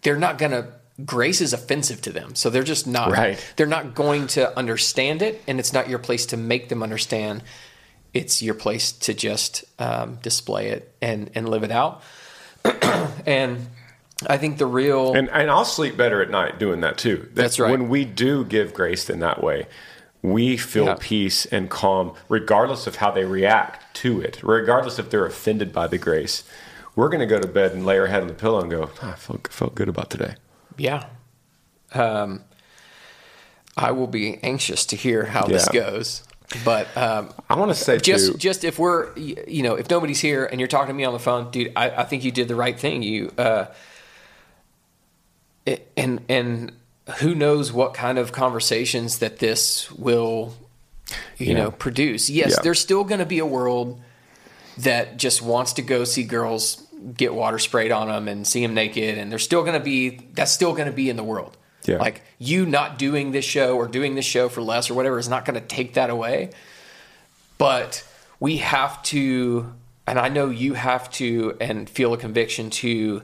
they're 0.04 0.18
not 0.18 0.38
going 0.38 0.52
to 0.54 0.68
grace 1.04 1.42
is 1.42 1.52
offensive 1.52 2.02
to 2.04 2.12
them. 2.12 2.36
So 2.36 2.50
they're 2.50 2.64
just 2.64 2.88
not 2.88 3.12
Right. 3.12 3.38
they're 3.58 3.66
not 3.68 3.96
going 3.96 4.28
to 4.28 4.58
understand 4.58 5.22
it 5.22 5.42
and 5.48 5.60
it's 5.60 5.74
not 5.74 5.90
your 5.90 6.00
place 6.00 6.26
to 6.28 6.38
make 6.38 6.70
them 6.70 6.82
understand. 6.84 7.44
It's 8.14 8.42
your 8.42 8.54
place 8.54 8.92
to 8.94 9.14
just 9.14 9.66
um, 9.80 10.20
display 10.22 10.68
it 10.70 10.94
and 11.02 11.30
and 11.36 11.50
live 11.50 11.64
it 11.64 11.72
out. 11.72 12.02
and 13.26 13.68
I 14.28 14.38
think 14.38 14.58
the 14.58 14.66
real 14.66 15.14
And 15.14 15.30
and 15.30 15.52
I'll 15.52 15.66
sleep 15.66 15.98
better 15.98 16.22
at 16.22 16.30
night 16.30 16.60
doing 16.60 16.80
that 16.82 16.98
too. 16.98 17.18
That 17.18 17.36
That's 17.36 17.60
right. 17.60 17.72
When 17.72 17.90
we 17.90 18.06
do 18.06 18.46
give 18.46 18.74
grace 18.74 19.10
in 19.10 19.20
that 19.20 19.44
way, 19.44 19.68
we 20.22 20.56
feel 20.58 20.86
Yeah. 20.86 20.96
peace 21.00 21.46
and 21.48 21.70
calm, 21.70 22.14
regardless 22.30 22.88
of 22.88 22.96
how 22.98 23.12
they 23.12 23.26
react 23.26 23.94
to 23.98 24.22
it, 24.22 24.40
regardless 24.42 24.98
if 24.98 25.10
they're 25.10 25.26
offended 25.26 25.74
by 25.74 25.88
the 25.88 25.98
grace. 25.98 26.44
We're 26.96 27.10
going 27.10 27.20
to 27.20 27.26
go 27.26 27.40
to 27.42 27.48
bed 27.48 27.74
and 27.74 27.86
lay 27.86 28.00
our 28.00 28.08
head 28.08 28.22
on 28.22 28.30
the 28.30 28.34
pillow 28.34 28.62
and 28.62 28.72
go, 28.72 28.90
"Ah, 29.04 29.12
I 29.12 29.16
felt, 29.16 29.50
felt 29.52 29.76
good 29.76 29.90
about 29.90 30.10
today. 30.10 30.36
Yeah. 30.78 31.06
Um, 31.94 32.44
I 33.78 33.92
will 33.92 34.08
be 34.08 34.40
anxious 34.44 34.86
to 34.88 34.96
hear 34.96 35.26
how 35.26 35.46
this 35.48 35.68
goes. 35.70 36.24
But 36.64 36.96
um, 36.96 37.34
I 37.50 37.56
want 37.56 37.72
to 37.72 37.76
say 37.76 37.98
just 37.98 38.34
too, 38.34 38.38
just 38.38 38.64
if 38.64 38.78
we're 38.78 39.16
you 39.18 39.64
know 39.64 39.76
if 39.76 39.90
nobody's 39.90 40.20
here 40.22 40.46
and 40.46 40.60
you're 40.62 40.68
talking 40.68 40.90
to 40.90 40.94
me 40.94 41.04
on 41.04 41.12
the 41.14 41.20
phone, 41.20 41.50
dude, 41.52 41.72
I, 41.76 41.90
I 41.90 42.04
think 42.04 42.24
you 42.24 42.32
did 42.32 42.48
the 42.48 42.56
right 42.56 42.80
thing. 42.80 43.02
You 43.04 43.32
uh, 43.38 43.66
and 45.98 46.22
and 46.30 46.72
who 47.20 47.36
knows 47.36 47.72
what 47.74 47.94
kind 47.94 48.18
of 48.18 48.32
conversations 48.32 49.20
that 49.20 49.40
this 49.40 49.92
will 49.92 50.54
you 51.38 51.48
Yeah. 51.48 51.54
know 51.56 51.72
produce. 51.72 52.30
Yes, 52.30 52.52
Yeah. 52.52 52.58
there's 52.64 52.80
still 52.80 53.04
going 53.04 53.20
to 53.20 53.26
be 53.26 53.40
a 53.40 53.46
world 53.46 54.00
that 54.78 55.18
just 55.18 55.42
wants 55.42 55.74
to 55.74 55.82
go 55.82 56.04
see 56.04 56.24
girls 56.24 56.85
get 57.14 57.34
water 57.34 57.60
sprayed 57.60 57.92
on 57.92 58.08
them 58.08 58.28
and 58.28 58.48
see 58.48 58.62
them 58.62 58.74
naked 58.74 59.18
and 59.18 59.32
they're 59.32 59.40
still 59.40 59.62
going 59.62 59.78
to 59.78 59.84
be 59.84 60.10
that's 60.34 60.52
still 60.52 60.72
going 60.74 60.88
to 60.88 60.92
be 60.94 61.10
in 61.10 61.16
the 61.18 61.24
world 61.24 61.56
Yeah. 61.86 61.98
like 61.98 62.24
you 62.40 62.66
not 62.66 62.98
doing 62.98 63.32
this 63.32 63.46
show 63.46 63.76
or 63.78 63.88
doing 63.88 64.16
this 64.16 64.26
show 64.26 64.50
for 64.50 64.62
less 64.62 64.90
or 64.90 64.96
whatever 64.96 65.20
is 65.20 65.30
not 65.30 65.46
going 65.46 65.60
to 65.60 65.66
take 65.66 65.94
that 65.96 66.10
away 66.10 66.50
but 67.58 68.04
we 68.40 68.58
have 68.58 69.02
to 69.04 69.72
and 70.08 70.18
i 70.20 70.30
know 70.30 70.50
you 70.50 70.74
have 70.74 71.10
to 71.12 71.56
and 71.62 71.90
feel 71.90 72.14
a 72.14 72.18
conviction 72.18 72.70
to 72.72 73.22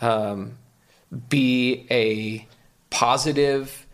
um, 0.00 0.58
be 1.28 1.86
a 1.90 2.46
positive 2.90 3.86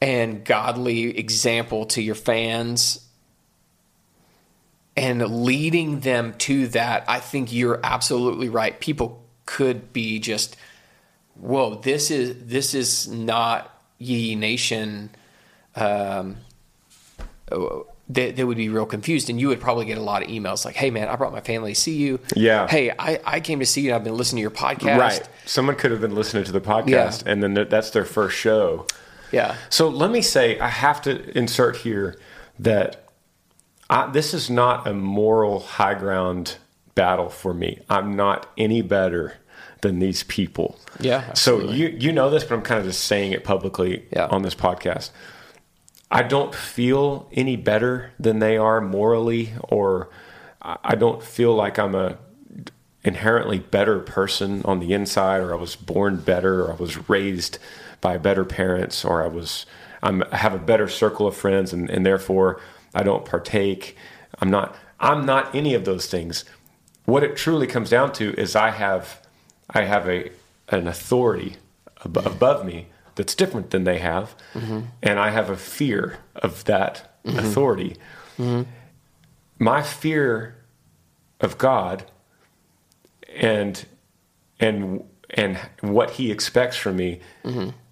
and 0.00 0.44
godly 0.44 1.16
example 1.18 1.86
to 1.86 2.00
your 2.02 2.14
fans 2.14 3.00
and 4.96 5.44
leading 5.44 6.00
them 6.00 6.34
to 6.38 6.68
that, 6.68 7.04
I 7.08 7.20
think 7.20 7.52
you're 7.52 7.80
absolutely 7.82 8.48
right. 8.48 8.78
People 8.78 9.24
could 9.46 9.92
be 9.92 10.18
just, 10.20 10.56
whoa, 11.34 11.76
this 11.76 12.10
is 12.10 12.46
this 12.46 12.74
is 12.74 13.08
not 13.08 13.70
Yee 13.98 14.34
Nation. 14.36 15.10
Um, 15.76 16.36
they, 18.08 18.32
they 18.32 18.44
would 18.44 18.56
be 18.58 18.68
real 18.68 18.86
confused, 18.86 19.30
and 19.30 19.40
you 19.40 19.48
would 19.48 19.60
probably 19.60 19.86
get 19.86 19.96
a 19.98 20.02
lot 20.02 20.22
of 20.22 20.28
emails 20.28 20.64
like, 20.64 20.76
"Hey, 20.76 20.90
man, 20.90 21.08
I 21.08 21.16
brought 21.16 21.32
my 21.32 21.40
family 21.40 21.72
to 21.74 21.80
see 21.80 21.96
you. 21.96 22.20
Yeah. 22.36 22.68
Hey, 22.68 22.90
I, 22.90 23.18
I 23.24 23.40
came 23.40 23.60
to 23.60 23.66
see 23.66 23.80
you. 23.82 23.94
I've 23.94 24.04
been 24.04 24.16
listening 24.16 24.38
to 24.38 24.42
your 24.42 24.50
podcast. 24.50 24.98
right? 24.98 25.28
Someone 25.46 25.74
could 25.76 25.90
have 25.90 26.00
been 26.00 26.14
listening 26.14 26.44
to 26.44 26.52
the 26.52 26.60
podcast, 26.60 27.24
Yeah. 27.24 27.32
and 27.32 27.42
then 27.42 27.54
th- 27.54 27.68
that's 27.70 27.90
their 27.90 28.04
first 28.04 28.36
show. 28.36 28.86
Yeah, 29.32 29.56
So 29.68 29.88
let 29.88 30.10
me 30.12 30.22
say, 30.22 30.60
I 30.60 30.68
have 30.68 31.02
to 31.02 31.36
insert 31.36 31.78
here 31.78 32.16
that 32.60 33.03
I, 33.90 34.06
this 34.10 34.34
is 34.34 34.48
not 34.50 34.86
a 34.86 34.94
moral 34.94 35.60
high 35.60 35.94
ground 35.94 36.56
battle 36.94 37.28
for 37.28 37.52
me. 37.52 37.80
I'm 37.90 38.16
not 38.16 38.46
any 38.56 38.82
better 38.82 39.34
than 39.82 39.98
these 39.98 40.22
people. 40.22 40.78
Yeah, 41.00 41.32
So 41.34 41.70
you 41.70 41.88
you 41.88 42.12
know 42.12 42.30
this, 42.30 42.44
but 42.44 42.54
I'm 42.54 42.62
kind 42.62 42.80
of 42.80 42.86
just 42.86 43.04
saying 43.04 43.32
it 43.32 43.44
publicly 43.44 44.06
Yeah. 44.12 44.26
on 44.26 44.42
this 44.42 44.54
podcast. 44.54 45.10
I 46.10 46.22
don't 46.22 46.54
feel 46.54 47.28
any 47.32 47.56
better 47.56 48.12
than 48.18 48.38
they 48.38 48.56
are 48.56 48.80
morally, 48.80 49.52
or 49.68 50.08
I 50.62 50.76
I 50.84 50.94
don't 50.94 51.22
feel 51.22 51.54
like 51.54 51.78
I'm 51.78 51.94
a 51.94 52.16
inherently 53.04 53.58
better 53.58 53.98
person 53.98 54.62
on 54.64 54.80
the 54.80 54.92
inside, 54.94 55.40
or 55.42 55.52
I 55.52 55.56
was 55.58 55.76
born 55.76 56.16
better, 56.16 56.64
or 56.64 56.72
I 56.72 56.76
was 56.76 57.08
raised 57.08 57.58
by 58.00 58.16
better 58.16 58.44
parents, 58.44 59.04
or 59.04 59.22
I 59.22 59.28
was 59.28 59.66
I'm, 60.02 60.22
I 60.32 60.36
have 60.36 60.54
a 60.54 60.58
better 60.58 60.88
circle 60.88 61.26
of 61.26 61.36
friends, 61.36 61.72
and, 61.72 61.90
and 61.90 62.04
therefore 62.06 62.60
I 62.94 63.02
don't 63.02 63.24
partake. 63.24 63.96
I'm 64.40 64.50
not 64.50 64.76
I'm 65.00 65.26
not 65.26 65.54
any 65.54 65.74
of 65.74 65.84
those 65.84 66.06
things. 66.06 66.44
What 67.04 67.22
it 67.22 67.36
truly 67.36 67.66
comes 67.66 67.90
down 67.90 68.12
to 68.14 68.32
is 68.34 68.56
I 68.56 68.70
have 68.70 69.20
I 69.70 69.82
have 69.82 70.08
a 70.08 70.30
an 70.68 70.86
authority 70.86 71.56
ab- 72.04 72.26
above 72.26 72.64
me 72.64 72.88
that's 73.16 73.34
different 73.34 73.70
than 73.70 73.84
they 73.84 73.98
have, 73.98 74.34
mm-hmm. 74.54 74.80
and 75.02 75.18
I 75.18 75.30
have 75.30 75.50
a 75.50 75.56
fear 75.56 76.18
of 76.36 76.64
that 76.64 77.20
mm-hmm. 77.24 77.38
authority. 77.38 77.96
Mm-hmm. 78.38 78.68
My 79.58 79.82
fear 79.82 80.56
of 81.40 81.58
God 81.58 82.04
and 83.36 83.84
and 84.58 85.04
and 85.30 85.58
what 85.80 86.10
He 86.12 86.30
expects 86.30 86.76
from 86.76 86.96
me 86.96 87.20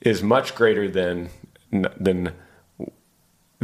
is 0.00 0.22
much 0.22 0.54
greater 0.54 0.88
than 0.88 1.30
than 1.70 2.32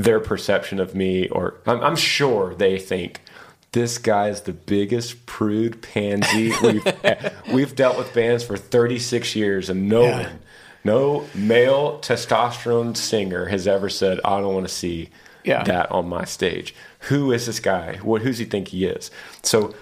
their 0.03 0.21
perception 0.21 0.81
of 0.81 0.95
me. 0.95 1.29
Or 1.29 1.55
I'm, 1.67 1.81
I'm 1.83 1.97
sure 1.97 2.55
they 2.55 2.79
think 2.79 3.21
this 3.73 3.99
guy 3.99 4.29
is 4.29 4.43
the 4.43 4.53
biggest 4.53 5.27
prude 5.27 5.83
pansy 5.83 6.53
we've 6.63 6.87
we've 7.53 7.75
dealt 7.77 7.99
with 7.99 8.15
bands 8.15 8.45
for 8.45 8.57
36 8.57 9.37
years, 9.37 9.69
and 9.69 9.89
no 9.89 10.03
Yeah. 10.05 10.23
one, 10.23 10.39
no 10.85 11.27
male 11.35 11.99
testosterone 12.01 12.97
singer 12.97 13.47
has 13.47 13.67
ever 13.67 13.89
said, 13.89 14.21
"I 14.25 14.41
don't 14.41 14.55
want 14.55 14.69
to 14.69 14.75
see." 14.75 15.11
Yeah. 15.45 15.63
that 15.65 15.91
on 15.91 16.07
my 16.09 16.25
stage. 16.27 16.75
Who 17.09 17.33
is 17.33 17.47
this 17.47 17.59
guy? 17.59 17.97
What 18.03 18.21
who's 18.21 18.37
he 18.39 18.45
think 18.45 18.69
he 18.69 18.85
is? 18.85 19.11
So 19.43 19.75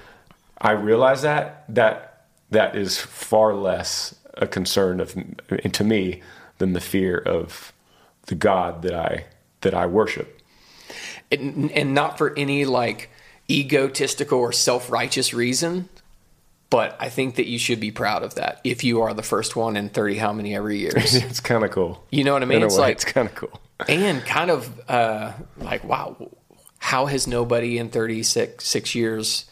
I 0.60 0.72
realize 0.72 1.22
that 1.22 1.64
that 1.68 2.22
that 2.50 2.76
is 2.76 2.98
far 2.98 3.52
less 3.52 4.14
a 4.34 4.46
concern 4.46 5.00
of 5.00 5.16
to 5.72 5.82
me 5.84 6.22
than 6.58 6.72
the 6.72 6.80
fear 6.80 7.18
of 7.18 7.72
the 8.26 8.36
God 8.36 8.82
that 8.82 8.94
I 8.94 9.24
that 9.62 9.74
I 9.74 9.86
worship. 9.86 10.40
and, 11.30 11.70
and 11.72 11.94
not 11.94 12.18
for 12.18 12.36
any 12.36 12.64
like 12.64 13.10
egotistical 13.50 14.38
or 14.38 14.52
self-righteous 14.52 15.32
reason 15.32 15.88
but 16.68 16.96
i 16.98 17.08
think 17.08 17.36
that 17.36 17.46
you 17.46 17.58
should 17.58 17.78
be 17.78 17.92
proud 17.92 18.24
of 18.24 18.34
that 18.34 18.60
if 18.64 18.82
you 18.82 19.02
are 19.02 19.14
the 19.14 19.22
first 19.22 19.54
one 19.54 19.76
in 19.76 19.88
30 19.88 20.16
how 20.16 20.32
many 20.32 20.56
ever 20.56 20.70
years 20.70 21.14
it's 21.14 21.38
kind 21.38 21.64
of 21.64 21.70
cool. 21.70 22.04
you 22.10 22.24
know 22.24 22.32
what 22.32 22.42
i 22.42 22.44
mean 22.44 22.62
it's 22.62 22.74
way, 22.74 22.80
like 22.80 22.96
it's 22.96 23.04
kind 23.04 23.28
of 23.28 23.34
cool. 23.36 23.60
and 23.88 24.24
kind 24.24 24.50
of 24.50 24.80
uh, 24.90 25.32
like 25.58 25.84
wow 25.84 26.16
how 26.78 27.06
has 27.06 27.28
nobody 27.28 27.78
in 27.78 27.88
36 27.88 28.64
six 28.64 28.94
years 28.96 29.46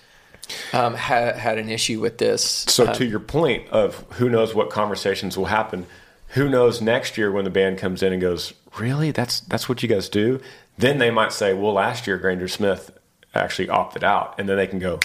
um, 0.72 0.94
ha- 0.94 1.32
had 1.32 1.58
an 1.58 1.68
issue 1.68 2.00
with 2.00 2.18
this 2.18 2.42
So 2.68 2.92
to 2.92 3.04
your 3.04 3.20
point 3.20 3.68
of 3.70 4.04
who 4.14 4.28
knows 4.28 4.54
what 4.54 4.70
conversations 4.70 5.38
will 5.38 5.46
happen, 5.46 5.86
who 6.28 6.48
knows 6.48 6.80
next 6.80 7.16
year 7.16 7.32
when 7.32 7.44
the 7.44 7.50
band 7.50 7.78
comes 7.78 8.02
in 8.02 8.12
and 8.12 8.20
goes, 8.20 8.52
"Really? 8.78 9.10
That's 9.10 9.40
that's 9.40 9.68
what 9.68 9.82
you 9.82 9.88
guys 9.88 10.08
do?" 10.08 10.40
Then 10.78 10.98
they 10.98 11.10
might 11.10 11.32
say, 11.32 11.54
"Well, 11.54 11.72
last 11.74 12.06
year 12.06 12.18
Granger 12.18 12.48
Smith 12.48 12.90
actually 13.34 13.68
opted 13.68 14.02
out," 14.04 14.34
and 14.38 14.48
then 14.48 14.56
they 14.56 14.66
can 14.66 14.78
go, 14.78 15.00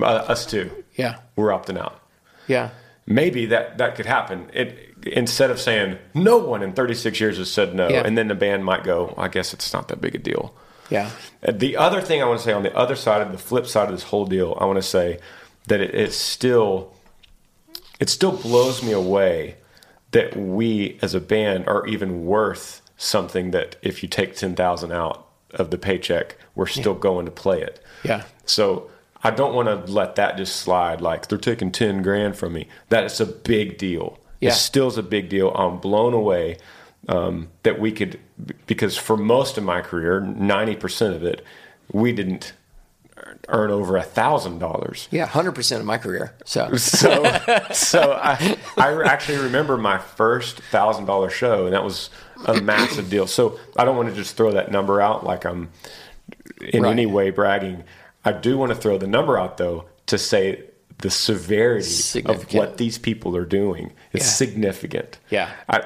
uh, 0.00 0.04
"Us 0.04 0.46
too, 0.46 0.70
yeah 0.94 1.16
we're 1.36 1.50
opting 1.50 1.78
out." 1.78 2.00
yeah 2.46 2.70
Maybe 3.06 3.46
that 3.46 3.76
that 3.78 3.96
could 3.96 4.06
happen. 4.06 4.48
It 4.54 4.90
instead 5.06 5.50
of 5.50 5.60
saying 5.60 5.98
no 6.14 6.38
one 6.38 6.62
in 6.62 6.72
36 6.72 7.20
years 7.20 7.36
has 7.36 7.50
said 7.50 7.74
no, 7.74 7.88
Yeah. 7.90 8.02
and 8.06 8.16
then 8.16 8.28
the 8.28 8.34
band 8.34 8.64
might 8.64 8.82
go, 8.84 9.12
"I 9.18 9.28
guess 9.28 9.52
it's 9.52 9.72
not 9.74 9.88
that 9.88 10.00
big 10.00 10.14
a 10.14 10.18
deal." 10.18 10.54
yeah 10.90 11.10
Uh, 11.46 11.52
The 11.52 11.76
other 11.76 12.00
thing 12.00 12.22
I 12.22 12.26
want 12.26 12.40
to 12.40 12.44
say 12.44 12.52
on 12.52 12.62
the 12.62 12.74
other 12.76 12.96
side 12.96 13.20
of 13.22 13.30
the 13.32 13.38
flip 13.38 13.66
side 13.66 13.88
of 13.88 13.94
this 13.94 14.04
whole 14.04 14.24
deal, 14.26 14.56
I 14.60 14.64
want 14.64 14.76
to 14.76 14.82
say 14.82 15.18
that 15.66 15.80
it, 15.80 15.94
it 15.94 16.12
still 16.12 16.92
it 18.00 18.08
still 18.08 18.32
blows 18.32 18.82
me 18.82 18.92
away 18.92 19.56
that 20.12 20.36
we 20.36 20.98
as 21.02 21.14
a 21.14 21.20
band 21.20 21.66
are 21.66 21.86
even 21.86 22.24
worth 22.26 22.80
something 22.96 23.50
that 23.52 23.76
if 23.82 24.02
you 24.02 24.08
take 24.08 24.36
ten 24.36 24.54
thousand 24.54 24.92
out 24.92 25.26
of 25.52 25.70
the 25.70 25.78
paycheck, 25.78 26.36
we're 26.54 26.66
still 26.66 26.94
going 26.94 27.24
to 27.26 27.30
play 27.30 27.60
it. 27.60 27.80
yeah 28.04 28.24
So 28.44 28.90
I 29.22 29.30
don't 29.30 29.54
want 29.54 29.68
to 29.86 29.92
let 29.92 30.16
that 30.16 30.36
just 30.36 30.56
slide 30.56 31.00
like 31.00 31.28
they're 31.28 31.38
taking 31.38 31.70
10 31.72 32.02
grand 32.02 32.36
from 32.36 32.52
me. 32.52 32.66
That 32.88 33.04
is 33.04 33.20
a 33.20 33.26
big 33.26 33.78
deal. 33.78 34.18
Yeah. 34.40 34.50
It 34.50 34.54
still 34.54 34.88
is 34.88 34.98
a 34.98 35.02
big 35.02 35.28
deal. 35.28 35.50
I'm 35.52 35.78
blown 35.78 36.12
away 36.12 36.58
um, 37.08 37.48
that 37.62 37.78
we 37.80 37.92
could, 37.92 38.18
because 38.66 38.96
for 38.96 39.16
most 39.16 39.56
of 39.56 39.64
my 39.64 39.80
career, 39.80 40.20
90% 40.20 41.14
of 41.14 41.22
it, 41.22 41.44
we 41.92 42.12
didn't 42.12 42.52
earn 43.48 43.70
over 43.70 43.96
a 43.96 44.02
thousand 44.02 44.58
dollars. 44.58 45.06
yeah 45.10 45.26
100% 45.26 45.78
of 45.78 45.84
my 45.84 45.96
career 45.96 46.34
so 46.44 46.74
So, 46.76 47.22
so 47.72 48.12
I, 48.20 48.56
I 48.76 49.02
actually 49.04 49.38
remember 49.38 49.76
my 49.76 49.98
first 49.98 50.58
thousand 50.72 51.04
dollar 51.06 51.30
show, 51.30 51.64
and 51.66 51.72
that 51.74 51.84
was 51.84 52.10
a 52.46 52.60
massive 52.60 53.10
deal. 53.10 53.26
So 53.26 53.58
I 53.76 53.84
don't 53.84 53.96
want 53.96 54.08
to 54.10 54.14
just 54.14 54.36
throw 54.36 54.52
that 54.52 54.70
number 54.70 55.00
out 55.00 55.24
like 55.24 55.44
I'm 55.44 55.70
in 56.60 56.82
Right. 56.82 56.90
any 56.90 57.06
way 57.06 57.30
bragging. 57.30 57.84
I 58.24 58.32
do 58.32 58.56
want 58.58 58.70
to 58.70 58.76
throw 58.76 58.98
the 58.98 59.06
number 59.06 59.38
out 59.38 59.56
though 59.58 59.84
to 60.06 60.18
say 60.18 60.64
the 60.98 61.10
severity 61.10 62.22
of 62.24 62.52
what 62.54 62.78
these 62.78 62.98
people 62.98 63.36
are 63.36 63.44
doing 63.44 63.92
is 64.12 64.22
Yeah. 64.22 64.26
significant. 64.28 65.18
Yeah. 65.30 65.50
I 65.68 65.82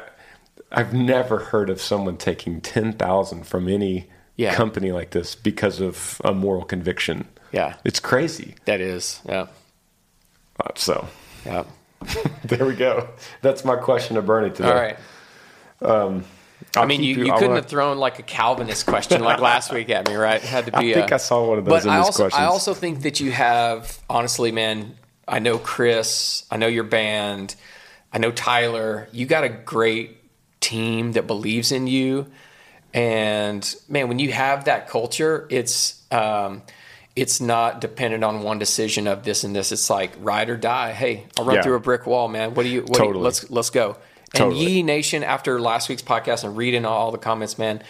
I've 0.71 0.93
never 0.93 1.39
heard 1.39 1.71
of 1.71 1.81
someone 1.81 2.19
taking 2.19 2.61
ten 2.61 2.93
thousand 2.93 3.47
from 3.47 3.69
any 3.69 4.09
Yeah. 4.37 4.55
company 4.55 4.93
like 4.93 5.11
this 5.11 5.35
because 5.35 5.81
of 5.81 6.21
a 6.25 6.33
moral 6.35 6.63
conviction. 6.65 7.27
Yeah. 7.53 7.75
It's 7.85 8.01
crazy. 8.01 8.55
That 8.67 8.81
is. 8.81 9.21
Yeah. 9.27 9.47
Uh, 10.61 10.69
So 10.75 11.09
Yeah. 11.47 11.65
there 12.45 12.65
we 12.67 12.75
go. 12.75 13.09
That's 13.43 13.65
my 13.65 13.77
question 13.77 14.17
to 14.17 14.23
Bernie 14.23 14.51
today. 14.51 14.69
All 14.69 14.75
right. 14.75 14.97
I'll 15.81 16.23
I 16.83 16.87
mean, 16.87 17.01
keep 17.01 17.17
you, 17.19 17.27
you 17.27 17.33
couldn't 17.35 17.57
have 17.57 17.67
thrown 17.67 17.99
like 17.99 18.19
a 18.19 18.23
Calvinist 18.23 18.87
question 18.87 19.23
like 19.23 19.41
last 19.41 19.73
week 19.73 19.91
at 19.91 20.09
me, 20.09 20.15
right? 20.15 20.37
It 20.43 20.47
had 20.49 20.67
to 20.67 20.73
be. 20.73 20.93
I 20.93 20.95
think 21.01 21.13
I 21.13 21.17
saw 21.19 21.47
one 21.49 21.59
of 21.59 21.65
those 21.65 21.85
But 21.85 21.85
in 21.85 21.91
I 21.91 21.99
also, 21.99 22.23
questions. 22.25 22.41
I 22.41 22.45
also 22.47 22.75
think 22.75 23.03
that 23.03 23.21
you 23.21 23.31
have, 23.33 23.99
honestly, 24.09 24.53
man. 24.53 24.97
I 25.27 25.41
know 25.41 25.59
Chris. 25.59 26.45
I 26.51 26.57
know 26.57 26.69
your 26.69 26.85
band. 26.85 27.55
I 28.13 28.19
know 28.19 28.31
Tyler. 28.33 29.09
You 29.13 29.27
got 29.27 29.45
a 29.45 29.49
great 29.51 30.17
team 30.61 31.13
that 31.13 31.27
believes 31.27 31.71
in 31.71 31.87
you, 31.87 32.27
and 32.95 33.75
man, 33.89 34.09
when 34.09 34.19
you 34.19 34.33
have 34.33 34.65
that 34.65 34.89
culture, 34.89 35.47
it's 35.51 36.03
um, 36.11 36.63
it's 37.15 37.41
not 37.41 37.81
dependent 37.81 38.25
on 38.25 38.43
one 38.43 38.59
decision 38.59 39.07
of 39.07 39.25
this 39.25 39.45
and 39.45 39.55
this. 39.55 39.73
It's 39.73 39.91
like 39.91 40.13
ride 40.21 40.49
or 40.51 40.57
die. 40.57 40.93
Hey, 40.93 41.27
I'll 41.39 41.45
run 41.45 41.57
Yeah. 41.57 41.63
through 41.63 41.75
a 41.75 41.81
brick 41.81 42.07
wall, 42.07 42.29
man. 42.29 42.55
What 42.55 42.63
do 42.63 42.69
you? 42.71 42.81
What 42.83 42.95
do 42.95 43.03
you- 43.03 43.07
Totally. 43.09 43.25
let's 43.25 43.51
let's 43.51 43.71
go. 43.71 43.97
And 44.35 44.39
Totally. 44.53 44.67
Yee 44.67 44.83
Nation, 44.83 45.25
after 45.25 45.61
last 45.61 45.89
week's 45.89 46.03
podcast 46.03 46.45
and 46.45 46.57
reading 46.57 46.85
all 46.85 47.11
the 47.11 47.19
comments, 47.19 47.59
man, 47.59 47.83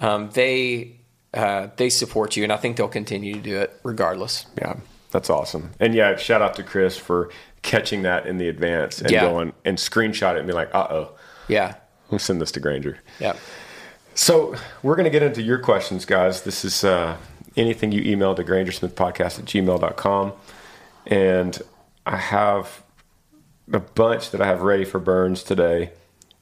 um, 0.00 0.30
they 0.34 0.96
uh, 1.34 1.68
they 1.76 1.88
support 1.90 2.36
you, 2.36 2.42
and 2.42 2.52
I 2.52 2.56
think 2.56 2.76
they'll 2.76 2.88
continue 2.88 3.34
to 3.34 3.40
do 3.40 3.56
it 3.58 3.72
regardless. 3.82 4.46
Yeah, 4.58 4.76
that's 5.10 5.30
awesome. 5.30 5.70
And 5.80 5.94
yeah, 5.94 6.16
shout 6.16 6.42
out 6.42 6.54
to 6.56 6.62
Chris 6.62 6.96
for 6.96 7.30
catching 7.62 8.02
that 8.02 8.26
in 8.26 8.38
the 8.38 8.48
advance 8.48 9.00
and 9.00 9.10
Yeah. 9.10 9.22
going 9.22 9.52
and 9.64 9.76
screenshot 9.78 10.34
it 10.34 10.38
and 10.38 10.46
be 10.46 10.52
like, 10.52 10.74
uh 10.74 10.86
oh, 10.90 11.10
Yeah, 11.48 11.74
we'll 12.10 12.18
send 12.18 12.40
this 12.40 12.52
to 12.52 12.60
Granger. 12.60 12.98
yeah, 13.18 13.34
So 14.14 14.54
we're 14.82 14.94
going 14.96 15.04
to 15.04 15.10
get 15.10 15.22
into 15.22 15.42
your 15.42 15.58
questions, 15.58 16.04
guys. 16.04 16.42
This 16.42 16.64
is 16.64 16.84
uh, 16.84 17.16
anything 17.56 17.92
you 17.92 18.02
email 18.02 18.34
to 18.34 18.44
grangersmithpodcast 18.44 19.38
at 19.40 19.44
gmail.com. 19.46 20.32
And 21.06 21.58
I 22.06 22.16
have 22.16 22.82
a 23.72 23.80
bunch 23.80 24.30
that 24.30 24.40
I 24.40 24.46
have 24.46 24.62
ready 24.62 24.84
for 24.84 24.98
Burns 24.98 25.42
today. 25.42 25.90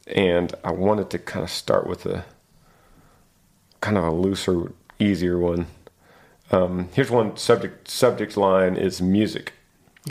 And 0.07 0.55
I 0.63 0.71
wanted 0.71 1.11
to 1.11 1.19
kind 1.19 1.43
of 1.43 1.51
start 1.51 1.87
with 1.87 2.07
a 2.07 2.25
kind 3.81 3.97
of 3.97 4.05
a 4.05 4.11
looser, 4.13 4.73
easier 4.99 5.39
one. 5.39 5.67
Um, 6.53 6.89
here's 6.93 7.11
one 7.11 7.37
subject 7.37 7.89
subject 7.89 8.37
line 8.37 8.77
is 8.77 9.03
music. 9.03 9.53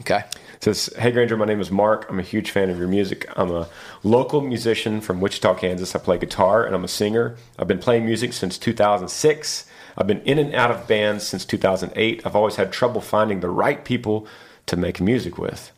okay, 0.02 0.26
It 0.56 0.64
says, 0.64 0.94
Hey 1.00 1.12
Granger, 1.12 1.38
my 1.38 1.46
name 1.46 1.62
is 1.62 1.72
Mark. 1.72 2.06
I'm 2.10 2.20
a 2.20 2.24
huge 2.24 2.52
fan 2.52 2.70
of 2.70 2.78
your 2.78 2.90
music. 2.90 3.26
I'm 3.38 3.52
a 3.52 3.70
local 4.04 4.42
musician 4.42 5.00
from 5.00 5.22
Wichita, 5.22 5.56
Kansas. 5.56 5.96
I 5.96 6.00
play 6.00 6.18
guitar 6.18 6.66
and 6.66 6.76
I'm 6.76 6.84
a 6.84 6.90
singer. 6.90 7.38
I've 7.58 7.70
been 7.70 7.80
playing 7.80 8.06
music 8.06 8.34
since 8.34 8.58
2006. 8.58 9.66
I've 9.98 10.08
been 10.08 10.22
in 10.24 10.40
and 10.40 10.54
out 10.54 10.72
of 10.72 10.88
bands 10.88 11.26
since 11.26 11.46
2008. 11.46 12.26
I've 12.26 12.36
always 12.36 12.58
had 12.58 12.74
trouble 12.74 13.00
finding 13.00 13.40
the 13.40 13.50
right 13.50 13.86
people 13.86 14.28
to 14.66 14.76
make 14.76 15.00
music 15.00 15.38
with. 15.38 15.72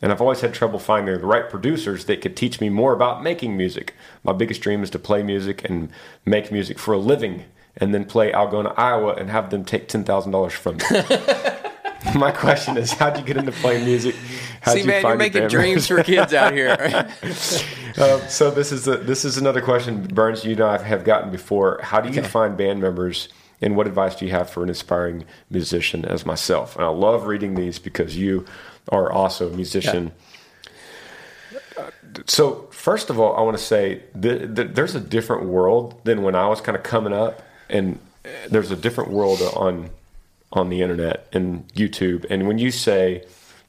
And 0.00 0.12
I've 0.12 0.20
always 0.20 0.40
had 0.42 0.54
trouble 0.54 0.78
finding 0.78 1.18
the 1.18 1.26
right 1.26 1.48
producers 1.50 2.04
that 2.04 2.20
could 2.20 2.36
teach 2.36 2.60
me 2.60 2.68
more 2.68 2.92
about 2.92 3.22
making 3.22 3.56
music. 3.56 3.94
My 4.22 4.32
biggest 4.32 4.60
dream 4.60 4.82
is 4.82 4.90
to 4.90 4.98
play 4.98 5.22
music 5.22 5.68
and 5.68 5.90
make 6.24 6.52
music 6.52 6.78
for 6.78 6.94
a 6.94 6.98
living 6.98 7.44
and 7.76 7.92
then 7.94 8.04
play 8.04 8.30
Algona, 8.32 8.74
Iowa 8.78 9.14
and 9.14 9.28
have 9.30 9.50
them 9.50 9.64
take 9.64 9.88
$10,000 9.88 10.52
from 10.52 10.76
me. 10.76 10.84
My 12.18 12.30
question 12.30 12.76
is, 12.76 12.92
how'd 12.92 13.18
you 13.18 13.24
get 13.24 13.36
into 13.36 13.50
playing 13.52 13.84
music? 13.84 14.14
How'd 14.60 14.74
See, 14.74 14.80
you 14.82 14.86
man, 14.86 15.02
you're 15.02 15.10
your 15.10 15.16
making 15.18 15.48
dreams 15.48 15.88
for 15.88 16.02
kids 16.02 16.32
out 16.32 16.52
here. 16.52 17.08
Uh, 17.96 18.24
so 18.28 18.48
this 18.48 18.70
is 18.70 18.86
a, 18.86 18.96
this 18.98 19.24
is 19.24 19.38
another 19.38 19.60
question, 19.60 20.06
Burns. 20.06 20.44
You 20.44 20.52
and 20.52 20.60
I 20.60 20.78
have 20.80 21.02
gotten 21.02 21.32
before. 21.32 21.80
How 21.82 22.00
do 22.00 22.08
you 22.10 22.20
Okay. 22.20 22.28
find 22.28 22.56
band 22.56 22.80
members, 22.80 23.28
and 23.60 23.74
what 23.76 23.88
advice 23.88 24.14
do 24.14 24.24
you 24.24 24.30
have 24.30 24.48
for 24.48 24.62
an 24.62 24.70
aspiring 24.70 25.24
musician 25.50 26.04
as 26.04 26.24
myself? 26.24 26.76
And 26.76 26.84
I 26.84 26.88
love 26.90 27.26
reading 27.26 27.56
these 27.56 27.80
because 27.80 28.16
you 28.16 28.44
are 28.88 29.10
also 29.12 29.48
a 29.48 29.56
musician. 29.56 30.12
Uh, 31.76 31.90
So 32.26 32.66
first 32.70 33.10
of 33.10 33.20
all, 33.20 33.36
I 33.36 33.40
want 33.42 33.56
to 33.56 33.62
say 33.62 34.02
that, 34.16 34.56
that 34.56 34.74
there's 34.74 34.94
a 34.94 35.00
different 35.00 35.44
world 35.44 36.00
than 36.04 36.22
when 36.22 36.34
I 36.34 36.48
was 36.48 36.60
kind 36.60 36.76
of 36.76 36.82
coming 36.82 37.12
up, 37.12 37.42
and 37.70 37.98
there's 38.50 38.70
a 38.70 38.76
different 38.76 39.10
world 39.10 39.40
on 39.56 39.90
on 40.50 40.70
the 40.70 40.80
internet 40.80 41.26
and 41.32 41.68
YouTube. 41.74 42.24
And 42.30 42.48
when 42.48 42.56
you 42.58 42.70
say 42.70 43.22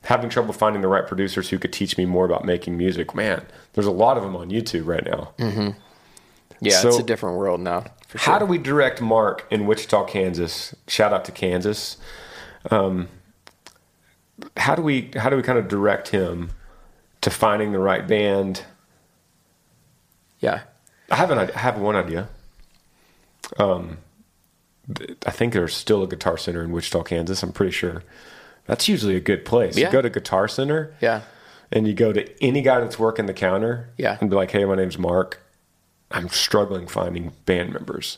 having 0.03 0.29
trouble 0.29 0.53
finding 0.53 0.81
the 0.81 0.87
right 0.87 1.05
producers 1.05 1.49
who 1.49 1.59
could 1.59 1.73
teach 1.73 1.97
me 1.97 2.05
more 2.05 2.23
about 2.25 2.45
making 2.45 2.77
music, 2.77 3.13
man, 3.13 3.45
there's 3.73 3.85
a 3.87 3.91
lot 3.91 4.15
of 4.15 4.23
them 4.23 4.33
on 4.37 4.49
YouTube 4.49 4.85
right 4.87 5.03
now. 5.05 5.33
yeah, 6.61 6.79
So- 6.79 6.87
it's 6.87 6.99
a 6.99 7.03
different 7.03 7.37
world 7.37 7.59
now. 7.59 7.83
Sure. 8.11 8.21
How 8.21 8.39
do 8.39 8.45
we 8.45 8.57
direct 8.57 9.01
Mark 9.01 9.45
in 9.51 9.67
Wichita, 9.67 10.05
Kansas? 10.05 10.73
Shout 10.87 11.11
out 11.13 11.25
to 11.25 11.31
Kansas. 11.33 11.97
Um, 12.71 13.07
how 14.57 14.75
do 14.75 14.81
we 14.81 15.11
how 15.15 15.29
do 15.29 15.35
we 15.35 15.43
kind 15.43 15.57
of 15.59 15.67
direct 15.67 16.09
him 16.09 16.51
to 17.21 17.29
finding 17.29 17.71
the 17.71 17.79
right 17.79 18.07
band? 18.07 18.63
yeah, 20.39 20.61
I 21.11 21.15
have 21.15 21.31
an 21.31 21.37
idea, 21.39 21.55
I 21.55 21.59
have 21.59 21.79
one 21.79 21.95
idea. 21.95 22.29
Um, 23.57 23.97
I 25.25 25.31
think 25.31 25.53
there's 25.53 25.75
still 25.75 26.03
a 26.03 26.07
Guitar 26.07 26.37
Center 26.37 26.63
in 26.63 26.71
Wichita, 26.71 27.03
Kansas. 27.03 27.43
I'm 27.43 27.51
pretty 27.51 27.71
sure. 27.71 28.03
That's 28.65 28.87
usually 28.87 29.15
a 29.15 29.19
good 29.19 29.45
place. 29.45 29.77
Yeah. 29.77 29.87
You 29.87 29.91
go 29.91 30.01
to 30.01 30.09
Guitar 30.09 30.47
Center, 30.47 30.95
yeah, 31.01 31.21
and 31.71 31.87
you 31.87 31.93
go 31.93 32.13
to 32.13 32.43
any 32.43 32.61
guy 32.61 32.79
that's 32.79 32.99
working 32.99 33.25
the 33.25 33.33
counter, 33.33 33.89
Yeah. 33.97 34.17
and 34.21 34.29
be 34.29 34.35
like, 34.35 34.51
"Hey, 34.51 34.63
my 34.65 34.75
name's 34.75 34.97
Mark. 34.97 35.41
I'm 36.11 36.29
struggling 36.29 36.87
finding 36.87 37.33
band 37.45 37.73
members." 37.73 38.17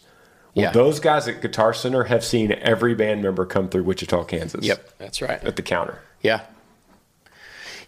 Well, 0.54 0.66
Yeah. 0.66 0.72
those 0.72 1.00
guys 1.00 1.30
at 1.30 1.42
Guitar 1.42 1.74
Center 1.74 2.04
have 2.06 2.26
seen 2.26 2.52
every 2.52 2.94
band 2.94 3.22
member 3.24 3.46
come 3.46 3.70
through 3.70 3.84
Wichita, 3.84 4.26
Kansas. 4.26 4.66
yep, 4.66 4.90
that's 4.98 5.22
right. 5.22 5.42
At 5.46 5.56
the 5.56 5.62
counter. 5.62 6.00
Yeah. 6.22 6.42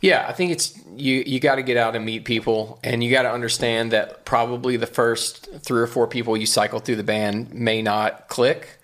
Yeah, 0.02 0.26
I 0.28 0.34
think 0.34 0.52
it's 0.52 0.78
you 0.98 1.24
you 1.26 1.39
got 1.39 1.56
to 1.56 1.63
get 1.63 1.78
out 1.78 1.96
and 1.96 2.04
meet 2.06 2.26
people 2.26 2.78
and 2.84 3.02
you 3.02 3.10
got 3.10 3.22
to 3.22 3.32
understand 3.32 3.91
that 3.91 4.26
probably 4.26 4.76
the 4.76 4.88
first 4.88 5.50
3 5.62 5.82
or 5.82 5.88
4 5.88 6.08
people 6.08 6.36
you 6.36 6.46
cycle 6.46 6.80
through 6.80 6.98
the 6.98 7.04
band 7.04 7.54
may 7.54 7.82
not 7.82 8.28
click. 8.28 8.80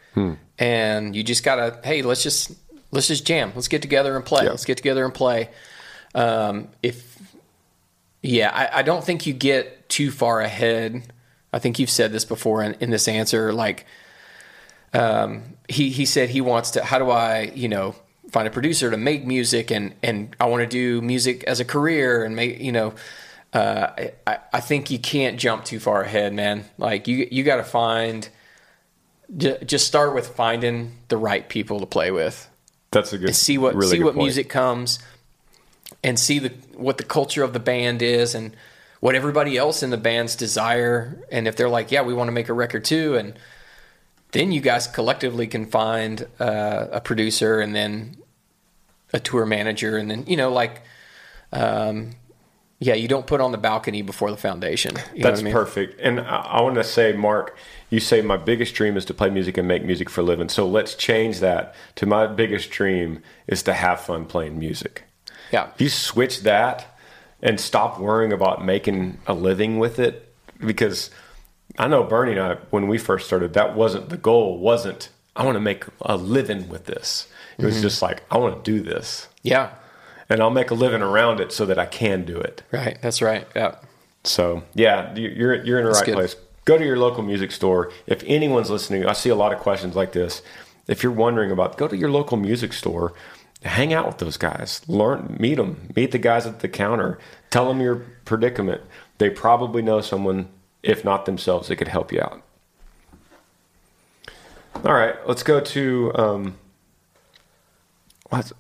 And 0.58 1.16
you 1.16 1.24
just 1.24 1.44
got 1.44 1.56
to 1.56 1.80
hey, 1.84 2.04
let's 2.04 2.24
just 2.24 2.54
let's 2.92 3.08
just 3.08 3.26
jam. 3.26 3.52
Let's 3.54 3.68
get 3.68 3.82
together 3.82 4.16
and 4.16 4.26
play. 4.26 4.46
Yeah. 4.46 4.52
Let's 4.52 4.66
get 4.66 4.78
together 4.78 5.04
and 5.04 5.14
play. 5.14 5.50
Um, 6.16 6.70
if 6.82 7.20
yeah, 8.22 8.52
I, 8.54 8.80
I 8.80 8.82
don't 8.82 9.04
think 9.04 9.26
you 9.26 9.34
get 9.34 9.90
too 9.90 10.12
far 10.12 10.42
ahead. 10.42 11.14
I 11.54 11.60
think 11.60 11.80
you've 11.80 11.90
said 11.90 12.12
this 12.12 12.26
before 12.26 12.64
in, 12.64 12.76
in 12.80 12.90
this 12.90 13.08
answer. 13.08 13.54
Like, 13.54 13.86
um, 14.94 15.58
he 15.68 15.90
he 15.90 16.06
said 16.06 16.30
he 16.30 16.42
wants 16.42 16.72
to. 16.72 16.84
How 16.84 17.00
do 17.00 17.10
I, 17.10 17.52
you 17.56 17.70
know, 17.70 17.96
find 18.32 18.48
a 18.48 18.52
producer 18.52 18.90
to 18.92 18.98
make 18.98 19.26
music 19.26 19.72
and 19.72 19.94
and 20.04 20.36
I 20.40 20.46
want 20.46 20.62
to 20.62 20.68
do 20.68 21.02
music 21.02 21.44
as 21.46 21.60
a 21.60 21.66
career 21.66 22.24
and 22.24 22.36
make 22.36 22.60
you 22.60 22.72
know. 22.72 22.94
Uh, 23.52 24.10
I, 24.28 24.38
I 24.54 24.60
think 24.60 24.92
you 24.92 25.00
can't 25.00 25.40
jump 25.40 25.66
too 25.66 25.80
far 25.80 26.04
ahead, 26.04 26.34
man. 26.34 26.66
Like 26.78 27.08
you 27.08 27.28
you 27.32 27.44
got 27.44 27.56
to 27.56 27.64
find. 27.64 28.30
ju- 29.36 29.58
Just 29.66 29.88
start 29.88 30.14
with 30.14 30.28
finding 30.28 30.94
the 31.08 31.18
right 31.18 31.48
people 31.50 31.80
to 31.80 31.88
play 31.88 32.12
with 32.12 32.48
That's 32.92 33.12
a 33.12 33.18
good. 33.18 33.30
and 33.30 33.36
see 33.36 33.58
what 33.58 33.74
really 33.76 33.98
see 33.98 34.04
what 34.04 34.14
point. 34.14 34.26
music 34.26 34.50
comes 34.50 35.00
and 36.04 36.20
see 36.20 36.38
the 36.38 36.50
what 36.76 36.98
the 37.00 37.04
culture 37.04 37.42
of 37.44 37.54
the 37.54 37.60
band 37.60 38.04
is 38.04 38.36
and 38.36 38.56
what 39.00 39.16
everybody 39.16 39.58
else 39.58 39.82
in 39.82 39.90
the 39.90 39.98
band's 39.98 40.36
desire 40.36 41.18
and 41.32 41.48
if 41.48 41.56
they're 41.56 41.70
like 41.70 41.92
yeah 41.92 42.04
we 42.04 42.14
want 42.14 42.28
to 42.28 42.32
make 42.32 42.50
a 42.50 42.54
record 42.54 42.86
too 42.86 43.16
and 43.16 43.34
then 44.34 44.52
you 44.52 44.62
guys 44.62 44.86
collectively 44.86 45.48
can 45.48 45.66
find 45.66 46.28
uh, 46.40 46.86
a 46.92 47.02
producer 47.02 47.60
and 47.60 47.76
then 47.76 48.16
a 49.14 49.20
tour 49.20 49.46
manager 49.46 49.98
and 49.98 50.10
then 50.12 50.24
you 50.28 50.38
know 50.38 50.52
like 50.52 50.82
um, 51.52 52.12
yeah 52.80 52.94
you 52.94 53.08
don't 53.08 53.28
put 53.28 53.42
on 53.42 53.52
the 53.52 53.58
balcony 53.58 54.02
before 54.02 54.32
the 54.32 54.38
foundation 54.38 54.96
you 55.16 55.24
That's 55.24 55.42
I 55.42 55.44
mean? 55.44 55.54
perfect. 55.54 56.00
And 56.00 56.20
I, 56.22 56.38
I 56.42 56.62
want 56.62 56.76
to 56.76 56.84
say, 56.84 57.14
Mark, 57.14 57.58
you 57.90 58.00
say 58.00 58.22
my 58.22 58.38
biggest 58.38 58.76
dream 58.76 58.96
is 58.98 59.06
to 59.06 59.14
play 59.14 59.30
music 59.30 59.58
and 59.58 59.68
make 59.68 59.84
music 59.84 60.10
for 60.10 60.22
a 60.22 60.24
living. 60.24 60.50
So 60.50 60.68
let's 60.68 60.96
change 60.96 61.40
that 61.40 61.74
to 61.96 62.06
my 62.06 62.28
biggest 62.28 62.70
dream 62.70 63.22
is 63.48 63.64
to 63.64 63.74
have 63.74 64.00
fun 64.02 64.26
playing 64.26 64.60
music. 64.60 65.04
yeah 65.52 65.70
If 65.74 65.82
you 65.82 65.90
switch 65.90 66.42
that 66.42 66.98
and 67.42 67.60
stop 67.60 68.00
worrying 68.00 68.34
about 68.34 68.64
making 68.64 69.18
a 69.26 69.34
living 69.34 69.80
with 69.80 69.98
it, 70.00 70.34
because 70.66 71.10
I 71.78 71.88
know 71.88 72.04
Bernie 72.04 72.34
and 72.34 72.42
I, 72.42 72.56
when 72.70 72.88
we 72.88 72.98
first 72.98 73.28
started, 73.28 73.54
that 73.54 73.76
wasn't 73.76 74.10
the 74.10 74.18
goal. 74.18 74.60
Wasn't 74.60 75.10
I 75.36 75.46
want 75.46 75.56
to 75.56 75.62
make 75.62 75.86
a 76.02 76.18
living 76.18 76.68
with 76.68 76.86
this? 76.86 77.28
It 77.60 77.66
was 77.66 77.82
just 77.82 78.02
like 78.02 78.24
I 78.32 78.38
want 78.38 78.64
to 78.64 78.72
do 78.72 78.82
this, 78.82 79.28
yeah 79.44 79.72
and 80.32 80.42
I'll 80.42 80.52
make 80.52 80.70
a 80.72 80.76
living 80.76 81.02
around 81.02 81.40
it 81.40 81.52
so 81.52 81.66
that 81.66 81.78
I 81.80 81.86
can 81.86 82.24
do 82.24 82.38
it. 82.38 82.62
right 82.72 82.98
that's 83.02 83.22
right 83.22 83.48
yeah 83.56 83.76
So 84.24 84.64
yeah, 84.76 85.14
you- 85.16 85.30
you're 85.30 85.56
you're 85.64 85.80
in 85.80 85.86
the 85.86 85.92
right 85.92 86.06
good. 86.06 86.16
place. 86.16 86.36
Go 86.66 86.78
to 86.78 86.86
your 86.86 86.98
local 86.98 87.24
music 87.24 87.52
store. 87.52 87.92
If 88.06 88.24
anyone's 88.28 88.70
listening, 88.70 89.06
I 89.08 89.14
see 89.14 89.30
a 89.30 89.36
lot 89.36 89.52
of 89.54 89.60
questions 89.60 89.96
like 89.96 90.12
this. 90.12 90.42
if 90.88 91.02
you're 91.04 91.12
wondering 91.26 91.52
about, 91.52 91.78
go 91.78 91.88
to 91.88 91.96
your 91.98 92.10
local 92.12 92.38
music 92.38 92.74
store, 92.74 93.14
hang 93.64 93.92
out 93.94 94.06
with 94.08 94.18
those 94.20 94.38
guys, 94.38 94.82
learn, 94.88 95.36
meet 95.40 95.56
them, 95.56 95.90
meet 95.96 96.12
the 96.12 96.18
guys 96.20 96.46
at 96.48 96.60
the 96.60 96.68
counter, 96.68 97.18
tell 97.50 97.68
them 97.68 97.80
your 97.82 97.96
predicament. 98.26 98.82
They 99.20 99.30
probably 99.30 99.82
know 99.82 100.02
someone, 100.02 100.48
if 100.84 101.04
not 101.04 101.26
themselves, 101.26 101.68
that 101.68 101.76
could 101.78 101.88
help 101.90 102.12
you 102.12 102.22
out. 102.22 102.42
All 104.86 104.94
right, 104.94 105.16
let's 105.28 105.44
go 105.44 105.60
to 105.60 106.12
um, 106.16 106.56
what's, 108.30 108.54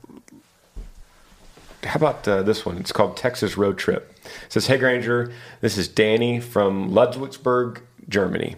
how 1.83 1.95
about 1.95 2.27
uh, 2.27 2.43
this 2.43 2.65
one? 2.65 2.77
It's 2.77 2.91
called 2.91 3.17
Texas 3.17 3.57
Road 3.57 3.77
Trip. 3.77 4.13
It 4.25 4.51
says, 4.51 4.67
Hey 4.67 4.77
Granger, 4.77 5.31
this 5.61 5.77
is 5.77 5.87
Danny 5.87 6.39
from 6.39 6.91
Ludwigsburg, 6.91 7.81
Germany. 8.07 8.55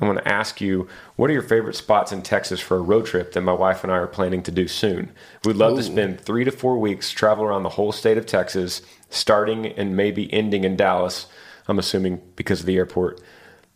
I 0.00 0.06
want 0.06 0.18
to 0.18 0.28
ask 0.28 0.60
you, 0.60 0.86
what 1.16 1.30
are 1.30 1.32
your 1.32 1.42
favorite 1.42 1.74
spots 1.74 2.12
in 2.12 2.22
Texas 2.22 2.60
for 2.60 2.76
a 2.76 2.80
road 2.80 3.06
trip 3.06 3.32
that 3.32 3.40
my 3.40 3.52
wife 3.52 3.82
and 3.82 3.92
I 3.92 3.96
are 3.96 4.06
planning 4.06 4.40
to 4.44 4.52
do 4.52 4.68
soon? 4.68 5.10
We'd 5.44 5.56
love 5.56 5.76
to 5.76 5.82
spend 5.82 6.20
three 6.20 6.44
to 6.44 6.52
four 6.52 6.78
weeks, 6.78 7.10
travel 7.10 7.44
around 7.44 7.64
the 7.64 7.70
whole 7.70 7.90
state 7.90 8.16
of 8.16 8.24
Texas, 8.24 8.82
starting 9.08 9.66
and 9.66 9.96
maybe 9.96 10.32
ending 10.32 10.62
in 10.62 10.76
Dallas. 10.76 11.26
I'm 11.66 11.80
assuming 11.80 12.22
because 12.36 12.60
of 12.60 12.66
the 12.66 12.76
airport. 12.76 13.20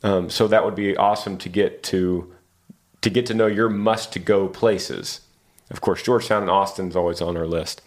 Um, 0.04 0.30
so 0.30 0.46
that 0.46 0.64
would 0.64 0.76
be 0.76 0.96
awesome 0.96 1.36
to 1.38 1.48
get 1.48 1.82
to 1.84 2.32
to 3.00 3.10
get 3.10 3.26
to 3.26 3.34
know 3.34 3.46
your 3.46 3.68
must 3.68 4.12
to 4.12 4.18
go 4.18 4.48
places. 4.48 5.20
Of 5.74 5.80
course, 5.80 6.04
Georgetown 6.04 6.42
and 6.42 6.50
Austin 6.52 6.86
is 6.88 6.94
always 6.94 7.20
on 7.20 7.36
our 7.36 7.48
list. 7.48 7.82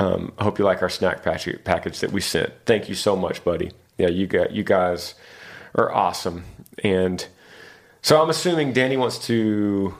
Um, 0.00 0.32
I 0.36 0.42
hope 0.42 0.58
you 0.58 0.64
like 0.64 0.82
our 0.82 0.88
snack 0.88 1.22
package, 1.22 1.62
package 1.62 2.00
that 2.00 2.10
we 2.10 2.20
sent. 2.20 2.52
Thank 2.66 2.88
you 2.88 2.96
so 2.96 3.14
much, 3.14 3.44
buddy. 3.44 3.70
Yeah, 3.98 4.08
you 4.08 4.26
got 4.26 4.50
you 4.50 4.64
guys 4.64 5.14
are 5.76 5.92
awesome. 5.92 6.42
And 6.82 7.24
so 8.02 8.20
I'm 8.20 8.30
assuming 8.30 8.72
Danny 8.72 8.96
wants 8.96 9.24
to 9.28 9.94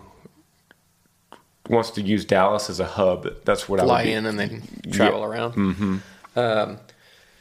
wants 1.68 1.90
to 1.92 2.02
use 2.02 2.24
Dallas 2.24 2.68
as 2.68 2.80
a 2.80 2.84
hub. 2.86 3.28
That's 3.44 3.68
what 3.68 3.78
I 3.78 3.84
Fly 3.84 3.98
would 4.00 4.04
be. 4.06 4.12
in 4.14 4.26
and 4.26 4.38
then 4.40 4.62
travel 4.90 5.22
around. 5.22 5.52
Mm-hmm. 5.52 5.96
Um, 6.36 6.78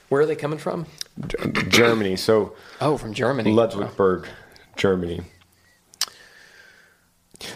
where 0.10 0.22
are 0.22 0.26
they 0.28 0.36
coming 0.36 0.60
from? 0.60 0.86
Germany. 1.70 2.16
So 2.16 2.54
Oh, 2.80 2.98
from 2.98 3.14
Germany. 3.16 3.52
Ludwigsburg, 3.54 4.28
Germany. 4.76 5.22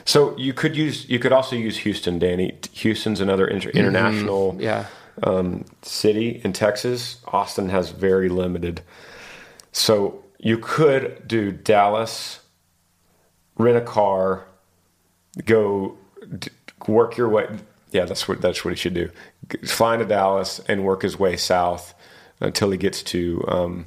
So 0.05 0.37
you 0.37 0.53
could 0.53 0.75
use 0.75 1.09
you 1.09 1.17
could 1.19 1.31
also 1.31 1.55
use 1.55 1.77
Houston, 1.79 2.19
Danny. 2.19 2.57
Houston's 2.73 3.19
another 3.21 3.47
inter- 3.47 3.71
international 3.71 4.55
Yeah. 4.59 4.85
um, 5.23 5.65
city 5.81 6.39
in 6.43 6.53
Texas. 6.53 7.17
Austin 7.27 7.69
has 7.69 7.89
very 7.89 8.29
limited. 8.29 8.81
So 9.71 10.23
you 10.37 10.57
could 10.57 11.27
do 11.27 11.51
Dallas, 11.51 12.41
rent 13.57 13.77
a 13.77 13.81
car, 13.81 14.45
go 15.45 15.97
d- 16.37 16.49
work 16.87 17.17
your 17.17 17.29
way. 17.29 17.47
Yeah, 17.91 18.05
that's 18.05 18.27
what 18.27 18.41
that's 18.41 18.63
what 18.63 18.71
he 18.71 18.77
should 18.77 18.93
do. 18.93 19.09
Fly 19.65 19.97
to 19.97 20.05
Dallas 20.05 20.59
and 20.67 20.83
work 20.83 21.01
his 21.01 21.17
way 21.17 21.35
south 21.37 21.93
until 22.39 22.69
he 22.71 22.77
gets 22.77 23.01
to 23.03 23.43
um, 23.47 23.85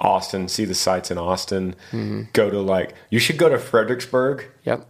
Austin. 0.00 0.48
See 0.48 0.64
the 0.64 0.74
sights 0.74 1.10
in 1.10 1.18
Austin. 1.18 1.74
Go 2.32 2.50
to 2.50 2.60
like 2.60 2.94
you 3.10 3.18
should 3.18 3.38
go 3.38 3.48
to 3.48 3.58
Fredericksburg 3.58 4.44
Yep. 4.64 4.86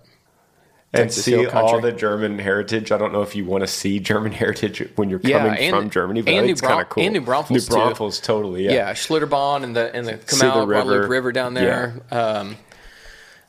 And 0.92 1.12
see 1.12 1.46
all 1.46 1.81
the 1.81 1.92
German 1.92 2.38
heritage. 2.38 2.90
I 2.92 2.98
don't 2.98 3.12
know 3.12 3.22
if 3.22 3.37
you 3.37 3.44
want 3.44 3.62
to 3.62 3.66
see 3.66 4.01
German 4.12 4.33
heritage 4.33 4.88
when 4.96 5.11
you're 5.11 5.20
Yeah, 5.22 5.38
coming 5.44 5.59
and- 5.59 5.77
from 5.77 5.90
Germany, 5.90 6.22
but 6.22 6.31
and 6.31 6.40
I 6.40 6.46
New 6.46 6.53
it's 6.53 6.61
kind 6.61 6.81
of 6.81 6.88
cool. 6.88 7.03
and 7.05 7.12
New 7.14 7.20
Braunfels, 7.20 7.51
New 7.68 7.74
too. 7.74 7.81
Braunfels, 7.81 8.20
totally. 8.20 8.64
Yeah. 8.64 8.72
Yeah. 8.72 8.92
Schlitterbahn 8.94 9.62
and 9.64 9.77
the 9.77 9.94
and 9.94 10.07
the 10.07 10.12
the 10.16 10.66
river. 10.66 11.07
River 11.09 11.33
down 11.33 11.55
there. 11.55 12.01
Um, 12.11 12.57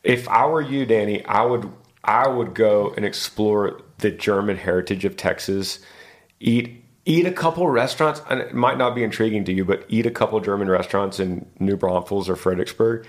If 0.03 0.27
I 0.29 0.45
were 0.47 0.61
you, 0.61 0.85
Danny, 0.85 1.23
I 1.25 1.43
would 1.43 1.69
I 2.03 2.27
would 2.27 2.53
go 2.53 2.93
and 2.95 3.05
explore 3.05 3.81
the 3.99 4.11
German 4.11 4.57
heritage 4.57 5.03
of 5.05 5.17
Texas. 5.17 5.79
Eat 6.39 6.83
eat 7.05 7.25
a 7.25 7.31
couple 7.31 7.67
restaurants, 7.67 8.21
and 8.29 8.39
it 8.39 8.53
might 8.53 8.77
not 8.77 8.93
be 8.95 9.03
intriguing 9.03 9.43
to 9.45 9.51
you, 9.53 9.65
but 9.65 9.83
eat 9.89 10.05
a 10.05 10.11
couple 10.11 10.39
German 10.39 10.69
restaurants 10.69 11.19
in 11.19 11.45
New 11.59 11.75
Braunfels 11.75 12.29
or 12.29 12.35
Fredericksburg, 12.35 13.05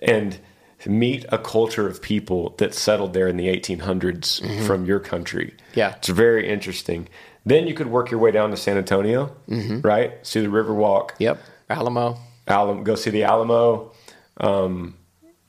and 0.00 0.38
meet 0.84 1.24
a 1.30 1.38
culture 1.38 1.86
of 1.88 2.02
people 2.02 2.54
that 2.58 2.74
settled 2.74 3.12
there 3.14 3.28
in 3.28 3.36
the 3.36 3.48
1800s 3.48 4.66
from 4.66 4.84
your 4.84 5.00
country. 5.00 5.54
Yeah. 5.74 5.94
it's 5.96 6.08
very 6.08 6.48
interesting. 6.48 7.08
Then 7.44 7.66
you 7.66 7.74
could 7.74 7.86
work 7.86 8.10
your 8.10 8.20
way 8.20 8.30
down 8.32 8.50
to 8.50 8.56
San 8.56 8.76
Antonio, 8.76 9.34
right? 9.82 10.14
See 10.26 10.40
the 10.40 10.48
Riverwalk. 10.48 11.10
yep. 11.18 11.40
Alamo. 11.70 12.18
Alamo, 12.48 12.82
go 12.82 12.94
see 12.94 13.10
the 13.10 13.24
Alamo. 13.24 13.92
Um, 14.38 14.96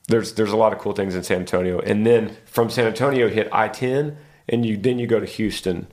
there's 0.08 0.32
there's 0.34 0.52
a 0.52 0.56
lot 0.56 0.72
of 0.72 0.78
cool 0.78 0.92
things 0.94 1.14
in 1.14 1.22
San 1.22 1.40
Antonio, 1.40 1.78
and 1.80 2.06
then 2.06 2.36
from 2.46 2.70
San 2.70 2.86
Antonio 2.86 3.28
hit 3.28 3.48
I 3.52 3.68
ten, 3.68 4.16
and 4.48 4.64
you 4.64 4.76
then 4.76 4.98
you 4.98 5.06
go 5.06 5.20
to 5.20 5.26
Houston. 5.26 5.86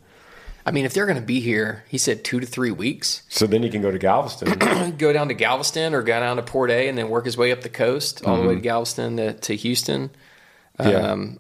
I 0.65 0.71
mean, 0.71 0.85
if 0.85 0.93
they're 0.93 1.05
going 1.05 1.19
to 1.19 1.25
be 1.25 1.39
here, 1.41 1.83
he 1.87 1.97
said 1.99 2.23
two 2.23 2.39
to 2.39 2.45
three 2.47 2.71
weeks. 2.71 3.21
So 3.29 3.45
then 3.45 3.61
you 3.61 3.69
can 3.69 3.81
go 3.83 3.91
to 3.91 3.99
Galveston. 3.99 4.95
go 4.97 5.13
down 5.13 5.27
to 5.27 5.33
Galveston 5.35 5.93
or 5.93 6.01
go 6.01 6.19
down 6.19 6.37
to 6.37 6.41
Port 6.43 6.71
A 6.71 6.87
and 6.87 6.97
then 6.97 7.09
work 7.09 7.25
his 7.25 7.37
way 7.37 7.51
up 7.51 7.61
the 7.61 7.69
coast 7.69 8.25
all 8.25 8.41
the 8.41 8.47
way 8.47 8.55
to 8.55 8.61
Galveston 8.61 9.17
to, 9.17 9.33
to 9.33 9.55
Houston. 9.55 10.09
Mm-hmm. 10.79 10.89
Yeah. 10.89 10.97
Um, 10.97 11.39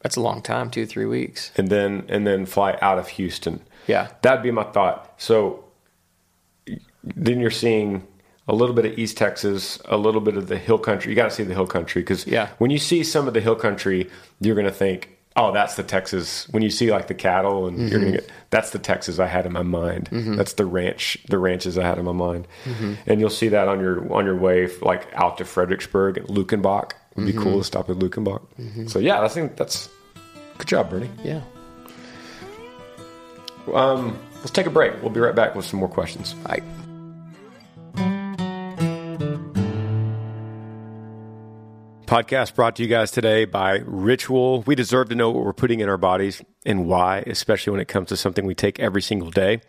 that's 0.00 0.16
a 0.16 0.20
long 0.20 0.40
time, 0.42 0.70
two 0.70 0.86
three 0.86 1.04
weeks. 1.06 1.50
and 1.56 1.68
then 1.68 2.04
and 2.08 2.26
then 2.26 2.46
fly 2.46 2.78
out 2.80 2.98
of 2.98 3.08
Houston. 3.08 3.60
Yeah. 3.86 4.08
That'd 4.22 4.42
be 4.42 4.50
my 4.50 4.62
thought. 4.64 5.12
So 5.18 5.64
then 7.02 7.40
you're 7.40 7.50
seeing 7.50 8.06
a 8.46 8.54
little 8.54 8.74
bit 8.74 8.86
of 8.86 8.98
East 8.98 9.16
Texas, 9.18 9.78
a 9.86 9.96
little 9.96 10.20
bit 10.20 10.36
of 10.36 10.48
the 10.48 10.56
hill 10.56 10.78
country. 10.78 11.10
You 11.10 11.16
got 11.16 11.24
to 11.24 11.30
see 11.30 11.42
the 11.42 11.52
hill 11.54 11.66
country 11.66 12.00
because 12.02 12.26
Yeah. 12.26 12.48
when 12.58 12.70
you 12.70 12.78
see 12.78 13.02
some 13.04 13.28
of 13.28 13.34
the 13.34 13.40
hill 13.40 13.56
country, 13.56 14.08
you're 14.40 14.54
going 14.54 14.66
to 14.66 14.72
think, 14.72 15.17
"Oh, 15.38 15.52
that's 15.52 15.74
the 15.76 15.82
Texas." 15.82 16.48
When 16.50 16.62
you 16.62 16.70
see 16.70 16.90
like 16.90 17.06
the 17.06 17.14
cattle, 17.14 17.66
and 17.68 17.78
you're 17.78 17.88
Mm-hmm. 17.88 18.00
going 18.00 18.12
to 18.12 18.18
get 18.20 18.30
that's 18.50 18.70
the 18.70 18.78
Texas 18.78 19.18
I 19.18 19.26
had 19.26 19.46
in 19.46 19.52
my 19.52 19.62
mind. 19.62 20.08
That's 20.10 20.54
the 20.54 20.66
ranch, 20.66 21.18
the 21.28 21.38
ranches 21.38 21.78
I 21.78 21.84
had 21.84 21.98
in 21.98 22.04
my 22.04 22.12
mind, 22.12 22.48
Mm-hmm. 22.64 22.94
and 23.06 23.20
you'll 23.20 23.30
see 23.42 23.48
that 23.48 23.68
on 23.68 23.78
your 23.80 24.12
on 24.12 24.24
your 24.26 24.36
way 24.36 24.68
like 24.82 25.06
out 25.14 25.38
to 25.38 25.44
Fredericksburg 25.44 26.18
and 26.18 26.26
Luckenbach. 26.28 26.92
Would 27.16 27.26
be 27.26 27.32
Mm-hmm. 27.32 27.42
cool 27.42 27.58
to 27.58 27.64
stop 27.64 27.88
at 27.90 27.96
Luckenbach. 27.96 28.42
So 28.90 28.98
yeah, 28.98 29.20
I 29.22 29.28
think 29.28 29.56
that's 29.56 29.88
good 30.58 30.68
job, 30.68 30.90
Bernie. 30.90 31.10
Yeah. 31.24 31.40
Um, 33.74 34.18
let's 34.38 34.50
take 34.50 34.66
a 34.66 34.70
break. 34.70 34.92
We'll 35.02 35.10
be 35.10 35.20
right 35.20 35.34
back 35.34 35.54
with 35.54 35.64
some 35.66 35.78
more 35.80 35.88
questions. 35.88 36.34
All 36.46 36.52
right. 36.52 36.62
Podcast 42.08 42.54
brought 42.54 42.74
to 42.76 42.82
you 42.82 42.88
guys 42.88 43.10
today 43.10 43.44
by 43.44 43.82
Ritual. 43.84 44.62
We 44.62 44.74
deserve 44.74 45.10
to 45.10 45.14
know 45.14 45.28
what 45.30 45.44
we're 45.44 45.52
putting 45.52 45.80
in 45.80 45.90
our 45.90 45.98
bodies 45.98 46.42
and 46.68 46.86
why, 46.86 47.24
especially 47.26 47.70
when 47.70 47.80
it 47.80 47.88
comes 47.88 48.10
to 48.10 48.16
something 48.16 48.44
we 48.44 48.54
take 48.54 48.78
every 48.78 49.00
single 49.00 49.30
day. 49.30 49.62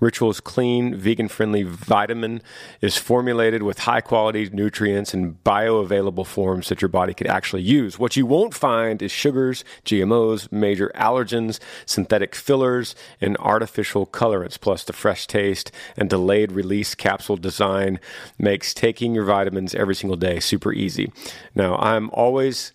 Ritual's 0.00 0.40
clean, 0.40 0.94
vegan 0.94 1.28
friendly 1.28 1.62
vitamin 1.62 2.40
is 2.80 2.96
formulated 2.96 3.62
with 3.62 3.80
high 3.80 4.00
quality 4.00 4.48
nutrients 4.48 5.12
and 5.12 5.44
bioavailable 5.44 6.26
forms 6.26 6.70
that 6.70 6.80
your 6.80 6.88
body 6.88 7.12
could 7.12 7.26
actually 7.26 7.60
use. 7.60 7.98
What 7.98 8.16
you 8.16 8.24
won't 8.24 8.54
find 8.54 9.02
is 9.02 9.12
sugars, 9.12 9.62
GMOs, 9.84 10.50
major 10.50 10.90
allergens, 10.94 11.60
synthetic 11.84 12.34
fillers, 12.34 12.94
and 13.20 13.36
artificial 13.36 14.06
colorants. 14.06 14.58
Plus, 14.58 14.84
the 14.84 14.94
fresh 14.94 15.26
taste 15.26 15.70
and 15.98 16.08
delayed 16.08 16.52
release 16.52 16.94
capsule 16.94 17.36
design 17.36 18.00
makes 18.38 18.72
taking 18.72 19.14
your 19.14 19.24
vitamins 19.24 19.74
every 19.74 19.94
single 19.94 20.16
day 20.16 20.40
super 20.40 20.72
easy. 20.72 21.12
Now, 21.54 21.76
I'm 21.76 22.08
always 22.14 22.72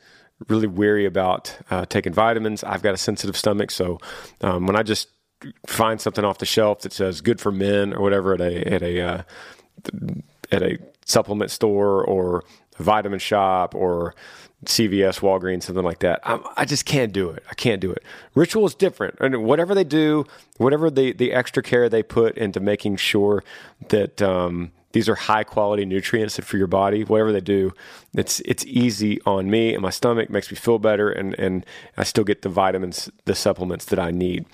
really 0.47 0.67
weary 0.67 1.05
about 1.05 1.57
uh, 1.69 1.85
taking 1.85 2.13
vitamins. 2.13 2.63
I've 2.63 2.81
got 2.81 2.93
a 2.93 2.97
sensitive 2.97 3.37
stomach, 3.37 3.71
so 3.71 3.99
um, 4.41 4.65
when 4.67 4.75
I 4.75 4.83
just 4.83 5.09
find 5.67 5.99
something 5.99 6.23
off 6.23 6.37
the 6.37 6.45
shelf 6.45 6.81
that 6.81 6.93
says 6.93 7.21
"good 7.21 7.39
for 7.39 7.51
men" 7.51 7.93
or 7.93 8.01
whatever 8.01 8.33
at 8.33 8.41
a 8.41 8.73
at 8.73 8.81
a 8.81 9.01
uh, 9.01 9.23
at 10.51 10.61
a 10.61 10.77
supplement 11.05 11.51
store 11.51 12.03
or 12.03 12.43
a 12.79 12.83
vitamin 12.83 13.19
shop 13.19 13.75
or 13.75 14.15
CVS, 14.65 15.19
Walgreens, 15.19 15.63
something 15.63 15.83
like 15.83 15.99
that. 15.99 16.21
I'm, 16.23 16.41
I 16.55 16.65
just 16.65 16.85
can't 16.85 17.11
do 17.11 17.29
it. 17.29 17.43
I 17.49 17.53
can't 17.53 17.81
do 17.81 17.91
it. 17.91 18.03
Ritual 18.33 18.65
is 18.65 18.75
different, 18.75 19.15
and 19.19 19.43
whatever 19.43 19.75
they 19.75 19.83
do, 19.83 20.25
whatever 20.57 20.89
the 20.89 21.13
the 21.13 21.33
extra 21.33 21.63
care 21.63 21.89
they 21.89 22.03
put 22.03 22.37
into 22.37 22.59
making 22.59 22.97
sure 22.97 23.43
that. 23.89 24.21
Um, 24.21 24.71
these 24.93 25.09
are 25.09 25.15
high 25.15 25.43
quality 25.43 25.85
nutrients 25.85 26.39
for 26.39 26.57
your 26.57 26.67
body. 26.67 27.03
Whatever 27.03 27.31
they 27.31 27.41
do, 27.41 27.73
it's 28.13 28.39
it's 28.41 28.65
easy 28.65 29.19
on 29.25 29.49
me 29.49 29.73
and 29.73 29.81
my 29.81 29.89
stomach 29.89 30.29
makes 30.29 30.49
me 30.49 30.55
feel 30.55 30.79
better, 30.79 31.09
and 31.09 31.37
and 31.37 31.65
I 31.97 32.03
still 32.03 32.23
get 32.23 32.43
the 32.43 32.49
vitamins, 32.49 33.09
the 33.25 33.35
supplements 33.35 33.85
that 33.85 33.99
I 33.99 34.11
need. 34.11 34.45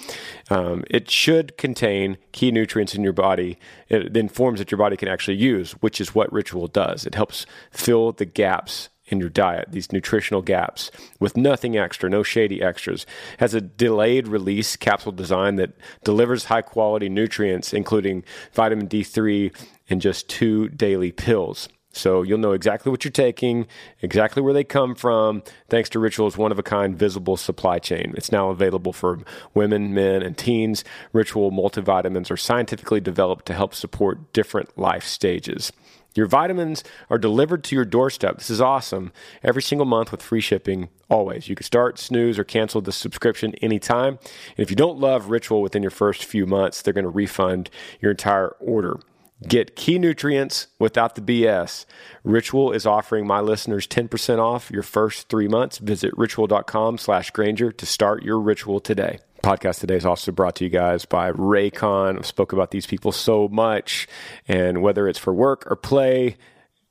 Um, 0.49 0.83
it 0.89 1.11
should 1.11 1.57
contain 1.57 2.17
key 2.31 2.51
nutrients 2.51 2.95
in 2.95 3.03
your 3.03 3.13
body, 3.13 3.59
in 3.89 4.29
forms 4.29 4.59
that 4.59 4.71
your 4.71 4.79
body 4.79 4.97
can 4.97 5.07
actually 5.07 5.37
use, 5.37 5.73
which 5.73 6.01
is 6.01 6.15
what 6.15 6.31
Ritual 6.31 6.67
does. 6.67 7.05
It 7.05 7.15
helps 7.15 7.45
fill 7.71 8.13
the 8.13 8.25
gaps 8.25 8.89
in 9.09 9.19
your 9.19 9.29
diet, 9.29 9.67
these 9.71 9.91
nutritional 9.91 10.41
gaps, 10.41 10.91
with 11.19 11.35
nothing 11.35 11.75
extra, 11.75 12.09
no 12.09 12.23
shady 12.23 12.61
extras. 12.61 13.05
Has 13.39 13.53
a 13.53 13.61
delayed 13.61 14.27
release 14.27 14.75
capsule 14.75 15.11
design 15.11 15.55
that 15.55 15.71
delivers 16.03 16.45
high 16.45 16.61
quality 16.61 17.09
nutrients, 17.09 17.73
including 17.73 18.23
vitamin 18.53 18.87
D3 18.87 19.51
in 19.89 19.99
just 19.99 20.29
two 20.29 20.69
daily 20.69 21.11
pills. 21.11 21.67
So 21.91 22.21
you'll 22.21 22.37
know 22.37 22.51
exactly 22.51 22.91
what 22.91 23.03
you're 23.03 23.11
taking, 23.11 23.65
exactly 24.01 24.43
where 24.43 24.53
they 24.53 24.63
come 24.63 24.93
from, 24.93 25.41
thanks 25.69 25.89
to 25.89 25.99
Ritual's 25.99 26.37
one 26.37 26.51
of 26.51 26.59
a 26.59 26.63
kind 26.63 26.95
visible 26.95 27.35
supply 27.35 27.79
chain. 27.79 28.13
It's 28.15 28.31
now 28.31 28.49
available 28.49 28.93
for 28.93 29.19
women, 29.55 29.93
men, 29.93 30.21
and 30.21 30.37
teens. 30.37 30.83
Ritual 31.13 31.51
multivitamins 31.51 32.29
are 32.29 32.37
scientifically 32.37 32.99
developed 32.99 33.47
to 33.47 33.53
help 33.53 33.73
support 33.73 34.31
different 34.33 34.77
life 34.77 35.03
stages. 35.03 35.73
Your 36.15 36.27
vitamins 36.27 36.83
are 37.09 37.17
delivered 37.17 37.63
to 37.65 37.75
your 37.75 37.85
doorstep. 37.85 38.37
This 38.37 38.49
is 38.49 38.61
awesome. 38.61 39.11
Every 39.43 39.61
single 39.61 39.85
month 39.85 40.11
with 40.11 40.21
free 40.21 40.41
shipping, 40.41 40.89
always. 41.09 41.47
You 41.49 41.55
can 41.55 41.65
start, 41.65 41.99
snooze, 41.99 42.37
or 42.37 42.43
cancel 42.43 42.81
the 42.81 42.91
subscription 42.91 43.55
anytime. 43.55 44.19
And 44.57 44.59
if 44.59 44.69
you 44.69 44.75
don't 44.75 44.99
love 44.99 45.29
Ritual 45.29 45.61
within 45.61 45.83
your 45.83 45.91
first 45.91 46.23
few 46.23 46.45
months, 46.45 46.81
they're 46.81 46.93
going 46.93 47.03
to 47.03 47.09
refund 47.09 47.69
your 47.99 48.11
entire 48.11 48.49
order. 48.59 48.99
Get 49.47 49.77
key 49.77 49.97
nutrients 49.99 50.67
without 50.79 51.15
the 51.15 51.21
BS. 51.21 51.85
Ritual 52.25 52.73
is 52.73 52.85
offering 52.85 53.25
my 53.25 53.39
listeners 53.39 53.87
10% 53.87 54.37
off 54.37 54.69
your 54.69 54.83
first 54.83 55.29
three 55.29 55.47
months. 55.47 55.77
Visit 55.77 56.11
ritual.com 56.17 56.97
slash 56.97 57.31
Granger 57.31 57.71
to 57.71 57.85
start 57.85 58.23
your 58.23 58.37
ritual 58.37 58.81
today. 58.81 59.19
Podcast 59.41 59.79
today 59.79 59.95
is 59.95 60.05
also 60.05 60.33
brought 60.33 60.55
to 60.57 60.65
you 60.65 60.69
guys 60.69 61.05
by 61.05 61.31
Raycon. 61.31 62.17
I've 62.17 62.25
spoke 62.25 62.51
about 62.51 62.71
these 62.71 62.85
people 62.85 63.13
so 63.13 63.47
much, 63.47 64.05
and 64.49 64.81
whether 64.81 65.07
it's 65.07 65.19
for 65.19 65.33
work 65.33 65.65
or 65.71 65.77
play, 65.77 66.35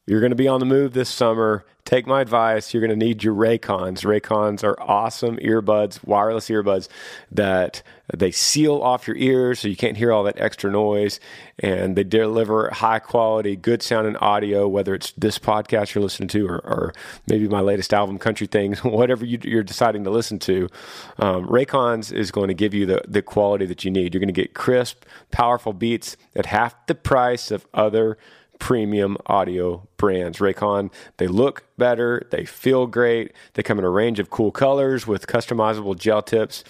you're 0.08 0.20
going 0.20 0.30
to 0.30 0.36
be 0.36 0.48
on 0.48 0.58
the 0.58 0.66
move 0.66 0.94
this 0.94 1.10
summer. 1.10 1.66
Take 1.84 2.06
my 2.06 2.22
advice. 2.22 2.72
You're 2.72 2.80
going 2.80 2.98
to 2.98 3.06
need 3.06 3.22
your 3.22 3.34
Raycons. 3.34 4.04
Raycons 4.04 4.64
are 4.64 4.80
awesome 4.80 5.36
earbuds, 5.36 6.02
wireless 6.02 6.48
earbuds 6.48 6.88
that 7.30 7.82
they 8.16 8.30
seal 8.30 8.80
off 8.80 9.06
your 9.06 9.16
ears 9.16 9.60
so 9.60 9.68
you 9.68 9.76
can't 9.76 9.98
hear 9.98 10.10
all 10.10 10.24
that 10.24 10.40
extra 10.40 10.70
noise. 10.70 11.20
And 11.58 11.94
they 11.94 12.04
deliver 12.04 12.70
high 12.70 13.00
quality, 13.00 13.54
good 13.54 13.82
sound 13.82 14.06
and 14.06 14.16
audio, 14.22 14.66
whether 14.66 14.94
it's 14.94 15.12
this 15.12 15.38
podcast 15.38 15.94
you're 15.94 16.02
listening 16.02 16.28
to 16.28 16.46
or, 16.46 16.56
or 16.56 16.94
maybe 17.26 17.46
my 17.46 17.60
latest 17.60 17.92
album, 17.92 18.18
Country 18.18 18.46
Things, 18.46 18.78
whatever 18.82 19.26
you, 19.26 19.58
are 19.58 19.62
deciding 19.62 20.04
to 20.04 20.10
listen 20.10 20.38
to. 20.38 20.70
Um, 21.18 21.46
Raycons 21.46 22.12
is 22.14 22.30
going 22.30 22.48
to 22.48 22.54
give 22.54 22.72
you 22.72 22.86
the, 22.86 23.02
the 23.06 23.20
quality 23.20 23.66
that 23.66 23.84
you 23.84 23.90
need. 23.90 24.14
You're 24.14 24.20
going 24.20 24.28
to 24.28 24.32
get 24.32 24.54
crisp, 24.54 25.04
powerful 25.30 25.74
beats 25.74 26.16
at 26.34 26.46
half 26.46 26.86
the 26.86 26.94
price 26.94 27.50
of 27.50 27.66
other 27.74 28.16
premium 28.58 29.16
audio 29.26 29.86
brands. 29.96 30.38
Raycon, 30.38 30.92
they 31.16 31.26
look 31.26 31.64
better, 31.76 32.26
they 32.30 32.44
feel 32.44 32.86
great, 32.86 33.32
they 33.54 33.62
come 33.62 33.78
in 33.78 33.84
a 33.84 33.90
range 33.90 34.18
of 34.18 34.30
cool 34.30 34.50
colors 34.50 35.06
with 35.06 35.26
customizable 35.26 35.98
gel 35.98 36.22
tips 36.22 36.64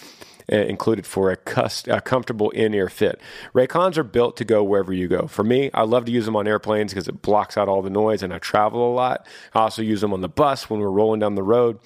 eh, 0.48 0.62
included 0.62 1.06
for 1.06 1.30
a, 1.30 1.36
cust- 1.36 1.88
a 1.88 2.00
comfortable 2.00 2.50
in-ear 2.50 2.88
fit. 2.88 3.20
Raycons 3.54 3.96
are 3.96 4.04
built 4.04 4.36
to 4.38 4.44
go 4.44 4.62
wherever 4.62 4.92
you 4.92 5.08
go. 5.08 5.26
For 5.26 5.44
me, 5.44 5.70
I 5.74 5.82
love 5.82 6.04
to 6.06 6.12
use 6.12 6.24
them 6.24 6.36
on 6.36 6.46
airplanes 6.46 6.92
because 6.92 7.08
it 7.08 7.22
blocks 7.22 7.56
out 7.56 7.68
all 7.68 7.82
the 7.82 7.90
noise 7.90 8.22
and 8.22 8.32
I 8.32 8.38
travel 8.38 8.90
a 8.90 8.94
lot. 8.94 9.26
I 9.54 9.60
also 9.60 9.82
use 9.82 10.00
them 10.00 10.12
on 10.12 10.20
the 10.20 10.28
bus 10.28 10.68
when 10.70 10.80
we're 10.80 10.90
rolling 10.90 11.20
down 11.20 11.34
the 11.34 11.42
road. 11.42 11.78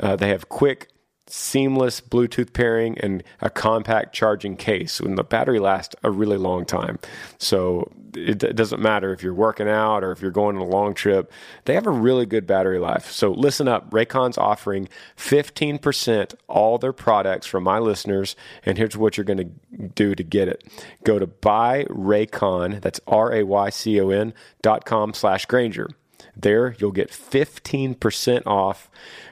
Uh, 0.00 0.16
they 0.16 0.28
have 0.28 0.48
quick 0.48 0.88
seamless 1.30 2.00
Bluetooth 2.00 2.52
pairing 2.52 2.98
and 2.98 3.22
a 3.40 3.50
compact 3.50 4.14
charging 4.14 4.56
case. 4.56 5.00
And 5.00 5.16
the 5.16 5.24
battery 5.24 5.58
lasts 5.58 5.94
a 6.02 6.10
really 6.10 6.36
long 6.36 6.64
time. 6.64 6.98
So 7.38 7.90
it, 8.14 8.42
it, 8.42 8.56
doesn't 8.56 8.80
matter 8.80 9.12
if 9.12 9.22
you're 9.22 9.34
working 9.34 9.68
out 9.68 10.02
or 10.02 10.12
if 10.12 10.20
you're 10.20 10.30
going 10.30 10.56
on 10.56 10.62
a 10.62 10.66
long 10.66 10.94
trip. 10.94 11.30
They 11.64 11.74
have 11.74 11.86
a 11.86 11.90
really 11.90 12.26
good 12.26 12.46
battery 12.46 12.78
life. 12.78 13.10
So 13.10 13.30
listen 13.30 13.68
up. 13.68 13.90
Raycon's 13.90 14.38
offering 14.38 14.88
15% 15.16 16.34
all 16.48 16.78
their 16.78 16.92
products 16.92 17.46
from 17.46 17.64
my 17.64 17.78
listeners. 17.78 18.36
And 18.64 18.78
here's 18.78 18.96
what 18.96 19.16
you're 19.16 19.24
going 19.24 19.38
to 19.38 19.88
do 19.88 20.14
to 20.14 20.22
get 20.22 20.48
it. 20.48 20.64
Go 21.04 21.18
to 21.18 21.26
buyraycon, 21.26 22.80
that's 22.80 23.00
R-A-Y-C-O-N 23.06 24.34
dot 24.62 24.84
com 24.84 25.14
slash 25.14 25.46
Granger. 25.46 25.88
There, 26.36 26.76
you'll 26.78 26.92
get 26.92 27.10
15% 27.10 28.46
off 28.46 28.88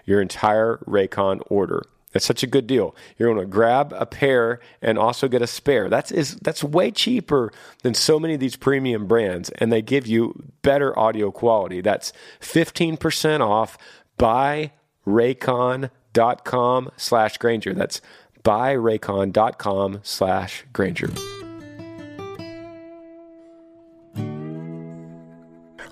your 0.07 0.23
entire 0.23 0.79
Raycon 0.87 1.43
order. 1.49 1.83
That's 2.17 2.25
such 2.25 2.43
a 2.43 2.47
good 2.47 2.67
deal. 2.67 2.97
You're 3.19 3.29
going 3.35 3.45
to 3.45 3.51
grab 3.51 3.93
a 3.95 4.07
pair 4.07 4.61
and 4.81 4.99
also 4.99 5.29
get 5.29 5.43
a 5.43 5.47
spare. 5.47 5.91
That's 5.91 6.11
is 6.11 6.37
that's 6.37 6.65
way 6.65 6.91
cheaper 6.91 7.53
than 7.83 7.93
so 7.93 8.19
many 8.19 8.33
of 8.33 8.41
these 8.41 8.57
premium 8.57 9.07
brands, 9.07 9.51
and 9.51 9.71
they 9.71 9.83
give 9.83 10.07
you 10.07 10.51
better 10.63 10.99
audio 10.99 11.31
quality. 11.31 11.83
That's 11.83 12.15
15% 12.41 13.41
off 13.41 13.77
by 14.17 14.73
raycon.com 15.07 16.91
slash 16.97 17.37
Granger. 17.37 17.75
That's 17.75 18.01
buyraycon.com 18.43 20.01
slash 20.03 20.65
Granger. 20.73 21.11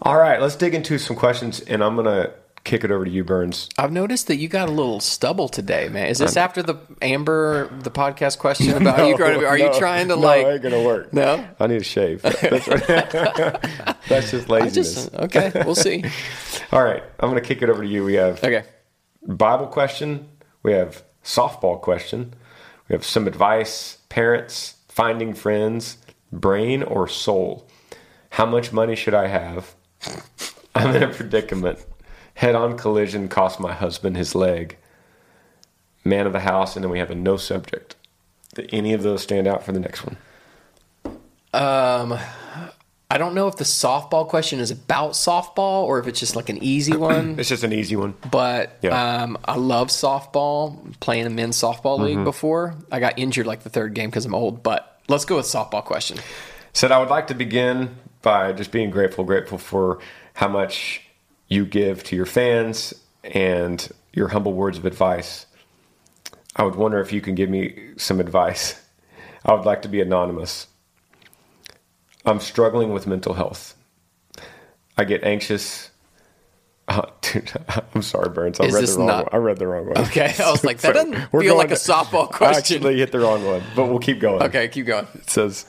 All 0.00 0.16
right, 0.16 0.40
let's 0.40 0.57
dig 0.57 0.74
into 0.74 0.98
some 0.98 1.16
questions, 1.16 1.61
and 1.61 1.85
I'm 1.85 1.96
going 1.96 2.07
to 2.07 2.33
kick 2.64 2.83
it 2.83 2.90
over 2.90 3.05
to 3.05 3.11
you, 3.11 3.22
Burns. 3.24 3.68
I've 3.79 3.92
noticed 3.92 4.27
that 4.27 4.37
you 4.37 4.48
got 4.48 4.68
a 4.68 4.72
little 4.72 4.98
stubble 4.98 5.48
today, 5.48 5.88
man. 5.88 6.09
Is 6.09 6.18
this 6.18 6.37
I'm, 6.37 6.44
after 6.44 6.62
the 6.62 6.77
Amber, 7.03 7.68
the 7.83 7.90
podcast 7.90 8.38
question 8.38 8.70
about 8.70 8.98
no, 8.98 9.09
you 9.09 9.16
growing 9.16 9.37
up? 9.37 9.44
Are 9.44 9.59
no, 9.59 9.72
you 9.72 9.79
trying 9.79 10.09
to 10.09 10.16
no, 10.16 10.20
like? 10.22 10.46
ain't 10.46 10.62
gonna 10.62 10.83
work. 10.83 11.12
No, 11.12 11.46
I 11.61 11.66
need 11.66 11.83
a 11.83 11.85
shave. 11.85 12.22
That's, 12.22 12.66
That's 14.09 14.31
just 14.31 14.48
laziness. 14.48 14.94
Just, 14.94 15.14
okay, 15.14 15.53
we'll 15.55 15.74
see. 15.74 16.05
All 16.72 16.83
right, 16.83 17.03
I'm 17.20 17.29
gonna 17.29 17.40
kick 17.40 17.62
it 17.62 17.68
over 17.68 17.83
to 17.83 17.88
you. 17.88 18.05
We 18.05 18.14
have 18.14 18.42
okay 18.42 18.64
Bible 19.27 19.66
question. 19.66 20.29
We 20.62 20.72
have 20.72 21.05
softball 21.22 21.81
question. 21.81 22.35
We 22.88 22.94
have 22.94 23.05
some 23.05 23.27
advice. 23.27 23.98
Parents 24.09 24.77
finding 24.88 25.35
friends. 25.35 25.98
Brain 26.33 26.83
or 26.83 27.07
soul. 27.07 27.68
How 28.31 28.46
much 28.46 28.72
money 28.72 28.96
should 28.96 29.14
I 29.14 29.29
have? 29.29 29.74
I'm 30.74 30.96
in 30.96 31.05
a 31.05 31.09
predicament. 31.09 31.79
Head 32.35 32.55
on 32.55 32.77
collision 32.77 33.29
cost 33.29 33.61
my 33.61 33.73
husband 33.73 34.16
his 34.16 34.35
leg. 34.35 34.77
Man 36.05 36.27
of 36.27 36.33
the 36.33 36.40
house, 36.40 36.77
and 36.77 36.85
then 36.85 36.90
we 36.90 36.99
have 36.99 37.11
a 37.11 37.14
no 37.14 37.37
subject. 37.37 37.97
Did 38.55 38.70
any 38.73 38.92
of 38.92 39.03
those 39.03 39.23
stand 39.23 39.47
out 39.47 39.64
for 39.64 39.73
the 39.73 39.81
next 39.81 40.05
one? 40.05 40.16
Um, 41.55 42.18
I 43.11 43.18
don't 43.18 43.35
know 43.35 43.47
if 43.47 43.57
the 43.57 43.64
softball 43.64 44.29
question 44.29 44.59
is 44.59 44.70
about 44.70 45.12
softball 45.12 45.85
or 45.85 46.01
if 46.01 46.09
it's 46.09 46.18
just 46.18 46.35
like 46.35 46.49
an 46.49 46.62
easy 46.62 46.97
one. 46.97 47.38
it's 47.38 47.49
just 47.49 47.62
an 47.62 47.73
easy 47.73 47.97
one. 47.97 48.14
But 48.31 48.79
yeah. 48.83 49.23
um, 49.23 49.38
I 49.44 49.57
love 49.57 49.88
softball. 49.88 50.99
Playing 51.01 51.27
a 51.27 51.31
men's 51.31 51.57
softball 51.57 52.01
league 52.01 52.16
mm-hmm. 52.16 52.25
before. 52.25 52.75
I 52.90 53.01
got 53.01 53.18
injured 53.18 53.47
like 53.47 53.62
the 53.62 53.70
third 53.70 53.94
game 53.94 54.11
because 54.11 54.27
I'm 54.27 54.35
old. 54.35 54.62
But 54.62 55.01
let's 55.09 55.25
go 55.25 55.37
with 55.37 55.47
softball 55.47 55.85
question. 55.85 56.18
Said 56.73 56.90
I 56.90 56.99
would 56.99 57.09
like 57.11 57.29
to 57.29 57.35
begin 57.35 57.97
by 58.23 58.53
just 58.53 58.73
being 58.73 58.90
grateful, 58.90 59.23
grateful 59.23 59.59
for 59.59 60.01
how 60.35 60.49
much 60.49 61.03
you 61.54 61.64
give 61.64 62.04
to 62.04 62.16
your 62.16 62.26
fans 62.26 62.92
and 63.22 63.88
your 64.12 64.28
humble 64.28 64.52
words 64.52 64.76
of 64.76 64.84
advice. 64.84 65.46
I 66.56 66.64
would 66.64 66.76
wonder 66.76 67.00
if 67.00 67.12
you 67.12 67.20
can 67.20 67.34
give 67.34 67.48
me 67.48 67.92
some 67.96 68.20
advice. 68.20 68.80
I 69.44 69.54
would 69.54 69.64
like 69.64 69.82
to 69.82 69.88
be 69.88 70.00
anonymous. 70.00 70.66
I'm 72.24 72.40
struggling 72.40 72.92
with 72.92 73.06
mental 73.06 73.34
health. 73.34 73.74
I 74.96 75.04
get 75.04 75.24
anxious. 75.24 75.90
Uh, 76.86 77.02
dude, 77.20 77.52
I'm 77.94 78.02
sorry, 78.02 78.28
Burns. 78.28 78.60
I 78.60 78.66
Is 78.66 78.74
read 78.74 78.86
the 78.86 78.98
wrong 78.98 79.06
not... 79.06 79.32
one. 79.32 79.34
I 79.40 79.44
read 79.44 79.58
the 79.58 79.66
wrong 79.66 79.86
one. 79.86 79.98
Okay, 79.98 80.34
I 80.38 80.50
was 80.50 80.64
like, 80.64 80.78
that 80.78 80.92
doesn't 80.94 81.30
feel 81.30 81.56
like 81.56 81.70
a 81.70 81.74
softball 81.74 82.28
question. 82.32 82.54
I 82.54 82.58
actually 82.58 82.98
hit 82.98 83.12
the 83.12 83.20
wrong 83.20 83.44
one, 83.44 83.62
but 83.74 83.86
we'll 83.86 83.98
keep 83.98 84.20
going. 84.20 84.42
Okay, 84.42 84.68
keep 84.68 84.86
going. 84.86 85.06
It 85.14 85.28
says, 85.28 85.66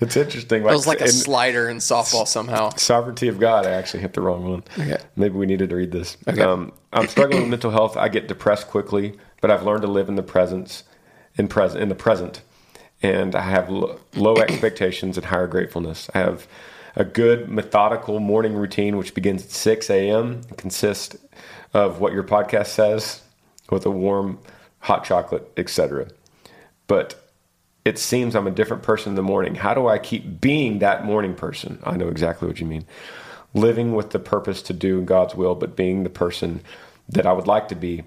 it's 0.00 0.16
interesting. 0.16 0.62
Like, 0.62 0.72
it 0.72 0.76
was 0.76 0.86
like 0.86 1.00
a 1.00 1.08
slider 1.08 1.68
in 1.68 1.78
softball 1.78 2.26
somehow. 2.26 2.70
Sovereignty 2.76 3.28
of 3.28 3.38
God. 3.38 3.66
I 3.66 3.70
actually 3.72 4.00
hit 4.00 4.14
the 4.14 4.22
wrong 4.22 4.48
one. 4.48 4.64
Okay. 4.78 4.96
Maybe 5.16 5.34
we 5.34 5.46
needed 5.46 5.70
to 5.70 5.76
read 5.76 5.92
this. 5.92 6.16
Okay. 6.26 6.40
Um, 6.40 6.72
I'm 6.92 7.08
struggling 7.08 7.42
with 7.42 7.50
mental 7.50 7.70
health. 7.70 7.96
I 7.96 8.08
get 8.08 8.28
depressed 8.28 8.68
quickly, 8.68 9.18
but 9.40 9.50
I've 9.50 9.62
learned 9.62 9.82
to 9.82 9.88
live 9.88 10.08
in 10.08 10.14
the 10.14 10.22
presence, 10.22 10.84
in 11.36 11.48
present, 11.48 11.82
in 11.82 11.88
the 11.88 11.94
present, 11.94 12.40
and 13.02 13.34
I 13.34 13.42
have 13.42 13.68
lo- 13.68 14.00
low 14.14 14.36
expectations 14.36 15.18
and 15.18 15.26
higher 15.26 15.46
gratefulness. 15.46 16.08
I 16.14 16.18
have 16.18 16.46
a 16.96 17.04
good 17.04 17.50
methodical 17.50 18.20
morning 18.20 18.54
routine, 18.54 18.96
which 18.96 19.14
begins 19.14 19.44
at 19.44 19.50
6 19.50 19.90
a.m. 19.90 20.42
consists 20.56 21.16
of 21.74 22.00
what 22.00 22.12
your 22.12 22.22
podcast 22.22 22.68
says, 22.68 23.22
with 23.68 23.84
a 23.84 23.90
warm 23.90 24.38
hot 24.78 25.04
chocolate, 25.04 25.50
etc. 25.56 26.08
But 26.86 27.20
it 27.84 27.98
seems 27.98 28.34
I'm 28.34 28.46
a 28.46 28.52
different 28.52 28.82
person 28.82 29.10
in 29.10 29.14
the 29.14 29.22
morning. 29.22 29.56
How 29.56 29.74
do 29.74 29.86
I 29.86 29.98
keep 29.98 30.40
being 30.40 30.78
that 30.78 31.04
morning 31.04 31.34
person? 31.34 31.78
I 31.84 31.96
know 31.96 32.08
exactly 32.08 32.48
what 32.48 32.60
you 32.60 32.66
mean. 32.66 32.86
Living 33.52 33.94
with 33.94 34.10
the 34.10 34.18
purpose 34.18 34.62
to 34.62 34.72
do 34.72 35.02
God's 35.02 35.34
will, 35.34 35.54
but 35.54 35.76
being 35.76 36.02
the 36.02 36.10
person 36.10 36.62
that 37.08 37.26
I 37.26 37.32
would 37.32 37.46
like 37.46 37.68
to 37.68 37.74
be. 37.74 38.04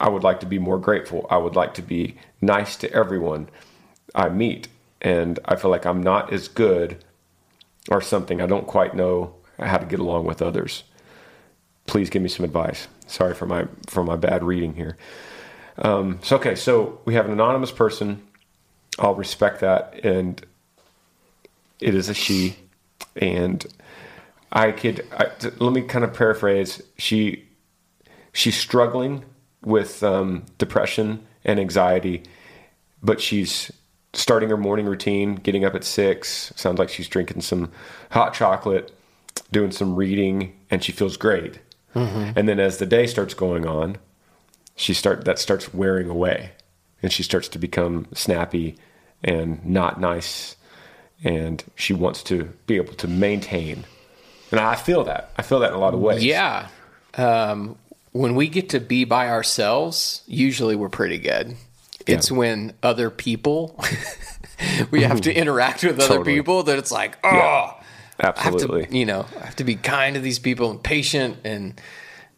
I 0.00 0.08
would 0.08 0.24
like 0.24 0.40
to 0.40 0.46
be 0.46 0.58
more 0.58 0.78
grateful. 0.78 1.26
I 1.30 1.36
would 1.36 1.54
like 1.54 1.74
to 1.74 1.82
be 1.82 2.16
nice 2.40 2.76
to 2.76 2.92
everyone 2.92 3.48
I 4.14 4.28
meet. 4.30 4.68
And 5.00 5.38
I 5.44 5.56
feel 5.56 5.70
like 5.70 5.86
I'm 5.86 6.02
not 6.02 6.32
as 6.32 6.48
good 6.48 7.04
or 7.90 8.00
something. 8.00 8.40
I 8.40 8.46
don't 8.46 8.66
quite 8.66 8.94
know 8.94 9.34
how 9.58 9.76
to 9.76 9.86
get 9.86 10.00
along 10.00 10.24
with 10.24 10.42
others. 10.42 10.84
Please 11.86 12.10
give 12.10 12.22
me 12.22 12.28
some 12.28 12.44
advice. 12.44 12.88
Sorry 13.06 13.34
for 13.34 13.46
my 13.46 13.66
for 13.86 14.02
my 14.02 14.16
bad 14.16 14.42
reading 14.42 14.74
here. 14.74 14.96
Um, 15.78 16.18
so 16.22 16.36
okay, 16.36 16.54
so 16.54 17.00
we 17.04 17.14
have 17.14 17.26
an 17.26 17.32
anonymous 17.32 17.72
person. 17.72 18.22
I'll 18.98 19.14
respect 19.14 19.60
that, 19.60 20.04
and 20.04 20.44
it 21.80 21.94
is 21.94 22.08
a 22.08 22.14
she. 22.14 22.56
and 23.16 23.64
I 24.52 24.70
could 24.70 25.04
I, 25.12 25.30
let 25.58 25.72
me 25.72 25.82
kind 25.82 26.04
of 26.04 26.14
paraphrase. 26.14 26.80
She 26.96 27.44
she's 28.32 28.56
struggling 28.56 29.24
with 29.62 30.02
um, 30.02 30.44
depression 30.58 31.26
and 31.44 31.58
anxiety, 31.58 32.22
but 33.02 33.20
she's 33.20 33.72
starting 34.12 34.48
her 34.50 34.56
morning 34.56 34.86
routine, 34.86 35.34
getting 35.34 35.64
up 35.64 35.74
at 35.74 35.82
six. 35.82 36.52
Sounds 36.54 36.78
like 36.78 36.88
she's 36.88 37.08
drinking 37.08 37.40
some 37.42 37.72
hot 38.10 38.32
chocolate, 38.32 38.96
doing 39.50 39.72
some 39.72 39.96
reading, 39.96 40.54
and 40.70 40.84
she 40.84 40.92
feels 40.92 41.16
great. 41.16 41.58
And 42.36 42.48
then 42.48 42.60
as 42.60 42.78
the 42.78 42.86
day 42.86 43.06
starts 43.06 43.34
going 43.34 43.66
on, 43.66 43.98
she 44.76 44.94
start 44.94 45.24
that 45.24 45.38
starts 45.38 45.72
wearing 45.72 46.08
away, 46.08 46.52
and 47.02 47.12
she 47.12 47.22
starts 47.22 47.48
to 47.48 47.58
become 47.58 48.06
snappy 48.14 48.76
and 49.22 49.64
not 49.64 50.00
nice, 50.00 50.56
and 51.22 51.64
she 51.74 51.92
wants 51.92 52.22
to 52.24 52.44
be 52.66 52.76
able 52.76 52.94
to 52.94 53.08
maintain. 53.08 53.84
And 54.50 54.60
I 54.60 54.74
feel 54.76 55.04
that. 55.04 55.30
I 55.36 55.42
feel 55.42 55.60
that 55.60 55.70
in 55.70 55.74
a 55.74 55.80
lot 55.80 55.94
of 55.94 56.00
ways. 56.00 56.24
Yeah. 56.24 56.68
Um, 57.14 57.76
when 58.12 58.34
we 58.34 58.48
get 58.48 58.70
to 58.70 58.80
be 58.80 59.04
by 59.04 59.28
ourselves, 59.28 60.22
usually 60.26 60.76
we're 60.76 60.88
pretty 60.88 61.18
good. 61.18 61.56
It's 62.06 62.30
when 62.30 62.74
other 62.82 63.10
people, 63.10 63.82
we 64.90 65.02
have 65.02 65.22
to 65.22 65.34
interact 65.34 65.82
with 65.82 65.98
other 65.98 66.18
Totally. 66.18 66.36
people 66.36 66.64
that 66.64 66.78
it's 66.78 66.92
like, 66.92 67.16
oh, 67.24 67.28
I 67.28 68.26
have 68.26 68.36
absolutely. 68.36 68.86
to, 68.86 68.96
you 68.96 69.06
know, 69.06 69.26
I 69.40 69.46
have 69.46 69.56
to 69.56 69.64
be 69.64 69.74
kind 69.74 70.14
to 70.14 70.20
these 70.20 70.38
people 70.38 70.70
and 70.70 70.82
patient, 70.82 71.38
and 71.44 71.80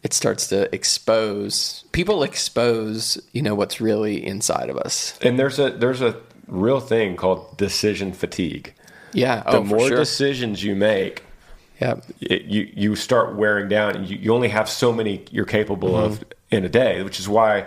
it 0.07 0.13
starts 0.13 0.47
to 0.47 0.73
expose 0.73 1.83
people 1.91 2.23
expose, 2.23 3.19
you 3.33 3.41
know, 3.41 3.53
what's 3.53 3.81
really 3.81 4.25
inside 4.25 4.69
of 4.69 4.77
us. 4.77 5.19
And 5.21 5.37
there's 5.37 5.59
a 5.59 5.71
there's 5.71 6.01
a 6.01 6.15
real 6.47 6.79
thing 6.79 7.17
called 7.17 7.57
decision 7.57 8.13
fatigue. 8.13 8.73
Yeah. 9.11 9.43
The 9.43 9.57
oh, 9.57 9.63
more 9.65 9.89
sure. 9.89 9.97
decisions 9.97 10.63
you 10.63 10.77
make, 10.77 11.25
yeah. 11.81 11.95
it, 12.21 12.43
you 12.43 12.71
you 12.73 12.95
start 12.95 13.35
wearing 13.35 13.67
down, 13.67 13.97
and 13.97 14.09
you, 14.09 14.17
you 14.17 14.33
only 14.33 14.47
have 14.47 14.69
so 14.69 14.93
many 14.93 15.25
you're 15.29 15.43
capable 15.43 15.97
of 15.97 16.13
mm-hmm. 16.13 16.55
in 16.55 16.63
a 16.63 16.69
day, 16.69 17.03
which 17.03 17.19
is 17.19 17.27
why 17.27 17.65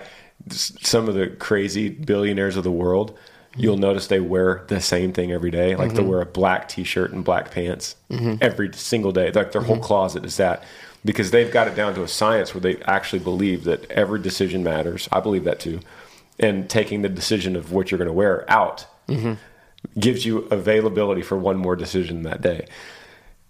some 0.48 1.10
of 1.10 1.14
the 1.14 1.26
crazy 1.26 1.90
billionaires 1.90 2.56
of 2.56 2.64
the 2.64 2.72
world, 2.72 3.10
mm-hmm. 3.10 3.60
you'll 3.60 3.76
notice 3.76 4.06
they 4.06 4.18
wear 4.18 4.64
the 4.68 4.80
same 4.80 5.12
thing 5.12 5.30
every 5.30 5.50
day. 5.50 5.76
Like 5.76 5.90
they'll 5.90 6.04
mm-hmm. 6.04 6.08
wear 6.08 6.22
a 6.22 6.26
black 6.40 6.70
T-shirt 6.70 7.12
and 7.12 7.22
black 7.22 7.50
pants 7.50 7.96
every 8.40 8.72
single 8.72 9.12
day. 9.12 9.30
Like 9.30 9.52
their 9.52 9.60
whole 9.60 9.78
closet 9.78 10.24
is 10.24 10.38
that 10.38 10.64
because 11.04 11.30
they've 11.30 11.52
got 11.52 11.68
it 11.68 11.74
down 11.74 11.94
to 11.94 12.02
a 12.02 12.08
science 12.08 12.54
where 12.54 12.60
they 12.60 12.76
actually 12.82 13.20
believe 13.20 13.64
that 13.64 13.90
every 13.90 14.20
decision 14.20 14.62
matters. 14.62 15.08
I 15.12 15.20
believe 15.20 15.44
that 15.44 15.60
too, 15.60 15.80
and 16.38 16.68
taking 16.68 17.02
the 17.02 17.08
decision 17.08 17.56
of 17.56 17.72
what 17.72 17.90
you're 17.90 17.98
going 17.98 18.06
to 18.06 18.12
wear 18.12 18.50
out 18.50 18.86
mm-hmm. 19.08 19.34
gives 19.98 20.24
you 20.24 20.38
availability 20.50 21.22
for 21.22 21.36
one 21.36 21.56
more 21.56 21.76
decision 21.76 22.22
that 22.22 22.42
day. 22.42 22.66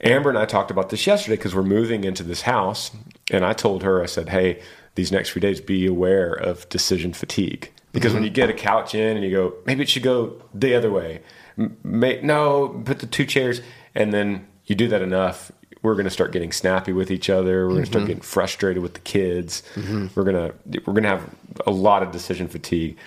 Amber 0.03 0.31
and 0.31 0.39
I 0.39 0.47
talked 0.47 0.71
about 0.71 0.91
this 0.91 1.07
yesterday 1.07 1.37
because 1.37 1.55
we're 1.55 1.63
moving 1.63 2.05
into 2.05 2.23
this 2.23 2.43
house, 2.43 2.91
and 3.31 3.45
I 3.45 3.53
told 3.53 3.83
her, 3.83 4.03
I 4.03 4.07
said, 4.07 4.31
"Hey, 4.31 4.63
these 4.95 5.13
next 5.13 5.31
few 5.31 5.41
days, 5.41 5.61
be 5.61 5.87
aware 5.87 6.33
of 6.33 6.69
decision 6.69 7.13
fatigue 7.13 7.71
because 7.93 8.13
when 8.13 8.23
mm-hmm. 8.23 8.27
you 8.27 8.31
get 8.31 8.51
a 8.51 8.55
couch 8.55 8.95
in 8.95 9.17
and 9.17 9.25
you 9.25 9.31
go, 9.31 9.55
maybe 9.67 9.83
it 9.83 9.89
should 9.89 10.03
go 10.03 10.41
the 10.55 10.75
other 10.75 10.91
way, 10.91 11.21
may, 11.83 12.21
no, 12.23 12.81
put 12.85 13.01
the 13.01 13.07
two 13.07 13.27
chairs, 13.27 13.61
and 13.95 14.13
then 14.13 14.47
you 14.67 14.75
do 14.75 14.89
that 14.89 15.03
enough." 15.03 15.53
We're 15.83 15.95
going 15.95 16.05
to 16.05 16.11
start 16.11 16.33
getting 16.33 16.53
snappy 16.53 16.93
with 16.93 17.11
each 17.11 17.31
other. 17.31 17.67
We're 17.67 17.73
going 17.73 17.83
to 17.83 17.87
start 17.87 18.01
mm-hmm. 18.03 18.09
getting 18.09 18.23
frustrated 18.23 18.83
with 18.83 18.95
the 18.95 19.01
kids. 19.01 19.63
Mm-hmm. 19.75 20.09
We're 20.15 20.25
going 20.25 20.37
to 20.37 20.81
we're 20.87 20.93
going 20.93 21.05
to 21.05 21.09
have 21.09 21.35
a 21.67 21.71
lot 21.71 22.03
of 22.03 22.13
decision 22.13 22.49
fatigue. 22.49 22.99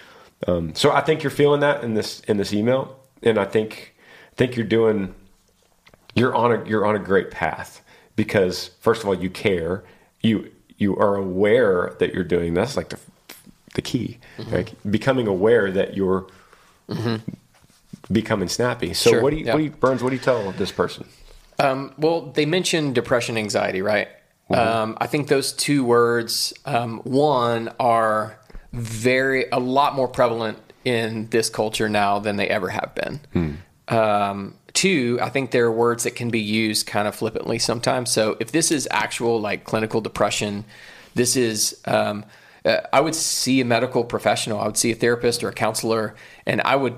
Um, 0.47 0.75
so 0.75 0.91
I 0.91 1.01
think 1.01 1.23
you're 1.23 1.29
feeling 1.31 1.61
that 1.61 1.83
in 1.83 1.93
this 1.93 2.21
in 2.21 2.37
this 2.37 2.53
email, 2.53 2.99
and 3.21 3.37
I 3.37 3.45
think 3.45 3.93
I 4.31 4.35
think 4.35 4.55
you're 4.55 4.65
doing 4.65 5.13
you're 6.15 6.35
on 6.35 6.51
a 6.51 6.65
you're 6.65 6.85
on 6.85 6.95
a 6.95 6.99
great 6.99 7.31
path 7.31 7.81
because 8.15 8.69
first 8.79 9.01
of 9.01 9.07
all 9.07 9.15
you 9.15 9.29
care 9.29 9.83
you 10.21 10.51
you 10.77 10.95
are 10.97 11.15
aware 11.15 11.95
that 11.99 12.13
you're 12.13 12.23
doing 12.23 12.53
this 12.53 12.77
like 12.77 12.89
the 12.89 12.99
the 13.75 13.81
key 13.81 14.19
mm-hmm. 14.37 14.53
like 14.53 14.73
becoming 14.89 15.27
aware 15.27 15.71
that 15.71 15.95
you're 15.95 16.27
becoming 18.11 18.47
snappy 18.47 18.93
so 18.93 19.11
Sure, 19.11 19.21
what 19.21 19.31
do 19.31 19.37
you 19.37 19.45
yeah. 19.45 19.53
what 19.53 19.59
do 19.59 19.63
you 19.65 19.71
Burns 19.71 20.03
what 20.03 20.09
do 20.09 20.15
you 20.15 20.21
tell 20.21 20.51
this 20.53 20.71
person 20.71 21.05
Um, 21.63 21.93
well, 21.97 22.21
they 22.21 22.45
mentioned 22.45 22.93
depression, 22.95 23.37
anxiety, 23.37 23.81
right? 23.81 24.09
Um, 24.49 24.97
I 24.99 25.07
think 25.07 25.29
those 25.29 25.53
two 25.53 25.83
words, 25.83 26.53
um, 26.65 26.99
one, 27.05 27.73
are 27.79 28.37
very 28.73 29.49
a 29.51 29.59
lot 29.59 29.95
more 29.95 30.07
prevalent 30.07 30.59
in 30.83 31.29
this 31.29 31.49
culture 31.49 31.89
now 31.89 32.19
than 32.19 32.35
they 32.35 32.49
ever 32.49 32.69
have 32.69 32.93
been. 32.93 33.19
Um, 33.87 34.55
two, 34.73 35.17
I 35.21 35.29
think 35.29 35.51
there 35.51 35.65
are 35.65 35.71
words 35.71 36.03
that 36.03 36.15
can 36.15 36.29
be 36.29 36.39
used 36.39 36.85
kind 36.85 37.07
of 37.07 37.15
flippantly 37.15 37.57
sometimes. 37.59 38.11
So 38.11 38.35
if 38.39 38.51
this 38.51 38.69
is 38.71 38.87
actual 38.91 39.39
like 39.39 39.63
clinical 39.63 40.01
depression, 40.01 40.65
this 41.15 41.35
is. 41.35 41.79
Um, 41.85 42.25
uh, 42.65 42.77
I 42.93 43.01
would 43.01 43.13
see 43.13 43.59
a 43.59 43.65
medical 43.65 44.05
professional. 44.05 44.61
I 44.61 44.65
would 44.67 44.77
see 44.77 44.91
a 44.91 44.95
therapist 44.95 45.43
or 45.43 45.49
a 45.49 45.53
counselor, 45.53 46.15
and 46.45 46.61
I 46.61 46.77
would 46.77 46.95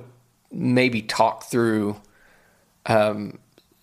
maybe 0.51 1.01
talk 1.01 1.45
through 1.45 1.95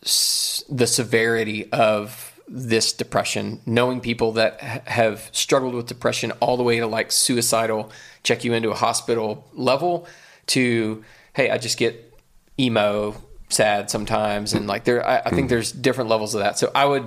the 0.03 0.87
severity 0.87 1.71
of 1.73 2.41
this 2.49 2.93
depression, 2.93 3.61
knowing 3.65 4.01
people 4.01 4.33
that 4.33 4.61
have 4.61 5.29
struggled 5.33 5.75
with 5.75 5.87
depression 5.87 6.33
all 6.41 6.57
the 6.57 6.63
way 6.63 6.81
to 6.81 6.87
like 6.87 7.13
suicidal, 7.13 7.91
check 8.23 8.45
you 8.45 8.53
into 8.53 8.71
a 8.71 8.75
hospital 8.75 9.49
level 9.55 10.07
to, 10.47 11.05
hey, 11.35 11.51
I 11.51 11.59
just 11.59 11.79
get 11.79 12.13
emo, 12.59 13.15
sad 13.49 13.91
sometimes. 13.91 14.53
And 14.53 14.67
like 14.67 14.85
there, 14.85 15.07
I, 15.07 15.23
I 15.27 15.31
think 15.31 15.49
there's 15.49 15.73
different 15.73 16.11
levels 16.11 16.35
of 16.35 16.41
that. 16.41 16.59
So 16.59 16.71
I 16.75 16.85
would, 16.85 17.07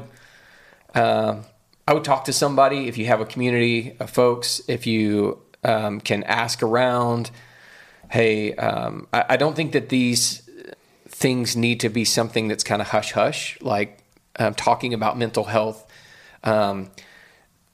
um, 0.96 1.46
I 1.88 1.94
would 1.94 2.04
talk 2.04 2.26
to 2.26 2.34
somebody 2.34 2.88
if 2.88 2.98
you 2.98 3.06
have 3.08 3.22
a 3.22 3.26
community 3.26 3.96
of 4.00 4.10
folks, 4.10 4.62
if 4.68 4.88
you 4.88 5.42
um, 5.64 6.00
can 6.00 6.24
ask 6.24 6.64
around. 6.64 7.30
Hey, 8.10 8.56
um, 8.56 9.08
I, 9.12 9.26
I 9.30 9.38
don't 9.38 9.56
think 9.56 9.74
that 9.74 9.90
these 9.90 10.45
things 11.16 11.56
need 11.56 11.80
to 11.80 11.88
be 11.88 12.04
something 12.04 12.50
that's 12.50 12.64
kind 12.64 12.82
of 12.82 12.90
hush 12.90 13.14
hush, 13.14 13.58
like 13.62 14.00
um, 14.38 14.54
talking 14.54 14.94
about 14.94 15.18
mental 15.18 15.46
health, 15.46 15.88
um, 16.44 16.92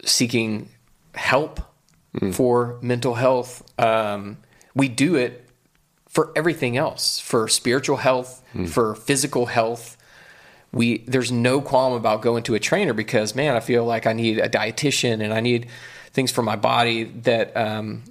seeking 0.05 0.69
help 1.15 1.59
for 2.33 2.77
mental 2.81 3.15
health. 3.15 3.63
Um, 3.79 4.37
we 4.75 4.89
do 4.89 5.15
it 5.15 5.49
for 6.07 6.31
everything 6.35 6.77
else, 6.77 7.19
for 7.19 7.47
spiritual 7.47 7.97
health, 7.97 8.43
for 8.67 8.93
physical 8.93 9.47
health. 9.47 9.97
We 10.71 10.99
there's 11.07 11.31
no 11.31 11.61
qualm 11.61 11.93
about 11.93 12.21
going 12.21 12.43
to 12.43 12.53
a 12.53 12.59
trainer 12.59 12.93
because 12.93 13.33
man, 13.33 13.55
I 13.55 13.59
feel 13.59 13.85
like 13.85 14.05
I 14.05 14.13
need 14.13 14.37
a 14.37 14.49
dietitian 14.49 15.23
and 15.23 15.33
I 15.33 15.39
need 15.39 15.67
things 16.13 16.31
for 16.31 16.43
my 16.43 16.57
body 16.57 17.05
that 17.23 17.57
um, 17.57 18.03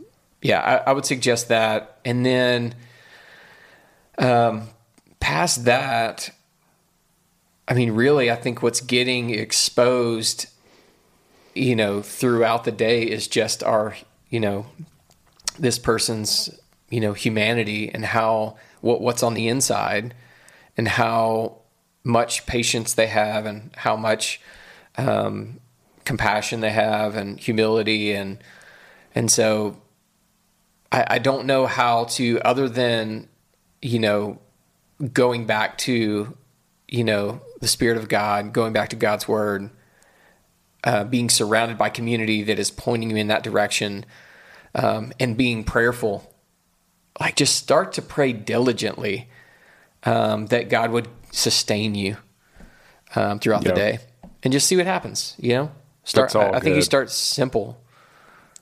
yeah, 0.43 0.61
I, 0.61 0.91
I 0.91 0.93
would 0.93 1.07
suggest 1.07 1.49
that. 1.49 1.99
And 2.05 2.27
then 2.27 2.75
um, 4.19 4.69
past 5.21 5.65
that, 5.67 6.31
I 7.69 7.75
mean, 7.75 7.93
really, 7.93 8.31
I 8.31 8.35
think 8.35 8.63
what's 8.63 8.81
getting 8.81 9.31
exposed, 9.31 10.47
you 11.55 11.77
know, 11.77 12.03
throughout 12.03 12.65
the 12.65 12.73
day 12.73 13.03
is 13.05 13.29
just 13.29 13.63
our, 13.63 13.97
you 14.29 14.41
know, 14.41 14.67
this 15.59 15.79
person's, 15.79 16.51
you 16.89 17.01
know, 17.01 17.13
humanity 17.13 17.91
and 17.93 18.05
how 18.05 18.57
what 18.81 19.01
what's 19.01 19.23
on 19.23 19.35
the 19.35 19.47
inside, 19.47 20.15
and 20.77 20.89
how 20.89 21.59
much 22.03 22.47
patience 22.47 22.95
they 22.95 23.07
have, 23.07 23.47
and 23.47 23.71
how 23.77 23.95
much 23.95 24.41
um, 24.97 25.61
compassion 26.05 26.61
they 26.61 26.71
have, 26.71 27.15
and 27.15 27.39
humility, 27.39 28.13
and 28.13 28.39
and 29.15 29.31
so 29.31 29.81
I, 30.91 31.05
I 31.09 31.19
don't 31.19 31.47
know 31.47 31.67
how 31.67 32.05
to 32.05 32.41
other 32.41 32.69
than 32.69 33.29
you 33.83 33.99
know 33.99 34.41
going 35.13 35.47
back 35.47 35.79
to 35.79 36.37
you 36.89 37.05
know 37.05 37.41
the 37.61 37.69
spirit 37.69 37.97
of 37.97 38.09
god 38.09 38.53
going 38.53 38.73
back 38.73 38.89
to 38.91 38.97
god's 38.97 39.27
word 39.29 39.71
uh, 40.85 41.05
being 41.05 41.29
surrounded 41.29 41.77
by 41.79 41.89
community 41.89 42.43
that 42.43 42.59
is 42.59 42.71
pointing 42.71 43.11
you 43.11 43.17
in 43.17 43.29
that 43.29 43.43
direction 43.43 44.05
um, 44.75 45.13
and 45.21 45.37
being 45.37 45.63
prayerful 45.65 46.33
like 47.21 47.37
just 47.37 47.55
start 47.55 47.93
to 47.93 48.03
pray 48.03 48.33
diligently 48.33 49.29
um, 50.05 50.47
that 50.47 50.69
god 50.69 50.91
would 50.91 51.09
sustain 51.33 51.95
you 51.95 52.17
um, 53.15 53.39
throughout 53.39 53.63
Yeah. 53.63 53.71
the 53.71 53.75
day 53.75 53.99
and 54.43 54.53
just 54.53 54.67
see 54.67 54.77
what 54.77 54.87
happens 54.87 55.35
you 55.39 55.55
know 55.55 55.71
start 56.05 56.35
I, 56.35 56.51
I 56.57 56.61
think 56.61 56.77
you 56.77 56.83
start 56.83 57.11
simple 57.11 57.81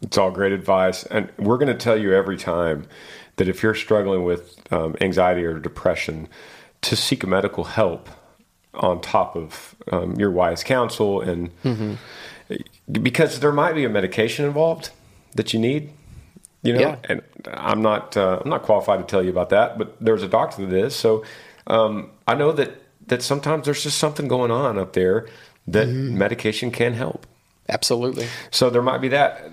It's 0.02 0.16
all 0.18 0.30
great 0.30 0.52
advice. 0.52 1.02
And 1.04 1.30
we're 1.38 1.58
going 1.58 1.68
to 1.68 1.74
tell 1.74 1.96
you 1.96 2.12
every 2.14 2.36
time 2.36 2.86
that 3.38 3.48
if 3.48 3.62
you're 3.62 3.74
struggling 3.74 4.22
with 4.24 4.60
um, 4.72 4.94
anxiety 5.00 5.44
or 5.44 5.58
depression, 5.58 6.28
to 6.82 6.94
seek 6.94 7.26
medical 7.26 7.64
help 7.64 8.08
on 8.74 9.00
top 9.00 9.34
of 9.34 9.74
um, 9.90 10.14
your 10.14 10.30
wise 10.30 10.62
counsel. 10.62 11.20
And 11.20 11.50
because 12.90 13.40
there 13.40 13.52
might 13.52 13.74
be 13.74 13.84
a 13.84 13.88
medication 13.88 14.44
involved 14.44 14.90
that 15.34 15.52
you 15.52 15.58
need. 15.60 15.92
You 16.62 16.74
know, 16.74 16.80
Yeah. 16.80 16.96
and 17.04 17.22
I'm 17.46 17.82
not 17.82 18.16
uh, 18.16 18.40
I'm 18.42 18.50
not 18.50 18.62
qualified 18.62 18.98
to 18.98 19.04
tell 19.04 19.22
you 19.22 19.30
about 19.30 19.50
that, 19.50 19.78
but 19.78 19.96
there's 20.00 20.22
a 20.24 20.28
doctor 20.28 20.66
that 20.66 20.76
is. 20.76 20.94
So 20.94 21.24
um, 21.68 22.10
I 22.26 22.34
know 22.34 22.52
that 22.52 22.70
that 23.06 23.22
sometimes 23.22 23.64
there's 23.64 23.82
just 23.82 23.98
something 23.98 24.26
going 24.28 24.50
on 24.50 24.78
up 24.78 24.92
there 24.92 25.26
that 25.68 25.86
medication 25.88 26.70
can 26.70 26.94
help. 26.94 27.26
Absolutely. 27.68 28.26
So 28.50 28.70
there 28.70 28.82
might 28.82 28.98
be 28.98 29.08
that. 29.08 29.50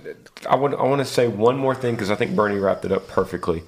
I 0.50 0.56
want 0.56 0.76
I 0.76 0.84
want 0.84 1.00
to 1.00 1.06
say 1.06 1.28
one 1.28 1.58
more 1.58 1.76
thing 1.76 1.96
because 1.96 2.10
I 2.10 2.16
think 2.16 2.36
Bernie 2.36 2.60
wrapped 2.60 2.86
it 2.86 2.92
up 2.92 3.08
perfectly. 3.08 3.64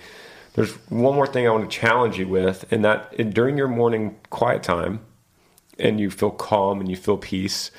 There's 0.53 0.71
one 0.89 1.15
more 1.15 1.27
thing 1.27 1.45
I 1.45 1.51
want 1.51 1.69
to 1.69 1.77
challenge 1.77 2.17
you 2.17 2.27
with, 2.27 2.65
and 2.71 2.83
that 2.85 3.33
during 3.33 3.57
your 3.57 3.67
morning 3.67 4.15
quiet 4.29 4.63
time, 4.63 5.01
and 5.77 5.99
you 5.99 6.09
feel 6.09 6.31
calm 6.31 6.79
and 6.79 6.89
you 6.89 6.95
feel 6.95 7.17
peace. 7.17 7.71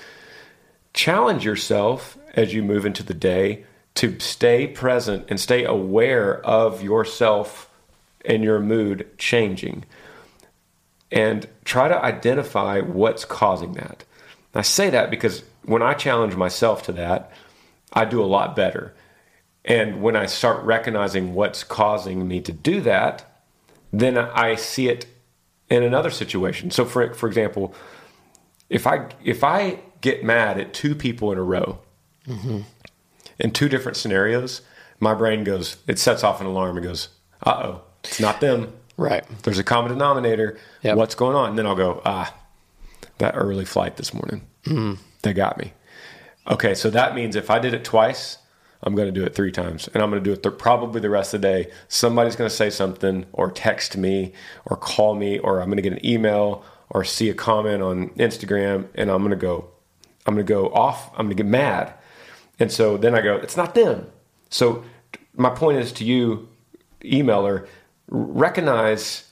Challenge 0.92 1.44
yourself 1.44 2.18
as 2.34 2.52
you 2.54 2.62
move 2.62 2.84
into 2.84 3.02
the 3.02 3.14
day 3.14 3.64
to 3.94 4.18
stay 4.20 4.66
present 4.66 5.26
and 5.28 5.40
stay 5.40 5.64
aware 5.64 6.44
of 6.46 6.82
yourself 6.82 7.70
and 8.24 8.44
your 8.44 8.60
mood 8.60 9.08
changing, 9.16 9.84
and 11.10 11.48
try 11.64 11.88
to 11.88 12.04
identify 12.04 12.80
what's 12.80 13.24
causing 13.24 13.72
that. 13.72 14.04
I 14.54 14.62
say 14.62 14.90
that 14.90 15.10
because 15.10 15.42
when 15.68 15.82
I 15.82 15.94
challenge 15.94 16.34
myself 16.34 16.82
to 16.84 16.92
that, 16.92 17.30
I 17.92 18.04
do 18.04 18.22
a 18.22 18.26
lot 18.26 18.56
better. 18.56 18.94
And 19.64 20.00
when 20.02 20.16
I 20.16 20.26
start 20.26 20.64
recognizing 20.64 21.34
what's 21.34 21.62
causing 21.62 22.26
me 22.26 22.40
to 22.40 22.52
do 22.52 22.80
that, 22.80 23.42
then 23.92 24.16
I 24.16 24.54
see 24.54 24.88
it 24.88 25.06
in 25.68 25.82
another 25.82 26.10
situation. 26.10 26.70
So 26.70 26.84
for 26.84 27.12
for 27.14 27.26
example, 27.28 27.74
if 28.70 28.86
I 28.86 29.08
if 29.22 29.44
I 29.44 29.80
get 30.00 30.24
mad 30.24 30.58
at 30.58 30.72
two 30.72 30.94
people 30.94 31.32
in 31.32 31.38
a 31.38 31.42
row 31.42 31.80
in 33.38 33.50
two 33.52 33.68
different 33.68 33.96
scenarios, 33.96 34.62
my 35.00 35.14
brain 35.14 35.44
goes 35.44 35.76
it 35.86 35.98
sets 35.98 36.24
off 36.24 36.40
an 36.40 36.46
alarm 36.46 36.76
and 36.76 36.86
goes, 36.86 37.08
"Uh 37.44 37.62
oh, 37.64 37.82
it's 38.04 38.20
not 38.20 38.40
them. 38.40 38.72
Right. 38.96 39.24
There's 39.42 39.58
a 39.58 39.64
common 39.64 39.92
denominator. 39.92 40.58
Yep. 40.82 40.96
What's 40.96 41.14
going 41.14 41.36
on?" 41.36 41.50
And 41.50 41.58
then 41.58 41.66
I'll 41.66 41.76
go, 41.76 42.00
"Ah, 42.04 42.34
that 43.18 43.34
early 43.36 43.64
flight 43.64 43.96
this 43.96 44.14
morning, 44.14 44.46
they 45.22 45.32
got 45.32 45.58
me." 45.58 45.72
Okay, 46.50 46.74
so 46.74 46.88
that 46.90 47.14
means 47.14 47.36
if 47.36 47.50
I 47.50 47.58
did 47.58 47.74
it 47.74 47.84
twice, 47.84 48.38
I'm 48.82 48.94
going 48.94 49.12
to 49.12 49.20
do 49.20 49.26
it 49.26 49.34
three 49.34 49.52
times, 49.52 49.88
and 49.92 50.02
I'm 50.02 50.10
going 50.10 50.22
to 50.22 50.28
do 50.28 50.32
it 50.32 50.42
th- 50.42 50.56
probably 50.56 51.00
the 51.00 51.10
rest 51.10 51.34
of 51.34 51.42
the 51.42 51.48
day. 51.48 51.70
Somebody's 51.88 52.36
going 52.36 52.48
to 52.48 52.54
say 52.54 52.70
something, 52.70 53.26
or 53.32 53.50
text 53.50 53.96
me, 53.96 54.32
or 54.64 54.76
call 54.76 55.14
me, 55.14 55.38
or 55.38 55.60
I'm 55.60 55.66
going 55.66 55.76
to 55.76 55.82
get 55.82 55.92
an 55.92 56.06
email, 56.06 56.64
or 56.90 57.04
see 57.04 57.28
a 57.28 57.34
comment 57.34 57.82
on 57.82 58.10
Instagram, 58.10 58.88
and 58.94 59.10
I'm 59.10 59.18
going 59.18 59.30
to 59.30 59.36
go, 59.36 59.68
I'm 60.26 60.34
going 60.34 60.46
to 60.46 60.52
go 60.52 60.68
off. 60.68 61.10
I'm 61.12 61.26
going 61.26 61.36
to 61.36 61.42
get 61.42 61.50
mad, 61.50 61.92
and 62.58 62.70
so 62.70 62.96
then 62.96 63.14
I 63.14 63.20
go, 63.20 63.36
it's 63.36 63.56
not 63.56 63.74
them. 63.74 64.06
So 64.48 64.84
my 65.34 65.50
point 65.50 65.78
is 65.78 65.92
to 65.92 66.04
you, 66.04 66.48
emailer, 67.02 67.66
recognize 68.08 69.30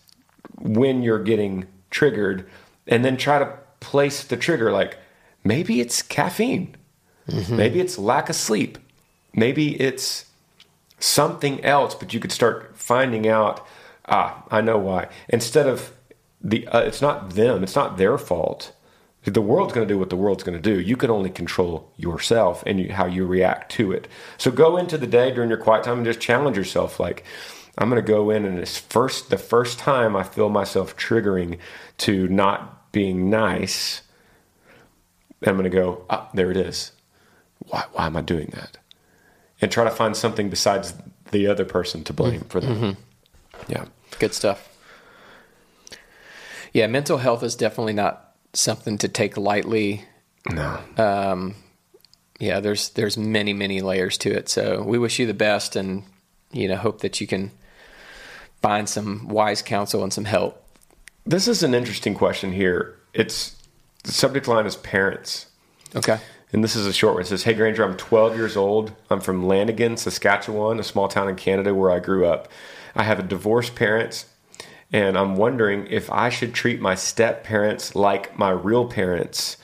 when 0.58 1.02
you're 1.02 1.22
getting 1.22 1.66
triggered, 1.90 2.48
and 2.86 3.04
then 3.04 3.16
try 3.16 3.38
to 3.38 3.58
place 3.80 4.24
the 4.24 4.36
trigger. 4.36 4.72
Like 4.72 4.98
maybe 5.46 5.80
it's 5.80 6.02
caffeine. 6.02 6.74
Maybe 7.56 7.80
it's 7.80 7.98
lack 7.98 8.28
of 8.28 8.36
sleep. 8.36 8.78
Maybe 9.34 9.80
it's 9.80 10.26
something 10.98 11.62
else, 11.64 11.94
but 11.94 12.14
you 12.14 12.20
could 12.20 12.32
start 12.32 12.76
finding 12.76 13.28
out, 13.28 13.66
ah, 14.06 14.44
I 14.50 14.60
know 14.60 14.78
why. 14.78 15.08
Instead 15.28 15.66
of 15.66 15.92
the, 16.40 16.66
uh, 16.68 16.80
it's 16.80 17.02
not 17.02 17.30
them, 17.30 17.62
it's 17.62 17.74
not 17.76 17.98
their 17.98 18.16
fault. 18.18 18.72
The 19.24 19.42
world's 19.42 19.72
going 19.72 19.86
to 19.86 19.92
do 19.92 19.98
what 19.98 20.10
the 20.10 20.16
world's 20.16 20.44
going 20.44 20.56
to 20.56 20.62
do. 20.62 20.78
You 20.80 20.96
can 20.96 21.10
only 21.10 21.30
control 21.30 21.92
yourself 21.96 22.62
and 22.64 22.78
you, 22.78 22.92
how 22.92 23.06
you 23.06 23.26
react 23.26 23.72
to 23.72 23.90
it. 23.90 24.06
So 24.38 24.52
go 24.52 24.76
into 24.76 24.96
the 24.96 25.06
day 25.08 25.32
during 25.32 25.50
your 25.50 25.58
quiet 25.58 25.82
time 25.82 25.96
and 25.98 26.06
just 26.06 26.20
challenge 26.20 26.56
yourself. 26.56 27.00
Like, 27.00 27.24
I'm 27.76 27.90
going 27.90 28.02
to 28.02 28.06
go 28.06 28.30
in 28.30 28.44
and 28.44 28.56
it's 28.58 28.78
first, 28.78 29.30
the 29.30 29.36
first 29.38 29.80
time 29.80 30.14
I 30.14 30.22
feel 30.22 30.48
myself 30.48 30.96
triggering 30.96 31.58
to 31.98 32.28
not 32.28 32.92
being 32.92 33.28
nice, 33.28 34.02
I'm 35.44 35.56
going 35.56 35.64
to 35.64 35.70
go, 35.70 36.04
ah, 36.08 36.28
there 36.34 36.50
it 36.50 36.56
is. 36.56 36.92
Why, 37.68 37.84
why 37.92 38.06
am 38.06 38.16
I 38.16 38.20
doing 38.22 38.50
that? 38.54 38.78
And 39.60 39.70
try 39.70 39.84
to 39.84 39.90
find 39.90 40.16
something 40.16 40.48
besides 40.50 40.94
the 41.30 41.46
other 41.46 41.64
person 41.64 42.04
to 42.04 42.12
blame 42.12 42.42
for 42.48 42.60
that. 42.60 42.96
Yeah. 43.68 43.86
Good 44.18 44.34
stuff. 44.34 44.68
Yeah, 46.72 46.86
mental 46.86 47.18
health 47.18 47.42
is 47.42 47.56
definitely 47.56 47.94
not 47.94 48.34
something 48.52 48.98
to 48.98 49.08
take 49.08 49.36
lightly. 49.36 50.04
No. 50.50 50.78
Um, 50.96 51.54
Yeah, 52.38 52.60
there's 52.60 52.90
there's 52.90 53.16
many 53.16 53.54
many 53.54 53.80
layers 53.80 54.18
to 54.18 54.30
it. 54.30 54.50
So 54.50 54.82
we 54.82 54.98
wish 54.98 55.18
you 55.18 55.26
the 55.26 55.32
best, 55.34 55.74
and 55.74 56.02
you 56.52 56.68
know 56.68 56.76
hope 56.76 57.00
that 57.00 57.18
you 57.18 57.26
can 57.26 57.50
find 58.60 58.88
some 58.88 59.28
wise 59.28 59.62
counsel 59.62 60.02
and 60.02 60.12
some 60.12 60.26
help. 60.26 60.62
This 61.24 61.48
is 61.48 61.62
an 61.62 61.74
interesting 61.74 62.14
question 62.14 62.52
here. 62.52 62.94
It's 63.14 63.55
the 64.06 64.12
subject 64.12 64.48
line 64.48 64.66
is 64.66 64.76
parents. 64.76 65.46
Okay. 65.94 66.18
And 66.52 66.62
this 66.62 66.76
is 66.76 66.86
a 66.86 66.92
short 66.92 67.14
one. 67.14 67.22
It 67.22 67.26
says, 67.26 67.42
Hey 67.42 67.54
Granger, 67.54 67.84
I'm 67.84 67.96
12 67.96 68.36
years 68.36 68.56
old. 68.56 68.92
I'm 69.10 69.20
from 69.20 69.46
Lanigan, 69.46 69.96
Saskatchewan, 69.96 70.78
a 70.78 70.84
small 70.84 71.08
town 71.08 71.28
in 71.28 71.36
Canada 71.36 71.74
where 71.74 71.90
I 71.90 71.98
grew 71.98 72.26
up. 72.26 72.48
I 72.94 73.02
have 73.02 73.18
a 73.18 73.22
divorced 73.22 73.74
parents, 73.74 74.26
and 74.92 75.18
I'm 75.18 75.36
wondering 75.36 75.86
if 75.88 76.10
I 76.10 76.30
should 76.30 76.54
treat 76.54 76.80
my 76.80 76.94
step 76.94 77.44
parents 77.44 77.94
like 77.94 78.38
my 78.38 78.50
real 78.50 78.88
parents. 78.88 79.58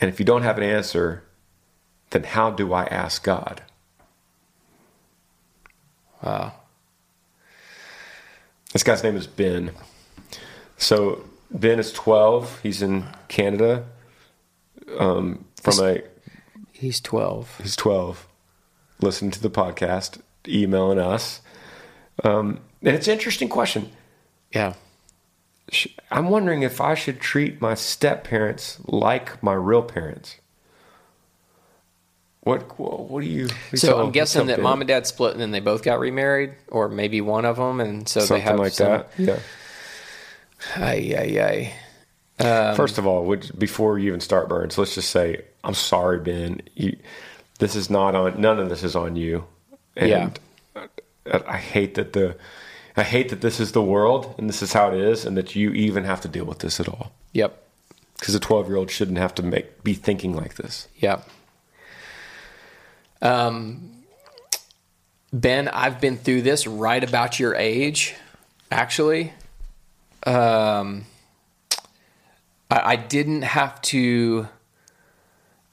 And 0.00 0.10
if 0.10 0.18
you 0.18 0.26
don't 0.26 0.42
have 0.42 0.58
an 0.58 0.64
answer, 0.64 1.22
then 2.10 2.24
how 2.24 2.50
do 2.50 2.72
I 2.72 2.84
ask 2.84 3.22
God? 3.22 3.62
Wow. 6.22 6.52
This 8.72 8.82
guy's 8.82 9.02
name 9.02 9.16
is 9.16 9.26
Ben. 9.26 9.70
So 10.76 11.24
Ben 11.50 11.78
is 11.78 11.92
12. 11.92 12.60
He's 12.62 12.82
in 12.82 13.06
Canada. 13.28 13.86
Um, 14.98 15.44
from 15.62 15.78
a 15.84 16.02
He's 16.80 16.98
twelve. 16.98 17.58
He's 17.62 17.76
12, 17.76 18.26
listening 19.02 19.30
to 19.32 19.42
the 19.42 19.50
podcast, 19.50 20.22
emailing 20.48 20.98
us. 20.98 21.42
Um, 22.24 22.60
and 22.82 22.96
it's 22.96 23.06
an 23.06 23.12
interesting 23.12 23.50
question. 23.50 23.92
Yeah. 24.50 24.72
I'm 26.10 26.30
wondering 26.30 26.62
if 26.62 26.80
I 26.80 26.94
should 26.94 27.20
treat 27.20 27.60
my 27.60 27.74
step 27.74 28.24
parents 28.24 28.80
like 28.86 29.42
my 29.42 29.52
real 29.52 29.82
parents. 29.82 30.36
What 32.40 32.78
what 32.80 33.20
do 33.20 33.26
you? 33.26 33.48
you 33.70 33.76
So 33.76 34.02
I'm 34.02 34.10
guessing 34.10 34.46
that 34.46 34.62
mom 34.62 34.80
and 34.80 34.88
dad 34.88 35.06
split 35.06 35.32
and 35.32 35.40
then 35.40 35.50
they 35.50 35.60
both 35.60 35.82
got 35.82 36.00
remarried, 36.00 36.54
or 36.68 36.88
maybe 36.88 37.20
one 37.20 37.44
of 37.44 37.56
them, 37.56 37.80
and 37.80 38.08
so 38.08 38.20
they 38.20 38.26
something 38.26 38.42
have 38.42 38.58
like 38.58 38.72
some, 38.72 38.88
that. 38.88 39.10
Yeah. 39.18 39.38
Ay, 40.76 41.14
ay, 41.16 41.72
ay. 42.38 42.44
Um, 42.44 42.76
First 42.76 42.98
of 42.98 43.06
all, 43.06 43.24
would, 43.26 43.50
before 43.58 43.98
you 43.98 44.08
even 44.08 44.20
start 44.20 44.48
burns, 44.48 44.78
let's 44.78 44.94
just 44.94 45.10
say 45.10 45.42
I'm 45.62 45.74
sorry, 45.74 46.20
Ben. 46.20 46.62
You, 46.74 46.96
this 47.58 47.76
is 47.76 47.90
not 47.90 48.14
on. 48.14 48.40
None 48.40 48.58
of 48.58 48.68
this 48.68 48.82
is 48.82 48.96
on 48.96 49.16
you. 49.16 49.44
And 49.96 50.38
Yeah. 50.76 50.86
I, 51.26 51.40
I 51.46 51.56
hate 51.58 51.94
that 51.94 52.12
the. 52.12 52.36
I 52.96 53.02
hate 53.02 53.28
that 53.28 53.40
this 53.40 53.60
is 53.60 53.72
the 53.72 53.82
world 53.82 54.34
and 54.36 54.48
this 54.48 54.62
is 54.62 54.72
how 54.72 54.88
it 54.88 54.98
is, 54.98 55.24
and 55.24 55.36
that 55.36 55.54
you 55.54 55.70
even 55.72 56.04
have 56.04 56.20
to 56.22 56.28
deal 56.28 56.44
with 56.44 56.58
this 56.58 56.80
at 56.80 56.88
all. 56.88 57.12
Yep. 57.32 57.62
Because 58.18 58.34
a 58.34 58.40
12 58.40 58.68
year 58.68 58.76
old 58.76 58.90
shouldn't 58.90 59.18
have 59.18 59.34
to 59.36 59.42
make 59.42 59.82
be 59.84 59.94
thinking 59.94 60.34
like 60.34 60.54
this. 60.56 60.88
Yep. 60.98 61.26
Um, 63.22 63.90
Ben, 65.32 65.68
I've 65.68 66.00
been 66.00 66.16
through 66.16 66.42
this 66.42 66.66
right 66.66 67.02
about 67.02 67.38
your 67.38 67.54
age, 67.54 68.14
actually. 68.70 69.32
Um, 70.26 71.06
I, 72.70 72.92
I 72.92 72.96
didn't 72.96 73.42
have 73.42 73.80
to 73.82 74.48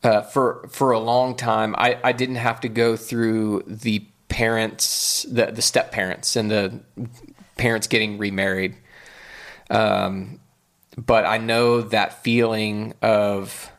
uh, 0.03 0.21
for 0.21 0.67
for 0.69 0.91
a 0.91 0.99
long 0.99 1.35
time. 1.35 1.75
I, 1.77 1.99
I 2.03 2.11
didn't 2.11 2.35
have 2.35 2.61
to 2.61 2.69
go 2.69 2.95
through 2.95 3.63
the 3.67 4.05
parents, 4.29 5.25
the 5.29 5.47
the 5.47 5.61
step 5.61 5.91
parents, 5.91 6.35
and 6.35 6.49
the 6.49 6.79
parents 7.57 7.87
getting 7.87 8.17
remarried. 8.17 8.75
Um, 9.69 10.39
but 10.97 11.25
I 11.25 11.37
know 11.37 11.81
that 11.81 12.23
feeling 12.23 12.93
of 13.01 13.71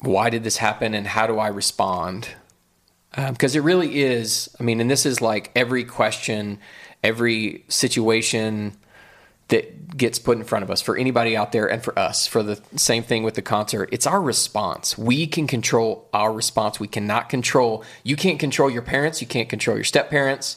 why 0.00 0.30
did 0.30 0.42
this 0.42 0.56
happen 0.56 0.94
and 0.94 1.06
how 1.06 1.26
do 1.26 1.38
I 1.38 1.48
respond? 1.48 2.28
Because 3.14 3.54
it 3.54 3.60
really 3.60 4.00
is. 4.02 4.48
I 4.58 4.62
mean, 4.62 4.80
and 4.80 4.90
this 4.90 5.06
is 5.06 5.20
like 5.20 5.52
every 5.54 5.84
question, 5.84 6.58
every 7.02 7.64
situation 7.68 8.76
that 9.48 9.96
gets 9.96 10.18
put 10.18 10.38
in 10.38 10.44
front 10.44 10.62
of 10.62 10.70
us 10.70 10.80
for 10.80 10.96
anybody 10.96 11.36
out 11.36 11.52
there 11.52 11.66
and 11.66 11.82
for 11.82 11.98
us 11.98 12.26
for 12.26 12.42
the 12.42 12.60
same 12.76 13.02
thing 13.02 13.22
with 13.22 13.34
the 13.34 13.42
concert. 13.42 13.88
It's 13.92 14.06
our 14.06 14.22
response. 14.22 14.96
We 14.96 15.26
can 15.26 15.46
control 15.46 16.08
our 16.14 16.32
response. 16.32 16.80
We 16.80 16.88
cannot 16.88 17.28
control 17.28 17.84
you 18.02 18.16
can't 18.16 18.38
control 18.38 18.70
your 18.70 18.82
parents. 18.82 19.20
You 19.20 19.26
can't 19.26 19.48
control 19.48 19.76
your 19.76 19.84
step 19.84 20.10
parents 20.10 20.56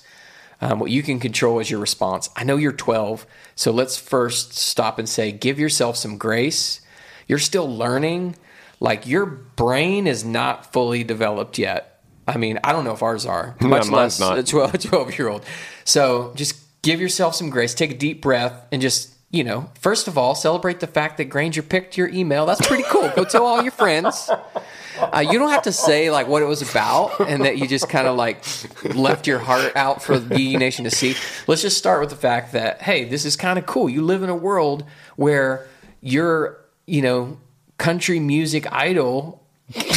um, 0.62 0.80
what 0.80 0.92
you 0.92 1.04
can 1.04 1.20
control 1.20 1.60
is 1.60 1.70
your 1.70 1.80
response. 1.80 2.30
I 2.36 2.44
know 2.44 2.58
you're 2.58 2.72
12 2.72 3.26
so 3.56 3.72
let's 3.72 3.98
first 3.98 4.54
stop 4.54 5.00
and 5.00 5.08
say 5.08 5.32
give 5.32 5.60
yourself 5.60 5.98
some 5.98 6.18
grace. 6.18 6.82
You're 7.28 7.40
still 7.40 7.74
learning. 7.74 8.36
Like 8.80 9.08
your 9.08 9.26
brain 9.26 10.08
is 10.08 10.26
not 10.26 10.72
fully 10.74 11.04
developed 11.04 11.58
yet 11.58 11.95
i 12.28 12.38
mean 12.38 12.60
i 12.64 12.72
don't 12.72 12.84
know 12.84 12.94
if 12.94 13.04
ours 13.04 13.26
are 13.26 13.56
much 13.62 13.90
less 13.90 14.20
not. 14.20 14.38
a 14.38 14.44
12, 14.44 14.80
12 14.80 15.18
year 15.18 15.28
old 15.28 15.46
so 15.84 16.34
just 16.36 16.60
give 16.82 17.00
yourself 17.00 17.36
some 17.36 17.50
grace 17.50 17.74
take 17.74 17.92
a 17.92 17.98
deep 17.98 18.22
breath 18.22 18.68
and 18.72 18.82
just 18.82 19.16
you 19.36 19.44
know, 19.44 19.70
first 19.82 20.08
of 20.08 20.18
all, 20.18 20.34
celebrate 20.34 20.80
the 20.80 20.88
fact 20.88 21.18
that 21.18 21.26
Granger 21.26 21.62
picked 21.62 21.98
your 21.98 22.08
email. 22.08 22.46
That's 22.46 22.66
pretty 22.66 22.86
cool. 22.88 23.10
Go 23.10 23.26
tell 23.26 23.46
all 23.46 23.62
your 23.62 23.74
friends. 23.74 24.30
Uh, 24.98 25.20
you 25.20 25.38
don't 25.38 25.50
have 25.50 25.64
to 25.64 25.74
say 25.74 26.10
like 26.10 26.30
what 26.30 26.42
it 26.42 26.46
was 26.46 26.62
about 26.62 27.20
and 27.20 27.44
that 27.44 27.58
you 27.58 27.68
just 27.68 27.90
kind 27.90 28.08
of 28.08 28.16
like 28.16 28.46
left 28.96 29.28
your 29.28 29.40
heart 29.40 29.76
out 29.76 30.02
for 30.02 30.18
the 30.18 30.56
Nation 30.56 30.86
to 30.86 30.90
see. 30.90 31.16
Let's 31.48 31.62
just 31.62 31.78
start 31.78 32.00
with 32.00 32.12
the 32.12 32.16
fact 32.16 32.54
that 32.54 32.82
hey, 32.82 33.04
this 33.04 33.26
is 33.26 33.36
kind 33.36 33.60
of 33.60 33.66
cool. 33.66 33.90
You 33.90 34.04
live 34.04 34.24
in 34.24 34.30
a 34.30 34.36
world 34.36 34.86
where 35.18 35.68
your 36.00 36.62
you 36.86 37.02
know 37.02 37.38
country 37.78 38.22
music 38.22 38.72
idol 38.72 39.45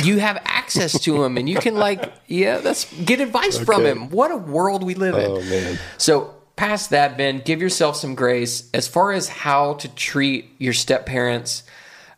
you 0.02 0.18
have 0.18 0.40
access 0.44 0.98
to 1.00 1.22
him 1.22 1.36
and 1.36 1.48
you 1.48 1.56
can 1.58 1.74
like 1.74 2.12
yeah 2.26 2.58
that's 2.58 2.90
get 3.04 3.20
advice 3.20 3.58
from 3.58 3.84
him. 3.84 4.08
What 4.10 4.30
a 4.30 4.36
world 4.36 4.82
we 4.82 4.94
live 4.94 5.16
in. 5.16 5.30
Oh, 5.30 5.42
man. 5.42 5.78
so 5.98 6.34
past 6.56 6.90
that 6.90 7.16
ben 7.16 7.40
give 7.44 7.60
yourself 7.60 7.96
some 7.96 8.14
grace. 8.14 8.68
As 8.72 8.88
far 8.88 9.12
as 9.12 9.28
how 9.28 9.74
to 9.74 9.88
treat 9.88 10.50
your 10.58 10.72
step 10.72 11.04
parents 11.06 11.64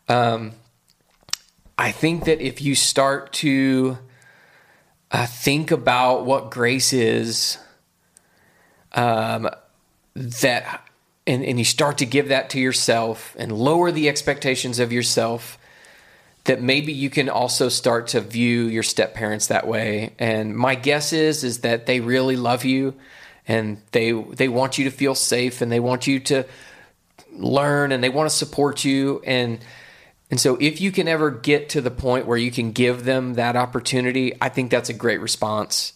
um, 0.07 0.53
i 1.77 1.91
think 1.91 2.25
that 2.25 2.39
if 2.39 2.61
you 2.61 2.73
start 2.75 3.33
to 3.33 3.97
uh, 5.11 5.25
think 5.25 5.71
about 5.71 6.25
what 6.25 6.51
grace 6.51 6.93
is 6.93 7.57
um, 8.93 9.49
that 10.15 10.87
and, 11.27 11.43
and 11.43 11.59
you 11.59 11.65
start 11.65 11.97
to 11.99 12.05
give 12.05 12.29
that 12.29 12.49
to 12.49 12.59
yourself 12.59 13.35
and 13.37 13.51
lower 13.51 13.91
the 13.91 14.09
expectations 14.09 14.79
of 14.79 14.91
yourself 14.91 15.57
that 16.45 16.61
maybe 16.61 16.91
you 16.91 17.09
can 17.09 17.29
also 17.29 17.69
start 17.69 18.07
to 18.07 18.21
view 18.21 18.63
your 18.63 18.83
step 18.83 19.13
parents 19.13 19.47
that 19.47 19.67
way. 19.67 20.13
And 20.17 20.55
my 20.55 20.75
guess 20.75 21.13
is 21.13 21.43
is 21.43 21.59
that 21.59 21.85
they 21.85 21.99
really 21.99 22.35
love 22.35 22.65
you 22.65 22.95
and 23.47 23.81
they 23.91 24.11
they 24.11 24.47
want 24.47 24.77
you 24.77 24.85
to 24.85 24.91
feel 24.91 25.13
safe 25.13 25.61
and 25.61 25.71
they 25.71 25.79
want 25.79 26.07
you 26.07 26.19
to 26.19 26.45
learn 27.33 27.91
and 27.91 28.03
they 28.03 28.09
want 28.09 28.29
to 28.29 28.35
support 28.35 28.83
you. 28.83 29.21
And 29.25 29.59
and 30.31 30.39
so 30.39 30.57
if 30.59 30.81
you 30.81 30.91
can 30.91 31.07
ever 31.07 31.29
get 31.29 31.69
to 31.69 31.81
the 31.81 31.91
point 31.91 32.25
where 32.25 32.37
you 32.37 32.51
can 32.51 32.71
give 32.71 33.03
them 33.03 33.35
that 33.35 33.55
opportunity 33.55 34.33
i 34.41 34.49
think 34.49 34.71
that's 34.71 34.89
a 34.89 34.93
great 34.93 35.21
response. 35.21 35.93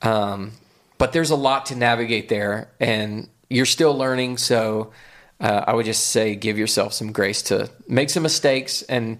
Um, 0.00 0.52
but 0.98 1.12
there's 1.12 1.30
a 1.30 1.36
lot 1.36 1.66
to 1.66 1.76
navigate 1.76 2.28
there 2.28 2.70
and 2.78 3.28
you're 3.50 3.66
still 3.66 3.96
learning. 3.96 4.38
So 4.38 4.92
uh, 5.40 5.64
i 5.66 5.74
would 5.74 5.86
just 5.86 6.06
say 6.10 6.36
give 6.36 6.56
yourself 6.56 6.92
some 6.92 7.10
grace 7.10 7.42
to 7.42 7.68
make 7.88 8.10
some 8.10 8.22
mistakes 8.22 8.82
and 8.82 9.18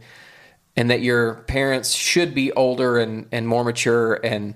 and 0.77 0.91
that 0.91 1.01
your 1.01 1.35
parents 1.35 1.93
should 1.93 2.35
be 2.35 2.53
older 2.53 2.99
and, 2.99 3.27
and 3.33 3.47
more 3.47 3.65
mature 3.65 4.15
and 4.25 4.55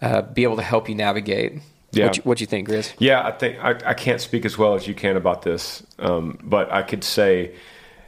uh, 0.00 0.22
be 0.22 0.42
able 0.42 0.56
to 0.56 0.62
help 0.62 0.88
you 0.88 0.94
navigate 0.94 1.60
Yeah. 1.92 2.06
what, 2.06 2.16
you, 2.16 2.22
what 2.24 2.40
you 2.40 2.46
think 2.46 2.68
Grizz? 2.68 2.94
Yeah, 2.98 3.24
I 3.24 3.30
think 3.32 3.58
I, 3.62 3.78
I 3.90 3.94
can't 3.94 4.20
speak 4.20 4.44
as 4.44 4.58
well 4.58 4.74
as 4.74 4.86
you 4.86 4.94
can 4.94 5.16
about 5.16 5.42
this, 5.42 5.84
um, 5.98 6.38
but 6.42 6.72
I 6.72 6.82
could 6.82 7.04
say 7.04 7.54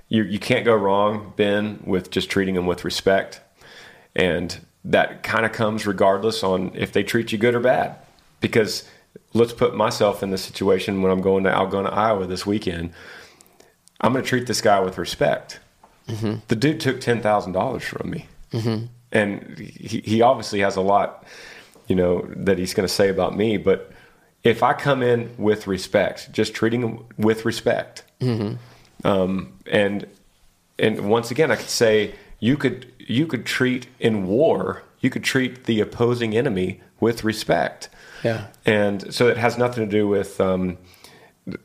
you 0.08 0.22
you 0.24 0.38
can't 0.38 0.64
go 0.64 0.74
wrong, 0.74 1.32
Ben, 1.36 1.82
with 1.86 2.10
just 2.10 2.30
treating 2.30 2.54
them 2.54 2.66
with 2.66 2.84
respect, 2.84 3.40
and 4.14 4.58
that 4.84 5.22
kind 5.22 5.46
of 5.46 5.52
comes 5.52 5.86
regardless 5.86 6.42
on 6.42 6.70
if 6.74 6.92
they 6.92 7.02
treat 7.02 7.32
you 7.32 7.38
good 7.38 7.54
or 7.54 7.60
bad. 7.60 7.96
Because 8.40 8.86
let's 9.32 9.52
put 9.52 9.74
myself 9.74 10.22
in 10.22 10.30
the 10.30 10.36
situation 10.38 11.00
when 11.00 11.10
I'm 11.10 11.22
going 11.22 11.44
to 11.44 11.50
Algona, 11.50 11.90
Iowa 11.92 12.26
this 12.26 12.44
weekend. 12.44 12.92
I'm 14.00 14.12
going 14.12 14.22
to 14.22 14.28
treat 14.28 14.46
this 14.46 14.60
guy 14.60 14.80
with 14.80 14.98
respect. 14.98 15.60
The 16.48 16.56
dude 16.56 16.80
took 16.80 17.00
ten 17.00 17.20
thousand 17.20 17.52
dollars 17.52 17.82
from 17.84 18.10
me, 18.10 18.26
and 19.12 19.58
he, 19.58 20.00
he 20.00 20.22
obviously 20.22 20.60
has 20.60 20.76
a 20.76 20.80
lot, 20.82 21.24
you 21.88 21.96
know, 21.96 22.26
that 22.36 22.58
he's 22.58 22.74
going 22.74 22.86
to 22.86 22.92
say 22.92 23.08
about 23.08 23.36
me. 23.36 23.56
But 23.56 23.90
if 24.42 24.62
I 24.62 24.74
come 24.74 25.02
in 25.02 25.34
with 25.38 25.66
respect, 25.66 26.30
just 26.32 26.52
treating 26.54 26.82
him 26.82 27.04
with 27.16 27.44
respect, 27.44 28.04
um, 29.04 29.52
and 29.70 30.06
and 30.78 31.08
once 31.08 31.30
again, 31.30 31.50
I 31.50 31.56
could 31.56 31.70
say 31.70 32.14
you 32.40 32.56
could 32.56 32.92
you 32.98 33.26
could 33.26 33.46
treat 33.46 33.86
in 33.98 34.26
war, 34.26 34.82
you 35.00 35.10
could 35.10 35.24
treat 35.24 35.64
the 35.64 35.80
opposing 35.80 36.36
enemy 36.36 36.80
with 37.00 37.24
respect. 37.24 37.88
Yeah. 38.22 38.46
And 38.64 39.12
so 39.14 39.28
it 39.28 39.36
has 39.36 39.58
nothing 39.58 39.84
to 39.84 39.90
do 39.90 40.08
with 40.08 40.40
um, 40.40 40.78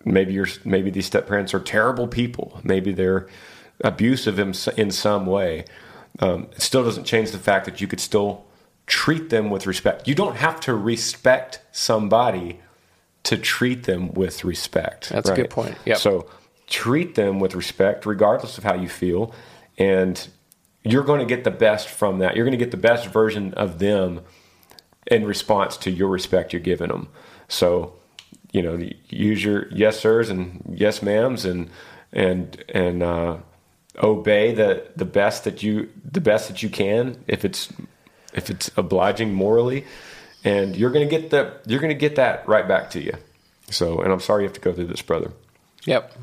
maybe 0.06 0.34
your 0.34 0.48
maybe 0.66 0.92
these 0.92 1.06
step 1.06 1.28
parents 1.28 1.54
are 1.54 1.60
terrible 1.60 2.08
people. 2.08 2.60
Maybe 2.64 2.92
they're 2.92 3.28
abusive 3.84 4.40
in, 4.40 4.54
in 4.78 4.92
some 4.92 5.26
way. 5.26 5.66
Um, 6.20 6.48
it 6.52 6.62
still 6.62 6.84
doesn't 6.84 7.06
change 7.06 7.32
the 7.32 7.38
fact 7.38 7.66
that 7.66 7.80
you 7.80 7.88
could 7.88 8.00
still 8.00 8.46
treat 8.88 9.30
them 9.30 9.50
with 9.50 9.68
respect. 9.68 10.08
You 10.08 10.16
don't 10.16 10.36
have 10.36 10.60
to 10.62 10.74
respect 10.74 11.62
somebody 11.72 12.60
to 13.24 13.38
treat 13.38 13.84
them 13.84 14.12
with 14.14 14.44
respect. 14.44 15.10
That's 15.10 15.30
a 15.30 15.36
good 15.36 15.50
point. 15.50 15.78
Yep. 15.86 15.98
So 15.98 16.28
treat 16.68 17.16
them 17.16 17.40
with 17.40 17.56
respect, 17.56 18.06
regardless 18.06 18.58
of 18.58 18.64
how 18.64 18.76
you 18.76 18.90
feel, 18.90 19.34
and 19.78 20.28
you're 20.84 21.04
going 21.04 21.20
to 21.20 21.26
get 21.26 21.44
the 21.44 21.52
best 21.52 21.90
from 21.90 22.20
that. 22.20 22.36
You're 22.36 22.46
going 22.46 22.58
to 22.58 22.64
get 22.64 22.72
the 22.72 22.78
best 22.78 23.08
version 23.08 23.54
of 23.54 23.80
them 23.80 24.22
in 25.08 25.26
response 25.26 25.78
to 25.78 25.92
your 25.92 26.08
respect 26.08 26.54
you're 26.54 26.62
giving 26.62 26.90
them. 26.90 27.10
So, 27.48 27.94
you 28.52 28.62
know, 28.62 28.80
use 29.10 29.44
your 29.44 29.68
yes 29.72 30.00
sirs 30.00 30.30
and 30.30 30.64
yes 30.76 31.00
ma'ams 31.00 31.50
and 31.50 31.70
and 32.12 32.64
and 32.70 33.04
uh, 33.04 33.38
obey 33.98 34.54
the 34.54 34.88
the 34.96 35.06
best 35.06 35.44
that 35.44 35.64
you 35.64 35.90
the 36.10 36.22
best 36.22 36.48
that 36.48 36.62
you 36.64 36.70
can 36.70 37.24
if 37.28 37.44
it's 37.44 37.72
if 38.34 38.50
it's 38.50 38.70
obliging 38.78 39.34
morally, 39.34 39.86
and 40.44 40.76
you're 40.76 40.92
gonna 40.92 41.06
get 41.06 41.30
the 41.30 41.54
you're 41.66 41.82
gonna 41.82 41.94
get 41.94 42.16
that 42.16 42.48
right 42.48 42.68
back 42.68 42.92
to 42.92 43.02
you. 43.02 43.14
So, 43.70 44.02
and 44.02 44.12
I'm 44.12 44.20
sorry 44.20 44.44
you 44.44 44.48
have 44.48 44.56
to 44.56 44.62
go 44.62 44.74
through 44.74 44.88
this, 44.88 45.02
brother. 45.02 45.32
Yep. 45.86 46.14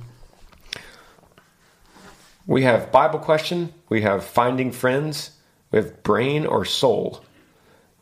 We 2.46 2.62
have 2.62 2.92
Bible 2.92 3.18
question. 3.18 3.72
We 3.88 4.02
have 4.02 4.24
finding 4.24 4.70
friends. 4.72 5.30
We 5.70 5.78
have 5.78 6.02
brain 6.02 6.46
or 6.46 6.64
soul. 6.64 7.24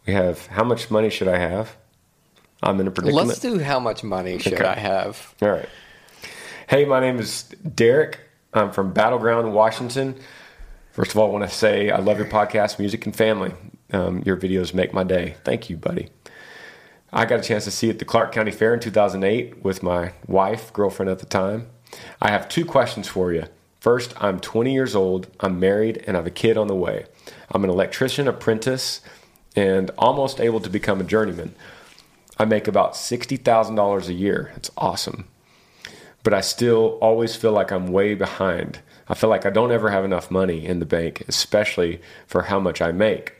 We 0.06 0.12
have 0.12 0.46
how 0.46 0.64
much 0.64 0.90
money 0.90 1.08
should 1.10 1.28
I 1.28 1.38
have? 1.38 1.76
I'm 2.62 2.80
in 2.80 2.86
a 2.86 2.90
predicament. 2.90 3.28
Let's 3.28 3.40
do 3.40 3.58
how 3.58 3.80
much 3.80 4.02
money 4.02 4.38
should 4.38 4.54
Okay. 4.54 4.64
I 4.64 4.74
have? 4.74 5.34
All 5.42 5.50
right. 5.50 5.68
Hey, 6.66 6.84
my 6.84 7.00
name 7.00 7.18
is 7.18 7.44
Derek. 7.74 8.20
I'm 8.54 8.70
from 8.70 8.92
Battle 8.92 9.18
Ground, 9.18 9.52
Washington. 9.52 10.14
First 10.92 11.10
of 11.10 11.18
all, 11.18 11.26
I 11.26 11.32
want 11.32 11.50
to 11.50 11.54
say 11.54 11.90
I 11.90 11.98
love 11.98 12.18
your 12.18 12.28
podcast, 12.28 12.78
Music 12.78 13.04
and 13.04 13.14
Family. 13.14 13.52
Um, 13.92 14.22
your 14.24 14.36
videos 14.36 14.72
make 14.72 14.94
my 14.94 15.02
day. 15.02 15.34
Thank 15.42 15.68
you, 15.68 15.76
buddy. 15.76 16.10
I 17.12 17.24
got 17.24 17.40
a 17.40 17.42
chance 17.42 17.64
to 17.64 17.72
see 17.72 17.90
at 17.90 17.98
the 17.98 18.04
Clark 18.04 18.30
County 18.30 18.52
Fair 18.52 18.72
in 18.72 18.78
2008 18.78 19.64
with 19.64 19.82
my 19.82 20.12
wife, 20.28 20.72
girlfriend 20.72 21.10
at 21.10 21.18
the 21.18 21.26
time. 21.26 21.66
I 22.22 22.30
have 22.30 22.48
two 22.48 22.64
questions 22.64 23.08
for 23.08 23.32
you. 23.32 23.46
First, 23.80 24.14
I'm 24.22 24.38
20 24.38 24.72
years 24.72 24.94
old, 24.94 25.26
I'm 25.40 25.58
married, 25.58 26.04
and 26.06 26.16
I 26.16 26.20
have 26.20 26.26
a 26.26 26.30
kid 26.30 26.56
on 26.56 26.68
the 26.68 26.76
way. 26.76 27.06
I'm 27.50 27.64
an 27.64 27.70
electrician 27.70 28.28
apprentice 28.28 29.00
and 29.56 29.90
almost 29.98 30.40
able 30.40 30.60
to 30.60 30.70
become 30.70 31.00
a 31.00 31.04
journeyman. 31.04 31.56
I 32.38 32.44
make 32.44 32.68
about 32.68 32.94
$60,000 32.94 34.08
a 34.08 34.12
year. 34.12 34.52
It's 34.54 34.70
awesome. 34.76 35.26
But 36.24 36.34
I 36.34 36.40
still 36.40 36.98
always 37.00 37.36
feel 37.36 37.52
like 37.52 37.70
I'm 37.70 37.86
way 37.86 38.14
behind. 38.14 38.80
I 39.06 39.14
feel 39.14 39.30
like 39.30 39.46
I 39.46 39.50
don't 39.50 39.70
ever 39.70 39.90
have 39.90 40.04
enough 40.04 40.30
money 40.30 40.66
in 40.66 40.80
the 40.80 40.86
bank, 40.86 41.22
especially 41.28 42.00
for 42.26 42.42
how 42.42 42.58
much 42.58 42.82
I 42.82 42.90
make. 42.90 43.34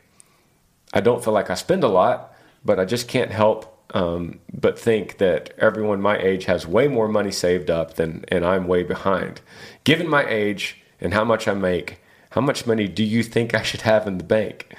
I 0.92 1.00
don't 1.00 1.24
feel 1.24 1.32
like 1.32 1.50
I 1.50 1.54
spend 1.54 1.82
a 1.82 1.88
lot, 1.88 2.32
but 2.64 2.78
I 2.78 2.84
just 2.84 3.08
can't 3.08 3.32
help 3.32 3.74
um, 3.94 4.40
but 4.52 4.78
think 4.78 5.18
that 5.18 5.54
everyone 5.58 6.00
my 6.00 6.18
age 6.18 6.46
has 6.46 6.66
way 6.66 6.88
more 6.88 7.08
money 7.08 7.30
saved 7.30 7.70
up 7.70 7.94
than, 7.94 8.24
and 8.28 8.44
I'm 8.44 8.66
way 8.66 8.82
behind. 8.82 9.40
Given 9.84 10.08
my 10.08 10.26
age 10.26 10.82
and 11.00 11.14
how 11.14 11.24
much 11.24 11.46
I 11.46 11.54
make, 11.54 12.00
how 12.30 12.40
much 12.40 12.66
money 12.66 12.88
do 12.88 13.04
you 13.04 13.22
think 13.22 13.54
I 13.54 13.62
should 13.62 13.82
have 13.82 14.06
in 14.06 14.18
the 14.18 14.24
bank? 14.24 14.74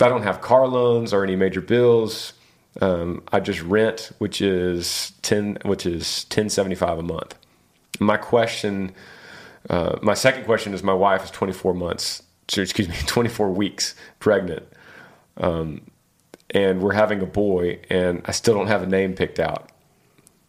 I 0.00 0.08
don't 0.08 0.22
have 0.22 0.40
car 0.40 0.66
loans 0.66 1.12
or 1.12 1.24
any 1.24 1.36
major 1.36 1.60
bills. 1.60 2.34
Um, 2.80 3.22
I 3.32 3.40
just 3.40 3.62
rent, 3.62 4.10
which 4.18 4.40
is 4.40 5.12
ten, 5.22 5.58
which 5.64 5.86
is 5.86 6.24
ten 6.24 6.48
seventy 6.50 6.74
five 6.74 6.98
a 6.98 7.02
month. 7.02 7.36
My 8.00 8.16
question, 8.16 8.92
uh, 9.70 9.98
my 10.02 10.14
second 10.14 10.44
question 10.44 10.74
is: 10.74 10.82
My 10.82 10.94
wife 10.94 11.24
is 11.24 11.30
twenty 11.30 11.52
four 11.52 11.72
months, 11.74 12.22
excuse 12.56 12.88
me, 12.88 12.94
twenty 13.06 13.28
four 13.28 13.50
weeks 13.50 13.94
pregnant, 14.18 14.64
um, 15.36 15.82
and 16.50 16.80
we're 16.82 16.94
having 16.94 17.20
a 17.22 17.26
boy, 17.26 17.78
and 17.90 18.22
I 18.24 18.32
still 18.32 18.54
don't 18.54 18.66
have 18.66 18.82
a 18.82 18.86
name 18.86 19.14
picked 19.14 19.38
out. 19.38 19.70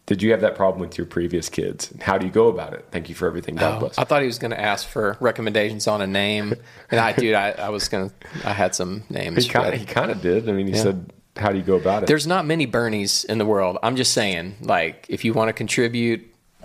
Did 0.06 0.22
you 0.22 0.30
have 0.30 0.40
that 0.42 0.54
problem 0.54 0.80
with 0.80 0.96
your 0.96 1.06
previous 1.06 1.48
kids? 1.48 1.92
How 2.00 2.16
do 2.16 2.26
you 2.26 2.30
go 2.32 2.46
about 2.46 2.74
it? 2.74 2.84
Thank 2.92 3.08
you 3.08 3.16
for 3.16 3.26
everything. 3.26 3.56
God 3.56 3.74
Oh, 3.76 3.80
bless. 3.80 3.98
I 3.98 4.04
thought 4.04 4.20
he 4.20 4.28
was 4.28 4.38
going 4.38 4.52
to 4.52 4.60
ask 4.60 4.86
for 4.86 5.16
recommendations 5.18 5.88
on 5.88 6.00
a 6.00 6.06
name, 6.06 6.54
and 6.92 7.00
I, 7.00 7.10
dude, 7.12 7.34
I, 7.34 7.50
I 7.50 7.70
was 7.70 7.88
going 7.88 8.10
to. 8.10 8.14
I 8.48 8.52
had 8.52 8.74
some 8.76 9.02
names. 9.10 9.44
He 9.44 9.50
kind 9.50 9.74
of 9.74 9.80
he 9.80 9.84
kind 9.86 10.12
of 10.12 10.20
did. 10.22 10.48
I 10.48 10.52
mean, 10.52 10.68
he 10.68 10.74
Yeah. 10.74 10.82
said, 10.82 11.12
"How 11.36 11.50
do 11.50 11.58
you 11.58 11.64
go 11.64 11.76
about 11.76 12.02
it?" 12.02 12.06
There's 12.06 12.26
not 12.26 12.46
many 12.46 12.66
Bernies 12.66 13.24
in 13.24 13.38
the 13.38 13.46
world. 13.46 13.78
I'm 13.82 13.96
just 13.96 14.12
saying, 14.12 14.56
like, 14.60 15.06
if 15.08 15.24
you 15.24 15.32
want 15.32 15.48
to 15.48 15.52
contribute, 15.52 16.24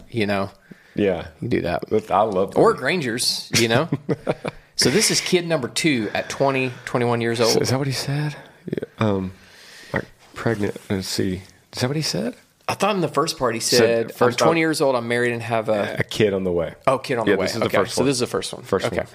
you 0.10 0.26
know, 0.26 0.50
yeah, 0.96 1.28
you 1.42 1.48
do 1.50 1.62
that. 1.62 1.84
I 2.12 2.22
love 2.24 2.58
Or 2.58 2.74
Grangers, 2.74 3.50
you 3.58 3.68
know. 3.68 3.90
so 4.76 4.90
this 4.90 5.12
is 5.12 5.22
kid 5.22 5.48
number 5.48 5.68
two 5.68 6.10
at 6.14 6.30
20, 6.30 6.72
21 6.86 7.22
years 7.22 7.40
old. 7.40 7.62
Is 7.62 7.70
that 7.70 7.78
what 7.78 7.88
he 7.88 7.94
said? 7.94 8.36
Yeah. 8.68 8.84
Um, 9.00 9.32
like 9.94 10.06
pregnant. 10.34 10.78
Let's 10.90 11.08
see. 11.08 11.42
Is 11.74 11.82
that 11.82 11.88
what 11.88 11.96
he 11.96 12.02
said? 12.02 12.36
I 12.68 12.74
thought 12.74 12.96
in 12.96 13.02
the 13.02 13.08
first 13.10 13.38
part 13.38 13.54
he 13.54 13.60
Said 13.60 14.14
first 14.14 14.42
I'm 14.42 14.46
20 14.48 14.60
years 14.62 14.80
old, 14.82 14.96
I'm 14.96 15.08
married 15.08 15.34
and 15.34 15.42
have 15.42 15.68
a 15.68 15.98
A 16.00 16.04
kid 16.04 16.34
on 16.34 16.44
the 16.46 16.52
way. 16.52 16.76
oh 16.88 17.00
kid 17.00 17.18
on 17.18 17.26
Yeah, 17.28 17.34
the 17.34 17.40
way. 17.40 17.46
this 17.46 17.56
is 17.56 17.60
the 17.60 17.66
okay, 17.66 17.78
first 17.78 17.96
so 17.96 18.02
one. 18.02 18.08
this 18.08 18.16
is 18.16 18.20
the 18.20 18.28
first 18.28 18.54
one. 18.54 18.64
First 18.64 18.86
okay. 18.86 18.98
one. 18.98 19.08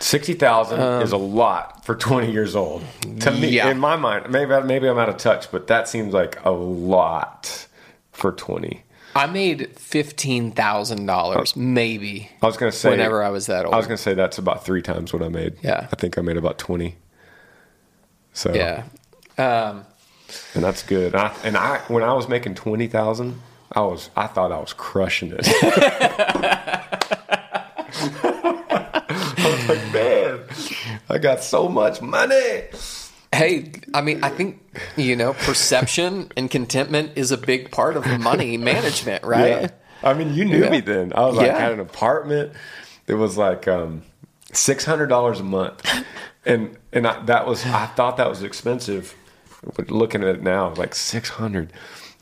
Sixty 0.00 0.32
thousand 0.34 0.80
is 1.02 1.12
a 1.12 1.16
lot 1.18 1.84
for 1.84 1.94
twenty 1.94 2.32
years 2.32 2.56
old. 2.56 2.82
To 3.20 3.30
me, 3.30 3.48
Yeah. 3.50 3.68
in 3.70 3.78
my 3.78 3.96
mind, 3.96 4.30
maybe 4.30 4.58
maybe 4.62 4.88
I'm 4.88 4.98
out 4.98 5.08
of 5.10 5.18
touch, 5.18 5.50
but 5.52 5.66
that 5.66 5.88
seems 5.88 6.14
like 6.14 6.42
a 6.44 6.50
lot 6.50 7.66
for 8.12 8.32
twenty. 8.32 8.82
I 9.14 9.26
made 9.26 9.76
fifteen 9.76 10.52
thousand 10.52 11.04
dollars, 11.06 11.54
maybe. 11.54 12.30
I 12.42 12.46
was 12.46 12.56
going 12.56 12.72
to 12.72 12.76
say 12.78 12.90
Whenever 12.90 13.22
I 13.22 13.28
was 13.28 13.46
that 13.46 13.64
old. 13.66 13.74
I 13.74 13.76
was 13.76 13.86
going 13.86 13.96
to 13.98 14.02
say 14.02 14.14
that's 14.14 14.38
about 14.38 14.64
three 14.64 14.82
times 14.82 15.12
what 15.12 15.22
I 15.22 15.28
made. 15.28 15.56
Yeah. 15.62 15.88
I 15.92 15.96
think 15.96 16.16
I 16.16 16.22
made 16.22 16.36
about 16.38 16.58
twenty. 16.58 16.96
So 18.32 18.54
Yeah. 18.54 18.84
Um, 19.36 19.84
and 20.54 20.62
that's 20.64 20.82
good. 20.82 21.14
I, 21.14 21.34
and 21.44 21.56
I 21.56 21.78
when 21.88 22.02
I 22.04 22.12
was 22.14 22.26
making 22.28 22.54
twenty 22.54 22.86
thousand, 22.86 23.40
I 23.72 23.80
was 23.82 24.08
I 24.16 24.28
thought 24.28 24.50
I 24.52 24.58
was 24.60 24.72
crushing 24.72 25.32
it. 25.36 25.46
I 28.22 29.46
was 29.46 29.68
like, 29.68 29.92
man, 29.92 30.40
I 31.10 31.18
got 31.18 31.42
so 31.42 31.68
much 31.68 32.00
money. 32.00 32.62
hey, 33.32 33.72
I 33.94 34.00
mean, 34.00 34.22
I 34.22 34.28
think 34.28 34.60
you 34.96 35.16
know, 35.16 35.32
perception 35.34 36.30
and 36.36 36.50
contentment 36.50 37.12
is 37.16 37.30
a 37.32 37.36
big 37.38 37.70
part 37.70 37.96
of 37.96 38.06
money 38.20 38.56
management, 38.72 39.24
right? 39.24 39.62
Yeah. 39.62 39.68
I 40.02 40.14
mean, 40.14 40.32
you 40.34 40.44
knew 40.44 40.64
Yeah. 40.64 40.70
me 40.70 40.80
then. 40.80 41.12
I 41.14 41.26
was 41.26 41.36
like, 41.36 41.46
Yeah. 41.46 41.58
had 41.58 41.72
an 41.72 41.80
apartment. 41.80 42.52
that 43.06 43.16
was 43.16 43.36
like 43.36 43.66
um, 43.68 44.02
six 44.52 44.84
hundred 44.84 45.08
dollars 45.08 45.40
a 45.40 45.44
month, 45.44 45.84
and 46.46 46.76
and 46.92 47.06
I, 47.06 47.22
that 47.24 47.46
was 47.46 47.64
I 47.66 47.86
thought 47.86 48.16
that 48.18 48.28
was 48.28 48.42
expensive. 48.42 49.14
But 49.76 49.90
looking 49.90 50.22
at 50.22 50.28
it 50.36 50.42
now, 50.42 50.72
like 50.74 50.94
six 50.94 51.28
hundred. 51.28 51.72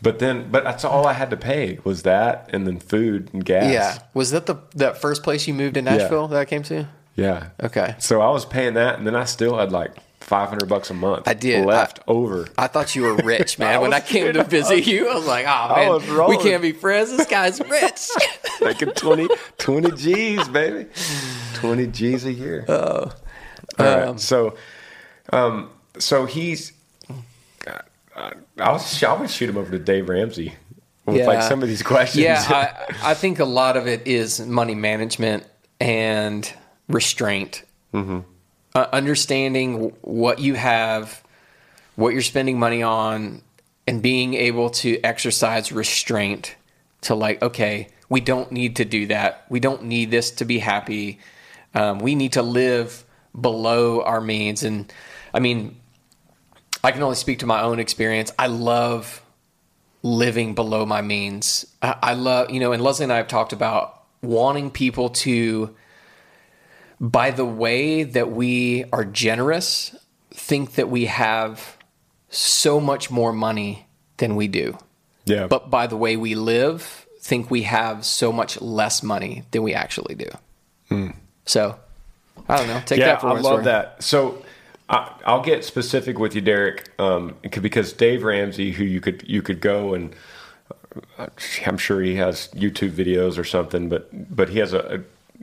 But 0.00 0.18
then, 0.20 0.48
but 0.50 0.62
that's 0.64 0.84
all 0.84 1.06
I 1.08 1.12
had 1.12 1.30
to 1.30 1.36
pay 1.36 1.78
was 1.84 2.02
that, 2.04 2.48
and 2.52 2.66
then 2.66 2.78
food 2.78 3.30
and 3.32 3.44
gas. 3.44 3.72
Yeah. 3.72 3.98
Was 4.14 4.30
that 4.30 4.46
the 4.46 4.56
that 4.76 5.00
first 5.00 5.22
place 5.22 5.46
you 5.46 5.54
moved 5.54 5.76
in 5.76 5.84
Nashville 5.84 6.26
that 6.28 6.38
I 6.38 6.44
came 6.44 6.62
to? 6.64 6.88
Yeah. 7.18 7.48
Okay. 7.62 7.94
So 7.98 8.20
I 8.20 8.30
was 8.30 8.44
paying 8.44 8.74
that, 8.74 8.96
and 8.98 9.06
then 9.06 9.14
I 9.16 9.24
still 9.24 9.58
had 9.58 9.72
like 9.72 9.90
five 10.20 10.48
hundred 10.48 10.68
bucks 10.68 10.90
a 10.90 10.94
month. 10.94 11.26
I 11.26 11.34
did. 11.34 11.64
left 11.66 11.98
I- 12.00 12.02
over. 12.12 12.46
I 12.56 12.66
thought 12.68 12.94
you 12.94 13.02
were 13.02 13.16
rich, 13.16 13.58
man. 13.58 13.74
I 13.74 13.78
when 13.78 13.92
I 13.92 14.00
came 14.00 14.32
to 14.32 14.44
visit 14.56 14.86
you, 14.86 15.08
I 15.10 15.14
was 15.14 15.26
like, 15.26 15.46
oh 15.48 16.00
man, 16.00 16.28
we 16.30 16.38
can't 16.38 16.62
be 16.62 16.72
friends. 16.72 17.10
This 17.16 17.26
guy's 17.26 17.60
rich. 17.68 18.08
Making 18.60 18.92
20, 18.92 19.28
20 19.58 19.90
G's, 19.96 20.48
baby. 20.48 20.88
20 21.54 21.86
G's 21.88 22.24
a 22.24 22.32
year. 22.32 22.64
Oh. 22.68 23.12
All 23.78 23.86
right. 23.86 24.02
Um, 24.08 24.18
so, 24.18 24.56
um, 25.32 25.70
so 25.98 26.26
he's, 26.26 26.72
I, 28.16 28.32
I 28.58 28.72
was, 28.72 29.02
I 29.02 29.12
would 29.12 29.30
shoot 29.30 29.48
him 29.48 29.56
over 29.56 29.70
to 29.70 29.78
Dave 29.78 30.08
Ramsey 30.08 30.54
with 31.06 31.26
like 31.26 31.42
some 31.42 31.62
of 31.62 31.68
these 31.68 31.82
questions. 31.82 32.22
Yeah, 32.24 32.44
I, 32.48 33.10
I 33.10 33.14
think 33.14 33.38
a 33.38 33.44
lot 33.44 33.76
of 33.76 33.86
it 33.86 34.06
is 34.06 34.40
money 34.40 34.74
management 34.74 35.44
and 35.80 36.52
restraint. 36.88 37.62
Mm-hmm. 37.92 38.20
Uh, 38.74 38.86
understanding 38.92 39.92
what 40.02 40.38
you 40.38 40.54
have, 40.54 41.22
what 41.96 42.12
you're 42.12 42.22
spending 42.22 42.58
money 42.58 42.82
on, 42.82 43.42
and 43.86 44.02
being 44.02 44.34
able 44.34 44.70
to 44.70 45.00
exercise 45.02 45.72
restraint 45.72 46.54
to 47.00 47.14
like, 47.14 47.42
okay, 47.42 47.88
we 48.08 48.20
don't 48.20 48.52
need 48.52 48.76
to 48.76 48.84
do 48.84 49.06
that. 49.06 49.46
We 49.48 49.60
don't 49.60 49.84
need 49.84 50.10
this 50.10 50.30
to 50.32 50.44
be 50.44 50.58
happy. 50.58 51.18
Um, 51.74 51.98
we 51.98 52.14
need 52.14 52.32
to 52.32 52.42
live 52.42 53.04
below 53.38 54.02
our 54.02 54.20
means. 54.20 54.62
And 54.62 54.92
I 55.32 55.40
mean, 55.40 55.76
I 56.84 56.92
can 56.92 57.02
only 57.02 57.16
speak 57.16 57.40
to 57.40 57.46
my 57.46 57.62
own 57.62 57.78
experience. 57.78 58.30
I 58.38 58.46
love 58.46 59.22
living 60.02 60.54
below 60.54 60.86
my 60.86 61.02
means. 61.02 61.66
I, 61.82 61.96
I 62.02 62.14
love, 62.14 62.50
you 62.50 62.60
know, 62.60 62.72
and 62.72 62.82
Leslie 62.82 63.04
and 63.04 63.12
I 63.12 63.16
have 63.16 63.28
talked 63.28 63.52
about 63.52 64.04
wanting 64.22 64.70
people 64.70 65.10
to, 65.10 65.74
by 67.00 67.30
the 67.30 67.44
way 67.44 68.02
that 68.02 68.30
we 68.30 68.84
are 68.92 69.04
generous, 69.04 69.94
think 70.30 70.72
that 70.72 70.88
we 70.88 71.06
have 71.06 71.76
so 72.28 72.80
much 72.80 73.10
more 73.10 73.32
money 73.32 73.86
than 74.18 74.36
we 74.36 74.48
do. 74.48 74.76
yeah. 75.24 75.46
But 75.46 75.70
by 75.70 75.86
the 75.86 75.96
way 75.96 76.16
we 76.16 76.34
live, 76.34 77.06
think 77.20 77.50
we 77.50 77.62
have 77.62 78.04
so 78.04 78.32
much 78.32 78.60
less 78.60 79.02
money 79.02 79.44
than 79.50 79.62
we 79.62 79.74
actually 79.74 80.14
do. 80.14 81.14
So, 81.44 81.78
I 82.48 82.56
don't 82.56 82.66
know. 82.68 82.82
Take 82.84 82.98
yeah, 82.98 83.06
that 83.06 83.20
for 83.20 83.28
I 83.28 83.40
love 83.40 83.64
that. 83.64 84.02
So 84.02 84.42
I, 84.88 85.12
I'll 85.26 85.42
get 85.42 85.64
specific 85.64 86.18
with 86.18 86.34
you, 86.34 86.40
Derek, 86.40 86.88
um, 86.98 87.36
because 87.42 87.92
Dave 87.92 88.22
Ramsey, 88.22 88.72
who 88.72 88.84
you 88.84 89.00
could 89.00 89.22
you 89.26 89.42
could 89.42 89.60
go 89.60 89.94
and 89.94 90.14
uh, 91.18 91.26
I'm 91.66 91.78
sure 91.78 92.00
he 92.00 92.16
has 92.16 92.48
YouTube 92.54 92.90
videos 92.90 93.38
or 93.38 93.44
something, 93.44 93.88
but 93.88 94.08
but 94.34 94.48
he 94.48 94.58
has 94.58 94.72
a, 94.72 94.78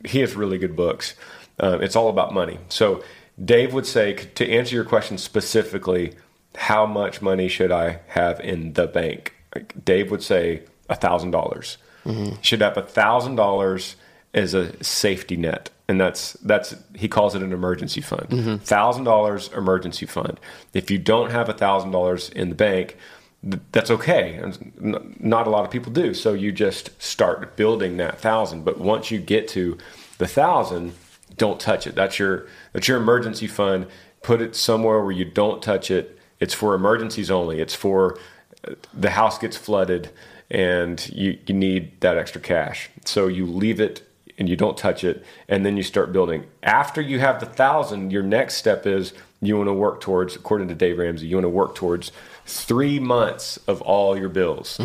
a 0.03 0.07
he 0.07 0.19
has 0.19 0.35
really 0.35 0.57
good 0.57 0.75
books. 0.75 1.15
Uh, 1.59 1.79
it's 1.81 1.95
all 1.95 2.09
about 2.09 2.33
money. 2.33 2.59
So 2.69 3.03
Dave 3.43 3.73
would 3.73 3.85
say 3.85 4.13
to 4.13 4.49
answer 4.49 4.75
your 4.75 4.85
question 4.85 5.17
specifically, 5.17 6.13
how 6.55 6.85
much 6.85 7.21
money 7.21 7.47
should 7.47 7.71
I 7.71 7.99
have 8.07 8.39
in 8.39 8.73
the 8.73 8.87
bank? 8.87 9.33
Like 9.53 9.73
Dave 9.85 10.11
would 10.11 10.23
say 10.23 10.63
a 10.89 10.95
thousand 10.95 11.31
dollars. 11.31 11.77
Should 12.41 12.61
have 12.61 12.77
a 12.77 12.83
thousand 12.83 13.35
dollars 13.35 13.95
as 14.33 14.53
a 14.53 14.83
safety 14.83 15.35
net, 15.37 15.69
and 15.87 15.99
that's 15.99 16.33
that's 16.33 16.75
he 16.93 17.07
calls 17.07 17.33
it 17.35 17.41
an 17.41 17.51
emergency 17.51 17.99
fund. 18.01 18.27
1000 18.29 19.03
dollars 19.05 19.49
emergency 19.55 20.05
fund. 20.05 20.39
If 20.73 20.91
you 20.91 20.99
don't 20.99 21.31
have 21.31 21.49
a 21.49 21.53
thousand 21.53 21.91
dollars 21.91 22.29
in 22.29 22.49
the 22.49 22.55
bank, 22.55 22.97
th- 23.49 23.61
that's 23.71 23.89
okay. 23.89 24.39
Not 24.79 25.47
a 25.47 25.49
lot 25.49 25.65
of 25.65 25.71
people 25.71 25.91
do. 25.91 26.13
So 26.13 26.33
you 26.33 26.51
just 26.51 27.01
start 27.01 27.55
building 27.55 27.97
that 27.97 28.19
thousand. 28.19 28.65
But 28.65 28.79
once 28.79 29.09
you 29.09 29.17
get 29.19 29.47
to 29.49 29.77
the 30.19 30.27
thousand, 30.27 30.93
don't 31.37 31.59
touch 31.59 31.87
it. 31.87 31.95
That's 31.95 32.19
your 32.19 32.47
that's 32.73 32.87
your 32.87 32.97
emergency 32.97 33.47
fund. 33.47 33.87
Put 34.21 34.41
it 34.41 34.55
somewhere 34.55 35.01
where 35.03 35.11
you 35.11 35.25
don't 35.25 35.61
touch 35.61 35.91
it. 35.91 36.17
It's 36.39 36.53
for 36.53 36.73
emergencies 36.73 37.29
only. 37.29 37.61
It's 37.61 37.75
for 37.75 38.17
uh, 38.67 38.73
the 38.93 39.11
house 39.11 39.37
gets 39.37 39.57
flooded 39.57 40.09
and 40.49 41.07
you, 41.09 41.37
you 41.47 41.53
need 41.53 41.99
that 42.01 42.17
extra 42.17 42.41
cash. 42.41 42.89
So 43.05 43.27
you 43.27 43.45
leave 43.45 43.79
it 43.79 44.01
and 44.37 44.49
you 44.49 44.55
don't 44.57 44.77
touch 44.77 45.03
it, 45.05 45.23
and 45.47 45.65
then 45.65 45.77
you 45.77 45.83
start 45.83 46.11
building. 46.11 46.43
After 46.61 46.99
you 47.01 47.19
have 47.19 47.39
the 47.39 47.45
thousand, 47.45 48.11
your 48.11 48.21
next 48.21 48.55
step 48.55 48.85
is 48.85 49.13
you 49.41 49.55
want 49.55 49.69
to 49.69 49.73
work 49.73 50.01
towards, 50.01 50.35
according 50.35 50.67
to 50.67 50.75
Dave 50.75 50.97
Ramsey, 50.97 51.27
you 51.27 51.37
want 51.37 51.45
to 51.45 51.49
work 51.49 51.73
towards 51.73 52.11
three 52.45 52.99
months 52.99 53.57
of 53.65 53.81
all 53.81 54.17
your 54.17 54.27
bills. 54.27 54.77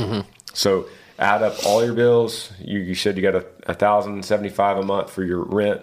So 0.53 0.86
add 1.18 1.42
up 1.42 1.55
all 1.66 1.84
your 1.84 1.94
bills. 1.94 2.53
You, 2.61 2.78
you 2.78 2.94
said 2.94 3.16
you 3.16 3.22
got 3.22 3.34
a, 3.34 3.46
a 3.66 3.74
thousand 3.74 4.24
seventy 4.24 4.51
five 4.51 4.76
a 4.76 4.84
month 4.84 5.11
for 5.11 5.24
your 5.24 5.42
rent. 5.42 5.82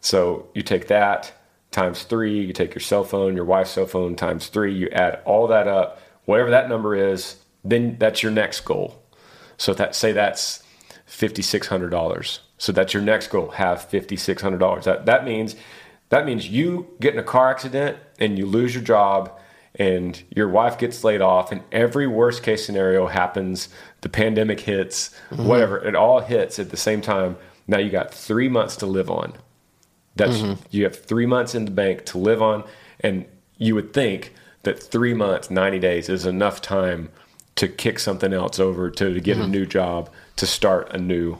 So 0.00 0.48
you 0.54 0.62
take 0.62 0.88
that 0.88 1.32
times 1.70 2.04
three, 2.04 2.40
you 2.40 2.52
take 2.52 2.74
your 2.74 2.80
cell 2.80 3.04
phone, 3.04 3.36
your 3.36 3.44
wife's 3.44 3.70
cell 3.70 3.86
phone 3.86 4.16
times 4.16 4.48
three, 4.48 4.74
you 4.74 4.88
add 4.90 5.20
all 5.24 5.46
that 5.48 5.68
up, 5.68 6.00
whatever 6.24 6.50
that 6.50 6.68
number 6.68 6.94
is, 6.94 7.36
then 7.64 7.96
that's 7.98 8.22
your 8.22 8.32
next 8.32 8.60
goal. 8.60 9.02
So 9.58 9.74
that 9.74 9.94
say 9.94 10.12
that's 10.12 10.62
fifty 11.06 11.42
six 11.42 11.66
hundred 11.66 11.90
dollars. 11.90 12.40
So 12.58 12.72
that's 12.72 12.94
your 12.94 13.02
next 13.02 13.28
goal. 13.28 13.50
Have 13.50 13.84
fifty 13.84 14.16
six 14.16 14.42
hundred 14.42 14.58
dollars. 14.58 14.84
That 14.84 15.06
that 15.06 15.24
means 15.24 15.56
that 16.08 16.24
means 16.24 16.48
you 16.48 16.88
get 17.00 17.14
in 17.14 17.20
a 17.20 17.24
car 17.24 17.50
accident 17.50 17.98
and 18.18 18.38
you 18.38 18.46
lose 18.46 18.74
your 18.74 18.84
job 18.84 19.32
and 19.74 20.22
your 20.34 20.48
wife 20.48 20.78
gets 20.78 21.04
laid 21.04 21.20
off 21.20 21.52
and 21.52 21.62
every 21.72 22.06
worst 22.06 22.42
case 22.42 22.64
scenario 22.64 23.06
happens. 23.06 23.68
The 24.00 24.08
pandemic 24.08 24.60
hits, 24.60 25.10
mm-hmm. 25.30 25.46
whatever. 25.46 25.78
It 25.84 25.94
all 25.94 26.20
hits 26.20 26.58
at 26.58 26.70
the 26.70 26.76
same 26.76 27.00
time. 27.00 27.36
Now 27.66 27.78
you 27.78 27.90
got 27.90 28.14
three 28.14 28.48
months 28.48 28.76
to 28.76 28.86
live 28.86 29.10
on. 29.10 29.34
That's 30.16 30.42
you 30.70 30.84
have 30.84 30.96
three 30.98 31.26
months 31.26 31.54
in 31.54 31.64
the 31.66 31.70
bank 31.70 32.04
to 32.06 32.18
live 32.18 32.42
on, 32.42 32.64
and 33.00 33.26
you 33.58 33.74
would 33.74 33.92
think 33.92 34.32
that 34.62 34.82
three 34.82 35.14
months, 35.14 35.50
ninety 35.50 35.78
days, 35.78 36.08
is 36.08 36.26
enough 36.26 36.60
time 36.62 37.10
to 37.56 37.68
kick 37.68 37.98
something 37.98 38.32
else 38.34 38.58
over, 38.58 38.90
to, 38.90 39.14
to 39.14 39.20
get 39.20 39.38
a 39.38 39.46
new 39.46 39.64
job, 39.64 40.10
to 40.36 40.46
start 40.46 40.92
a 40.92 40.98
new 40.98 41.38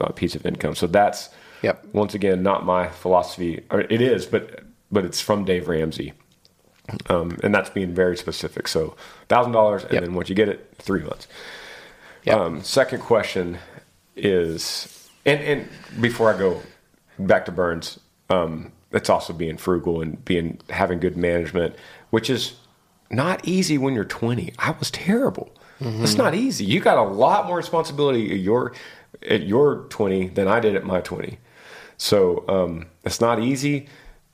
uh, 0.00 0.08
piece 0.10 0.34
of 0.34 0.44
income. 0.46 0.74
So 0.74 0.86
that's 0.86 1.30
Yep. 1.62 1.86
once 1.92 2.14
again 2.14 2.42
not 2.42 2.64
my 2.66 2.88
philosophy. 2.88 3.64
Or 3.70 3.80
it 3.80 4.00
is, 4.00 4.26
but 4.26 4.60
but 4.92 5.04
it's 5.04 5.20
from 5.20 5.44
Dave 5.44 5.68
Ramsey, 5.68 6.12
um, 7.08 7.38
and 7.42 7.54
that's 7.54 7.70
being 7.70 7.94
very 7.94 8.16
specific. 8.16 8.68
So 8.68 8.94
thousand 9.28 9.52
dollars, 9.52 9.82
and 9.84 9.92
Yep. 9.92 10.02
then 10.02 10.14
once 10.14 10.28
you 10.28 10.34
get 10.34 10.48
it, 10.48 10.74
three 10.78 11.02
months. 11.02 11.26
Yep. 12.24 12.36
Um, 12.38 12.62
second 12.62 13.00
question 13.00 13.58
is, 14.16 15.08
and, 15.24 15.40
and 15.40 15.68
before 16.00 16.32
I 16.32 16.36
go 16.38 16.62
back 17.18 17.44
to 17.46 17.52
Burns, 17.52 17.98
um, 18.30 18.72
it's 18.92 19.10
also 19.10 19.32
being 19.32 19.56
frugal 19.56 20.00
and 20.00 20.24
being 20.24 20.60
having 20.70 21.00
good 21.00 21.16
management, 21.16 21.74
which 22.10 22.30
is 22.30 22.54
not 23.10 23.46
easy 23.46 23.78
when 23.78 23.94
you're 23.94 24.04
20. 24.04 24.52
I 24.58 24.72
was 24.72 24.90
terrible. 24.90 25.52
It's 25.78 26.16
not 26.16 26.34
easy. 26.34 26.64
You 26.64 26.80
got 26.80 26.96
a 26.96 27.02
lot 27.02 27.46
more 27.46 27.58
responsibility 27.58 28.30
at 28.32 28.38
your 28.38 28.72
at 29.28 29.42
your 29.42 29.84
20 29.90 30.28
than 30.28 30.48
I 30.48 30.58
did 30.58 30.74
at 30.74 30.84
my 30.84 31.02
20. 31.02 31.38
So 31.98 32.44
um, 32.48 32.86
it's 33.04 33.20
not 33.20 33.40
easy, 33.42 33.86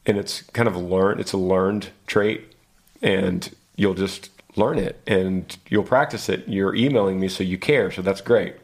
and 0.06 0.18
it's 0.18 0.42
kind 0.42 0.68
of 0.68 0.76
learned. 0.76 1.20
It's 1.20 1.32
a 1.32 1.38
learned 1.38 1.90
trait, 2.06 2.54
and 3.02 3.52
you'll 3.74 3.94
just 3.94 4.30
learn 4.56 4.78
it 4.78 5.00
and 5.06 5.56
you'll 5.68 5.82
practice 5.82 6.28
it. 6.28 6.46
You're 6.46 6.74
emailing 6.74 7.18
me, 7.18 7.28
so 7.28 7.42
you 7.42 7.58
care. 7.58 7.90
So 7.90 8.02
that's 8.02 8.20
great. 8.20 8.56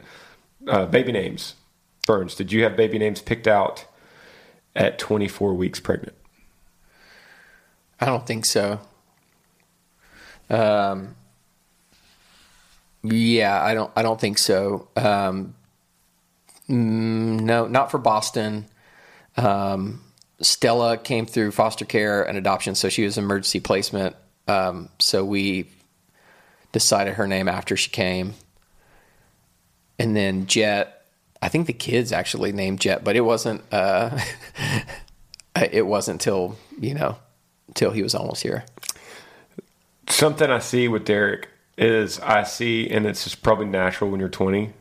Uh, 0.67 0.85
baby 0.85 1.11
names. 1.11 1.55
Burns, 2.05 2.35
did 2.35 2.51
you 2.51 2.63
have 2.63 2.75
baby 2.75 2.97
names 2.97 3.21
picked 3.21 3.47
out 3.47 3.85
at 4.75 4.99
24 4.99 5.53
weeks 5.53 5.79
pregnant? 5.79 6.15
I 7.99 8.05
don't 8.05 8.25
think 8.25 8.45
so. 8.45 8.79
Um, 10.49 11.15
yeah, 13.03 13.61
I 13.61 13.73
don't. 13.73 13.91
I 13.95 14.01
don't 14.01 14.19
think 14.19 14.37
so. 14.37 14.87
Um, 14.95 15.55
mm, 16.69 17.39
no, 17.41 17.67
not 17.67 17.91
for 17.91 17.97
Boston. 17.97 18.65
Um, 19.37 20.01
Stella 20.41 20.97
came 20.97 21.25
through 21.25 21.51
foster 21.51 21.85
care 21.85 22.23
and 22.23 22.37
adoption, 22.37 22.75
so 22.75 22.89
she 22.89 23.03
was 23.03 23.17
emergency 23.17 23.59
placement. 23.59 24.15
Um, 24.47 24.89
so 24.99 25.23
we 25.23 25.69
decided 26.71 27.15
her 27.15 27.27
name 27.27 27.47
after 27.47 27.77
she 27.77 27.89
came, 27.89 28.33
and 29.97 30.15
then 30.15 30.45
Jet. 30.47 30.95
I 31.41 31.49
think 31.49 31.67
the 31.67 31.73
kids 31.73 32.11
actually 32.11 32.51
named 32.51 32.81
Jet, 32.81 33.03
but 33.03 33.15
it 33.15 33.21
wasn't. 33.21 33.61
Uh, 33.71 34.19
it 35.55 35.85
wasn't 35.85 36.21
till 36.21 36.57
you 36.79 36.93
know, 36.93 37.17
till 37.73 37.91
he 37.91 38.03
was 38.03 38.15
almost 38.15 38.43
here. 38.43 38.65
Something 40.07 40.49
I 40.49 40.59
see 40.59 40.87
with 40.87 41.05
Derek 41.05 41.49
is 41.77 42.19
I 42.19 42.43
see, 42.43 42.89
and 42.89 43.05
it's 43.05 43.23
just 43.23 43.41
probably 43.41 43.65
natural 43.65 44.09
when 44.09 44.19
you're 44.19 44.29
20. 44.29 44.73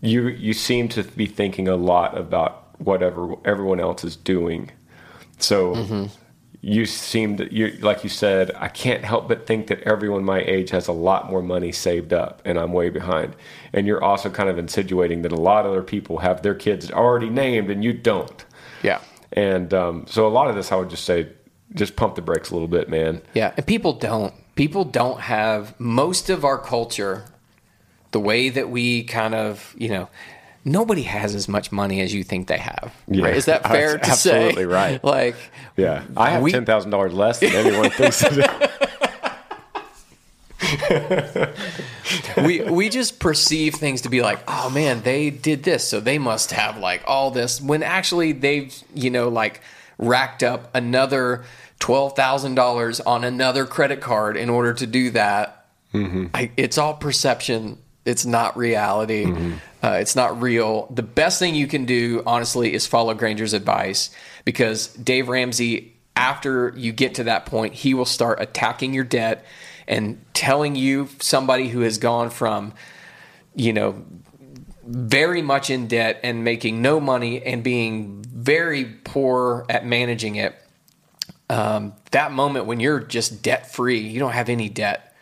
You 0.00 0.28
you 0.28 0.52
seem 0.52 0.88
to 0.90 1.02
be 1.02 1.26
thinking 1.26 1.68
a 1.68 1.76
lot 1.76 2.16
about 2.16 2.78
whatever 2.78 3.34
everyone 3.44 3.80
else 3.80 4.04
is 4.04 4.16
doing. 4.16 4.70
So 5.38 5.74
mm-hmm. 5.74 6.06
You 6.66 6.84
seem 6.84 7.36
to 7.36 7.54
you 7.54 7.78
like 7.80 8.02
you 8.02 8.10
said, 8.10 8.50
I 8.56 8.66
can't 8.66 9.04
help 9.04 9.28
but 9.28 9.46
think 9.46 9.68
that 9.68 9.82
everyone 9.82 10.24
my 10.24 10.40
age 10.40 10.70
has 10.70 10.88
a 10.88 10.92
lot 10.92 11.30
more 11.30 11.40
money 11.40 11.70
saved 11.70 12.12
up, 12.12 12.42
and 12.44 12.58
I'm 12.58 12.72
way 12.72 12.90
behind. 12.90 13.36
And 13.72 13.86
you're 13.86 14.02
also 14.02 14.30
kind 14.30 14.48
of 14.48 14.58
insinuating 14.58 15.22
that 15.22 15.30
a 15.30 15.36
lot 15.36 15.64
of 15.64 15.70
other 15.70 15.84
people 15.84 16.18
have 16.18 16.42
their 16.42 16.56
kids 16.56 16.90
already 16.90 17.30
named, 17.30 17.70
and 17.70 17.84
you 17.84 17.92
don't. 17.92 18.44
Yeah. 18.82 19.00
And 19.30 19.72
um, 19.72 20.06
so 20.08 20.26
a 20.26 20.28
lot 20.28 20.48
of 20.48 20.56
this, 20.56 20.72
I 20.72 20.74
would 20.74 20.90
just 20.90 21.04
say, 21.04 21.28
just 21.72 21.94
pump 21.94 22.16
the 22.16 22.22
brakes 22.22 22.50
a 22.50 22.54
little 22.54 22.66
bit, 22.66 22.88
man. 22.88 23.22
Yeah, 23.32 23.54
and 23.56 23.64
people 23.64 23.92
don't 23.92 24.34
people 24.56 24.84
don't 24.84 25.20
have 25.20 25.78
most 25.78 26.28
of 26.28 26.44
our 26.44 26.58
culture 26.58 27.26
the 28.10 28.18
way 28.18 28.48
that 28.48 28.70
we 28.70 29.04
kind 29.04 29.36
of 29.36 29.72
you 29.78 29.88
know 29.88 30.08
nobody 30.66 31.02
has 31.02 31.34
as 31.34 31.48
much 31.48 31.72
money 31.72 32.00
as 32.00 32.12
you 32.12 32.22
think 32.22 32.48
they 32.48 32.58
have 32.58 32.94
yeah, 33.08 33.24
right? 33.24 33.36
is 33.36 33.46
that 33.46 33.62
fair 33.68 33.98
to 33.98 34.10
say 34.12 34.46
absolutely 34.46 34.66
right 34.66 35.02
like 35.16 35.36
yeah 35.76 36.02
i 36.16 36.30
have 36.30 36.42
we, 36.42 36.52
$10000 36.52 37.12
less 37.12 37.40
than 37.40 37.52
anyone 37.52 37.90
thinks 37.90 38.24
we 42.44 42.62
we 42.62 42.88
just 42.88 43.18
perceive 43.20 43.74
things 43.74 44.02
to 44.02 44.08
be 44.08 44.20
like 44.22 44.38
oh 44.48 44.68
man 44.70 45.00
they 45.02 45.30
did 45.30 45.62
this 45.62 45.88
so 45.88 46.00
they 46.00 46.18
must 46.18 46.50
have 46.50 46.78
like 46.78 47.02
all 47.06 47.30
this 47.30 47.60
when 47.60 47.82
actually 47.82 48.32
they've 48.32 48.74
you 48.94 49.10
know 49.10 49.28
like 49.28 49.60
racked 49.98 50.42
up 50.42 50.74
another 50.74 51.44
$12,000 51.80 53.00
on 53.06 53.24
another 53.24 53.66
credit 53.66 54.00
card 54.00 54.36
in 54.36 54.48
order 54.48 54.72
to 54.74 54.86
do 54.86 55.10
that. 55.10 55.66
Mm-hmm. 55.92 56.26
I, 56.34 56.50
it's 56.56 56.78
all 56.78 56.94
perception. 56.94 57.78
It's 58.06 58.24
not 58.24 58.56
reality. 58.56 59.24
Mm-hmm. 59.24 59.52
Uh, 59.82 59.92
it's 59.92 60.16
not 60.16 60.40
real. 60.40 60.86
The 60.94 61.02
best 61.02 61.38
thing 61.38 61.54
you 61.54 61.66
can 61.66 61.84
do, 61.84 62.22
honestly, 62.26 62.72
is 62.72 62.86
follow 62.86 63.14
Granger's 63.14 63.52
advice 63.52 64.10
because 64.44 64.88
Dave 64.88 65.28
Ramsey, 65.28 65.96
after 66.14 66.72
you 66.76 66.92
get 66.92 67.16
to 67.16 67.24
that 67.24 67.46
point, 67.46 67.74
he 67.74 67.94
will 67.94 68.04
start 68.04 68.40
attacking 68.40 68.94
your 68.94 69.04
debt 69.04 69.44
and 69.86 70.24
telling 70.34 70.76
you 70.76 71.08
somebody 71.20 71.68
who 71.68 71.80
has 71.80 71.98
gone 71.98 72.30
from, 72.30 72.72
you 73.54 73.72
know, 73.72 74.04
very 74.84 75.42
much 75.42 75.68
in 75.70 75.88
debt 75.88 76.20
and 76.22 76.44
making 76.44 76.80
no 76.80 77.00
money 77.00 77.42
and 77.42 77.62
being 77.62 78.24
very 78.24 78.84
poor 78.84 79.66
at 79.68 79.84
managing 79.84 80.36
it 80.36 80.54
um, 81.48 81.94
that 82.10 82.32
moment 82.32 82.66
when 82.66 82.80
you're 82.80 83.00
just 83.00 83.42
debt 83.42 83.70
free, 83.70 83.98
you 83.98 84.18
don't 84.18 84.32
have 84.32 84.48
any 84.48 84.68
debt, 84.68 85.14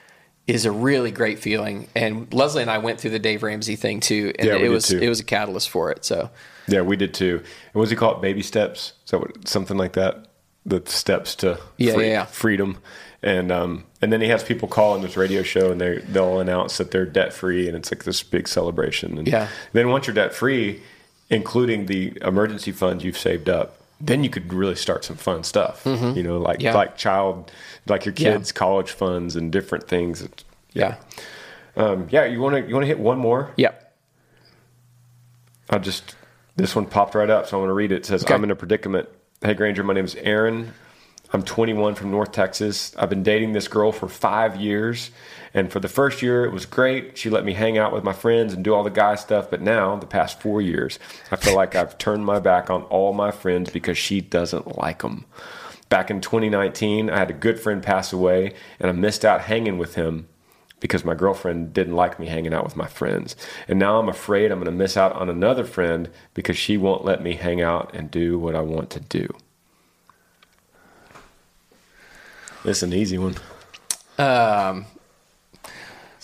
is 0.47 0.65
a 0.65 0.73
really 0.73 1.11
great 1.11 1.39
feeling. 1.39 1.89
And 1.95 2.33
Leslie 2.33 2.63
and 2.63 2.71
I 2.71 2.79
went 2.79 3.01
through 3.01 3.13
the 3.13 3.19
Dave 3.19 3.43
Ramsey 3.43 3.77
thing 3.77 4.01
too, 4.01 4.33
and 4.39 4.49
yeah, 4.49 4.57
it 4.57 4.69
was 4.69 4.89
too. 4.89 4.99
it 4.99 5.09
was 5.09 5.21
a 5.21 5.25
catalyst 5.25 5.71
for 5.71 5.91
it. 5.91 6.05
So 6.05 6.31
yeah, 6.67 6.83
we 6.83 6.97
did 6.97 7.15
too. 7.15 7.39
And 7.39 7.75
what 7.75 7.83
does 7.83 7.91
he 7.91 7.97
call 7.97 8.17
it? 8.17 8.21
Baby 8.21 8.43
steps? 8.43 8.93
Is 9.05 9.11
that 9.11 9.19
what, 9.19 9.49
something 9.49 9.77
like 9.77 9.95
that? 9.95 10.27
The 10.67 10.83
steps 10.87 11.35
to 11.37 11.61
yeah, 11.77 11.95
free, 11.95 12.09
yeah. 12.09 12.25
freedom. 12.27 12.79
And 13.23 13.51
um, 13.51 13.85
and 14.03 14.13
then 14.13 14.21
he 14.21 14.29
has 14.29 14.45
people 14.45 14.69
call 14.69 14.93
on 14.93 15.01
this 15.01 15.17
radio 15.17 15.43
show, 15.43 15.73
and 15.73 15.81
they 15.81 15.99
they'll 15.99 16.41
announce 16.41 16.77
that 16.77 16.91
they're 16.91 17.07
debt 17.07 17.33
free, 17.33 17.67
and 17.67 17.77
it's 17.77 17.91
like 17.91 18.05
this 18.05 18.23
big 18.23 18.47
celebration. 18.47 19.19
And 19.19 19.27
yeah. 19.27 19.49
Then 19.73 19.89
once 19.89 20.07
you're 20.07 20.15
debt 20.15 20.35
free, 20.35 20.83
including 21.31 21.87
the 21.87 22.19
emergency 22.21 22.71
funds 22.71 23.03
you've 23.03 23.17
saved 23.17 23.49
up, 23.49 23.79
then 24.01 24.25
you 24.25 24.31
could 24.31 24.53
really 24.53 24.75
start 24.75 25.05
some 25.05 25.17
fun 25.17 25.43
stuff. 25.43 25.85
Mm-hmm. 25.85 26.17
You 26.17 26.23
know, 26.23 26.39
like 26.39 26.61
yeah. 26.61 26.75
like 26.75 26.99
child, 26.99 27.51
like 27.87 28.05
your 28.05 28.15
kids' 28.15 28.51
yeah. 28.51 28.59
college 28.59 28.91
funds 28.91 29.37
and 29.37 29.53
different 29.53 29.89
things. 29.89 30.27
Yeah, 30.73 30.97
yeah. 31.77 31.83
Um, 31.83 32.09
yeah 32.11 32.25
you 32.25 32.41
want 32.41 32.57
to 32.57 32.69
you 32.69 32.75
want 32.75 32.85
to 32.85 32.89
hit 32.89 32.99
one 32.99 33.19
more? 33.19 33.53
Yep. 33.57 33.81
I 35.71 35.79
just 35.79 36.17
this 36.57 36.75
one 36.75 36.87
popped 36.87 37.15
right 37.15 37.31
up, 37.31 37.47
so 37.47 37.57
I 37.57 37.61
want 37.61 37.71
to 37.71 37.75
read 37.75 37.93
it. 37.93 37.97
It 37.97 38.07
says, 38.07 38.25
okay. 38.25 38.35
"I'm 38.35 38.45
in 38.45 38.51
a 38.51 38.57
predicament." 38.57 39.09
Hey 39.43 39.55
Granger, 39.55 39.83
my 39.83 39.93
name 39.93 40.05
is 40.05 40.15
Aaron. 40.17 40.73
I'm 41.35 41.43
21 41.43 41.97
from 41.97 42.13
North 42.13 42.31
Texas. 42.31 42.95
I've 42.97 43.11
been 43.11 43.25
dating 43.25 43.55
this 43.55 43.67
girl 43.67 43.91
for 43.91 44.09
five 44.09 44.55
years. 44.55 45.11
And 45.53 45.71
for 45.71 45.81
the 45.81 45.89
first 45.89 46.23
year, 46.23 46.45
it 46.45 46.53
was 46.53 46.65
great. 46.65 47.19
She 47.19 47.29
let 47.29 47.45
me 47.45 47.55
hang 47.55 47.77
out 47.77 47.93
with 47.93 48.05
my 48.05 48.13
friends 48.13 48.53
and 48.53 48.63
do 48.63 48.73
all 48.73 48.85
the 48.85 48.91
guy 48.91 49.17
stuff. 49.17 49.51
But 49.51 49.61
now, 49.61 49.97
the 49.97 50.07
past 50.07 50.41
four 50.41 50.63
years, 50.63 51.01
I 51.33 51.37
feel 51.37 51.57
like 51.57 51.75
I've 51.75 51.99
turned 51.99 52.25
my 52.25 52.39
back 52.39 52.71
on 52.71 52.83
all 52.85 53.13
my 53.13 53.33
friends 53.33 53.71
because 53.71 53.99
she 53.99 54.21
doesn't 54.21 54.79
like 54.79 55.03
them. 55.03 55.25
Back 55.95 56.11
in 56.11 56.21
2019, 56.21 57.09
I 57.09 57.17
had 57.17 57.31
a 57.31 57.33
good 57.33 57.61
friend 57.61 57.81
pass 57.81 58.13
away, 58.13 58.53
and 58.81 58.91
I 58.91 58.93
missed 58.93 59.25
out 59.25 59.43
hanging 59.43 59.79
with 59.79 59.95
him 59.95 60.27
because 60.81 61.05
my 61.05 61.15
girlfriend 61.15 61.73
didn't 61.73 61.95
like 61.95 62.19
me 62.19 62.27
hanging 62.27 62.53
out 62.53 62.65
with 62.65 62.75
my 62.75 62.89
friends. 62.89 63.37
And 63.69 63.79
now 63.79 64.01
I'm 64.01 64.09
afraid 64.09 64.51
I'm 64.51 64.59
going 64.59 64.65
to 64.65 64.73
miss 64.73 64.97
out 64.97 65.13
on 65.13 65.31
another 65.31 65.63
friend 65.63 66.11
because 66.35 66.57
she 66.57 66.77
won't 66.77 67.05
let 67.05 67.23
me 67.23 67.35
hang 67.35 67.63
out 67.63 67.95
and 67.95 68.11
do 68.11 68.41
what 68.41 68.57
I 68.57 68.61
want 68.61 68.91
to 68.91 68.99
do. 68.99 69.29
This 72.65 72.79
is 72.79 72.83
an 72.83 72.93
easy 72.93 73.17
one. 73.17 73.37
Um, 74.19 74.87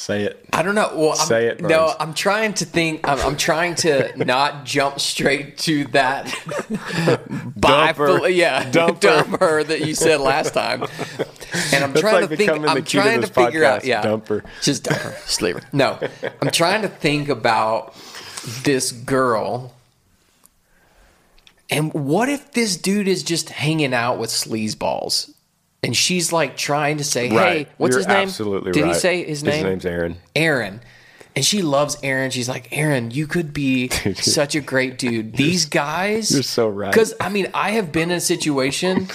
Say 0.01 0.23
it. 0.23 0.47
I 0.55 0.63
don't 0.63 0.75
know. 0.75 0.91
Well, 0.95 1.15
say 1.15 1.45
I'm, 1.45 1.51
it. 1.51 1.59
Burns. 1.59 1.71
No, 1.71 1.95
I'm 2.01 2.15
trying 2.15 2.55
to 2.55 2.65
think. 2.65 3.07
I'm, 3.07 3.21
I'm 3.21 3.37
trying 3.37 3.75
to 3.77 4.11
not 4.25 4.65
jump 4.65 4.99
straight 4.99 5.59
to 5.59 5.85
that 5.89 6.25
dumper. 7.59 8.35
yeah, 8.35 8.65
dumper. 8.71 8.99
dumper 8.99 9.67
that 9.67 9.87
you 9.87 9.95
said 9.95 10.23
last 10.23 10.55
time. 10.55 10.85
And 11.75 11.85
I'm 11.85 11.93
That's 11.93 12.01
trying 12.01 12.21
like 12.23 12.31
to 12.31 12.37
think. 12.39 12.51
I'm 12.51 12.83
trying 12.83 13.21
to 13.21 13.27
figure 13.27 13.61
podcast. 13.61 13.77
out. 13.77 13.85
Yeah, 13.85 14.03
dumper. 14.03 14.43
Just 14.63 14.85
dumper. 14.85 15.19
Sleeper. 15.29 15.61
No, 15.75 15.99
I'm 16.41 16.51
trying 16.51 16.81
to 16.81 16.89
think 16.89 17.29
about 17.29 17.95
this 18.63 18.93
girl. 18.93 19.75
And 21.69 21.93
what 21.93 22.31
if 22.31 22.53
this 22.53 22.79
dude 22.79 23.07
is 23.07 23.23
just 23.23 23.51
hanging 23.51 23.93
out 23.93 24.19
with 24.19 24.31
sleazeballs? 24.31 25.35
And 25.83 25.97
she's 25.97 26.33
like 26.33 26.57
trying 26.57 26.99
to 26.99 27.05
say, 27.05 27.29
"Hey, 27.29 27.37
right. 27.37 27.69
what's 27.79 27.93
You're 27.93 28.01
his 28.01 28.09
name?" 28.09 28.29
Absolutely 28.29 28.73
Did 28.73 28.85
right. 28.85 28.95
he 28.95 28.95
say 28.95 29.25
his 29.25 29.43
name? 29.43 29.55
His 29.55 29.65
name's 29.65 29.87
Aaron. 29.87 30.17
Aaron. 30.35 30.81
And 31.37 31.45
she 31.45 31.63
loves 31.63 31.97
Aaron. 32.03 32.33
She's 32.33 32.49
like, 32.49 32.69
Aaron, 32.73 33.13
you 33.13 33.29
could 33.29 33.53
be 33.53 33.89
such 34.17 34.57
a 34.57 34.61
great 34.61 34.99
dude. 34.99 35.37
These 35.37 35.67
guys. 35.67 36.33
You're 36.33 36.43
so 36.43 36.69
right. 36.69 36.91
Because, 36.91 37.15
I 37.21 37.29
mean, 37.29 37.47
I 37.55 37.71
have 37.71 37.93
been 37.93 38.11
in 38.11 38.17
a 38.17 38.21
situation 38.21 39.07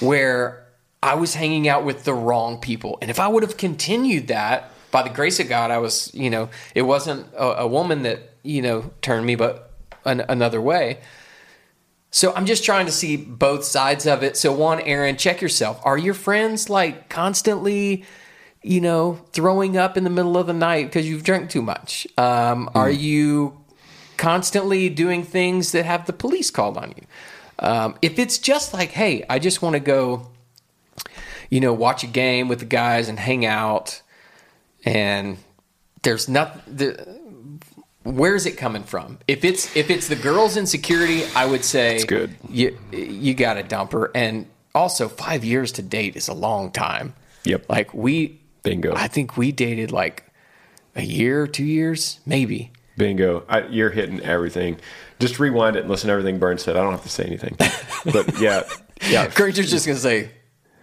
where 0.00 0.66
I 1.02 1.14
was 1.14 1.34
hanging 1.34 1.68
out 1.68 1.84
with 1.84 2.04
the 2.04 2.12
wrong 2.12 2.58
people. 2.58 2.98
And 3.00 3.10
if 3.10 3.18
I 3.18 3.26
would 3.26 3.42
have 3.42 3.56
continued 3.56 4.28
that, 4.28 4.70
by 4.90 5.02
the 5.02 5.10
grace 5.10 5.40
of 5.40 5.48
God, 5.48 5.70
I 5.70 5.78
was, 5.78 6.14
you 6.14 6.28
know, 6.28 6.50
it 6.74 6.82
wasn't 6.82 7.26
a, 7.34 7.62
a 7.62 7.66
woman 7.66 8.02
that, 8.02 8.34
you 8.42 8.60
know, 8.60 8.90
turned 9.00 9.24
me, 9.24 9.34
but 9.34 9.72
an, 10.04 10.20
another 10.28 10.60
way. 10.60 10.98
So 12.14 12.34
I'm 12.34 12.44
just 12.44 12.62
trying 12.62 12.84
to 12.86 12.92
see 12.92 13.16
both 13.16 13.64
sides 13.64 14.06
of 14.06 14.22
it. 14.22 14.36
So 14.36 14.52
one, 14.52 14.80
Aaron, 14.80 15.16
check 15.16 15.40
yourself. 15.40 15.80
Are 15.82 15.96
your 15.96 16.12
friends 16.12 16.68
like 16.68 17.08
constantly, 17.08 18.04
you 18.62 18.82
know, 18.82 19.14
throwing 19.32 19.78
up 19.78 19.96
in 19.96 20.04
the 20.04 20.10
middle 20.10 20.36
of 20.36 20.46
the 20.46 20.52
night 20.52 20.84
because 20.84 21.08
you've 21.08 21.24
drank 21.24 21.48
too 21.48 21.62
much? 21.62 22.06
Um, 22.18 22.66
mm. 22.66 22.76
Are 22.76 22.90
you 22.90 23.58
constantly 24.18 24.90
doing 24.90 25.24
things 25.24 25.72
that 25.72 25.86
have 25.86 26.04
the 26.04 26.12
police 26.12 26.50
called 26.50 26.76
on 26.76 26.90
you? 26.90 27.06
Um, 27.58 27.94
if 28.02 28.18
it's 28.18 28.36
just 28.36 28.74
like, 28.74 28.90
hey, 28.90 29.24
I 29.30 29.38
just 29.38 29.62
want 29.62 29.74
to 29.74 29.80
go, 29.80 30.28
you 31.48 31.60
know, 31.60 31.72
watch 31.72 32.04
a 32.04 32.08
game 32.08 32.46
with 32.46 32.58
the 32.58 32.66
guys 32.66 33.08
and 33.08 33.18
hang 33.18 33.46
out, 33.46 34.02
and 34.84 35.38
there's 36.02 36.28
nothing 36.28 37.21
where's 38.04 38.46
it 38.46 38.52
coming 38.52 38.82
from? 38.82 39.18
If 39.28 39.44
it's 39.44 39.74
if 39.76 39.90
it's 39.90 40.08
the 40.08 40.16
girl's 40.16 40.56
insecurity, 40.56 41.24
I 41.34 41.46
would 41.46 41.64
say 41.64 41.96
it's 41.96 42.04
good. 42.04 42.34
You 42.48 42.78
you 42.92 43.34
got 43.34 43.54
to 43.54 43.62
dump 43.62 43.92
her. 43.92 44.10
And 44.14 44.46
also, 44.74 45.08
five 45.08 45.44
years 45.44 45.72
to 45.72 45.82
date 45.82 46.16
is 46.16 46.28
a 46.28 46.34
long 46.34 46.70
time. 46.70 47.14
Yep. 47.44 47.66
Like 47.68 47.92
we 47.94 48.40
Bingo. 48.62 48.94
I 48.94 49.08
think 49.08 49.36
we 49.36 49.52
dated 49.52 49.90
like 49.92 50.24
a 50.94 51.02
year, 51.02 51.46
two 51.46 51.64
years, 51.64 52.20
maybe. 52.26 52.72
Bingo. 52.96 53.44
I, 53.48 53.66
you're 53.68 53.90
hitting 53.90 54.20
everything. 54.20 54.78
Just 55.18 55.38
rewind 55.40 55.76
it 55.76 55.80
and 55.80 55.90
listen 55.90 56.08
to 56.08 56.12
everything 56.12 56.38
Burn 56.38 56.58
said. 56.58 56.76
I 56.76 56.82
don't 56.82 56.92
have 56.92 57.02
to 57.02 57.08
say 57.08 57.24
anything. 57.24 57.56
But 58.04 58.40
yeah, 58.40 58.64
yeah. 59.08 59.28
Granger's 59.28 59.70
just 59.70 59.86
gonna 59.86 59.96
say, 59.96 60.28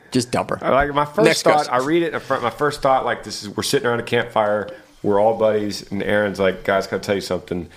just 0.10 0.32
dump 0.32 0.52
her. 0.52 0.58
Like 0.62 0.94
my 0.94 1.04
first 1.04 1.26
Next 1.26 1.42
thought, 1.42 1.66
question. 1.66 1.74
I 1.74 1.80
read 1.80 2.02
it. 2.02 2.14
In 2.14 2.20
front, 2.22 2.44
my 2.44 2.50
first 2.50 2.82
thought, 2.82 3.04
like 3.04 3.26
this 3.26 3.44
is, 3.44 3.50
we're 3.50 3.64
sitting 3.64 3.86
around 3.86 4.00
a 4.00 4.04
campfire. 4.04 4.70
We're 5.04 5.20
all 5.20 5.38
buddies, 5.38 5.90
and 5.92 6.04
Aaron's 6.04 6.40
like, 6.40 6.64
"Guys, 6.64 6.88
gotta 6.88 7.04
tell 7.04 7.16
you 7.16 7.22
something." 7.22 7.70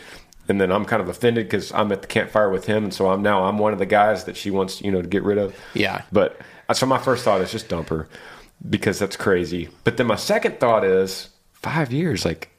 And 0.48 0.60
then 0.60 0.72
I'm 0.72 0.84
kind 0.84 1.00
of 1.00 1.08
offended 1.08 1.46
because 1.46 1.72
I'm 1.72 1.92
at 1.92 2.02
the 2.02 2.08
campfire 2.08 2.50
with 2.50 2.66
him, 2.66 2.84
and 2.84 2.94
so 2.94 3.08
I'm 3.10 3.22
now 3.22 3.44
I'm 3.44 3.58
one 3.58 3.72
of 3.72 3.78
the 3.78 3.86
guys 3.86 4.24
that 4.24 4.36
she 4.36 4.50
wants, 4.50 4.80
you 4.82 4.90
know, 4.90 5.00
to 5.00 5.08
get 5.08 5.22
rid 5.22 5.38
of. 5.38 5.56
Yeah. 5.74 6.02
But 6.10 6.40
uh, 6.68 6.74
so 6.74 6.86
my 6.86 6.98
first 6.98 7.24
thought 7.24 7.40
is 7.40 7.52
just 7.52 7.68
dump 7.68 7.88
her 7.90 8.08
because 8.68 8.98
that's 8.98 9.16
crazy. 9.16 9.68
But 9.84 9.96
then 9.96 10.06
my 10.06 10.16
second 10.16 10.58
thought 10.58 10.84
is 10.84 11.28
five 11.52 11.92
years, 11.92 12.24
like 12.24 12.50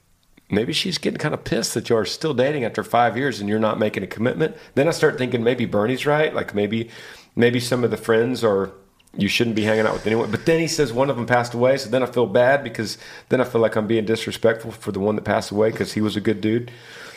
maybe 0.49 0.73
she's 0.73 0.97
getting 0.97 1.17
kind 1.17 1.33
of 1.33 1.43
pissed 1.43 1.73
that 1.73 1.89
you're 1.89 2.05
still 2.05 2.33
dating 2.33 2.63
after 2.63 2.83
five 2.83 3.17
years 3.17 3.39
and 3.39 3.49
you're 3.49 3.59
not 3.59 3.79
making 3.79 4.03
a 4.03 4.07
commitment. 4.07 4.55
Then 4.75 4.87
I 4.87 4.91
start 4.91 5.17
thinking 5.17 5.43
maybe 5.43 5.65
Bernie's 5.65 6.05
right. 6.05 6.33
Like 6.33 6.53
maybe 6.53 6.89
maybe 7.35 7.59
some 7.59 7.83
of 7.83 7.91
the 7.91 7.97
friends 7.97 8.43
are 8.43 8.71
you 9.15 9.27
shouldn't 9.27 9.55
be 9.55 9.63
hanging 9.63 9.85
out 9.85 9.93
with 9.93 10.07
anyone. 10.07 10.31
But 10.31 10.45
then 10.45 10.59
he 10.59 10.67
says 10.67 10.91
one 10.91 11.09
of 11.09 11.15
them 11.15 11.25
passed 11.25 11.53
away, 11.53 11.77
so 11.77 11.89
then 11.89 12.01
I 12.01 12.07
feel 12.07 12.25
bad 12.25 12.63
because 12.63 12.97
then 13.29 13.41
I 13.41 13.43
feel 13.43 13.61
like 13.61 13.75
I'm 13.75 13.87
being 13.87 14.05
disrespectful 14.05 14.71
for 14.71 14.91
the 14.91 14.99
one 14.99 15.15
that 15.15 15.23
passed 15.23 15.51
away 15.51 15.71
because 15.71 15.93
he 15.93 16.01
was 16.01 16.15
a 16.15 16.21
good 16.21 16.41
dude. 16.41 16.71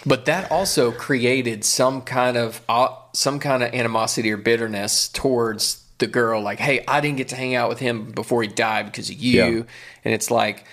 But 0.05 0.27
that 0.27 0.51
also 0.53 0.93
created 0.93 1.65
some 1.65 2.03
kind 2.03 2.37
of 2.37 2.61
uh, 2.69 2.89
some 3.13 3.41
kind 3.41 3.63
of 3.63 3.75
animosity 3.75 4.31
or 4.31 4.37
bitterness 4.37 5.09
towards 5.09 5.85
the 5.99 6.07
girl. 6.07 6.43
Like, 6.43 6.59
hey, 6.59 6.85
I 6.87 7.01
didn't 7.01 7.17
get 7.17 7.29
to 7.29 7.37
hang 7.37 7.55
out 7.55 7.69
with 7.69 7.79
him 7.79 8.13
before 8.13 8.43
he 8.43 8.49
died 8.49 8.87
because 8.87 9.11
of 9.11 9.17
you. 9.17 9.43
Yeah. 9.43 9.63
And 10.05 10.15
it's 10.15 10.31
like, 10.31 10.65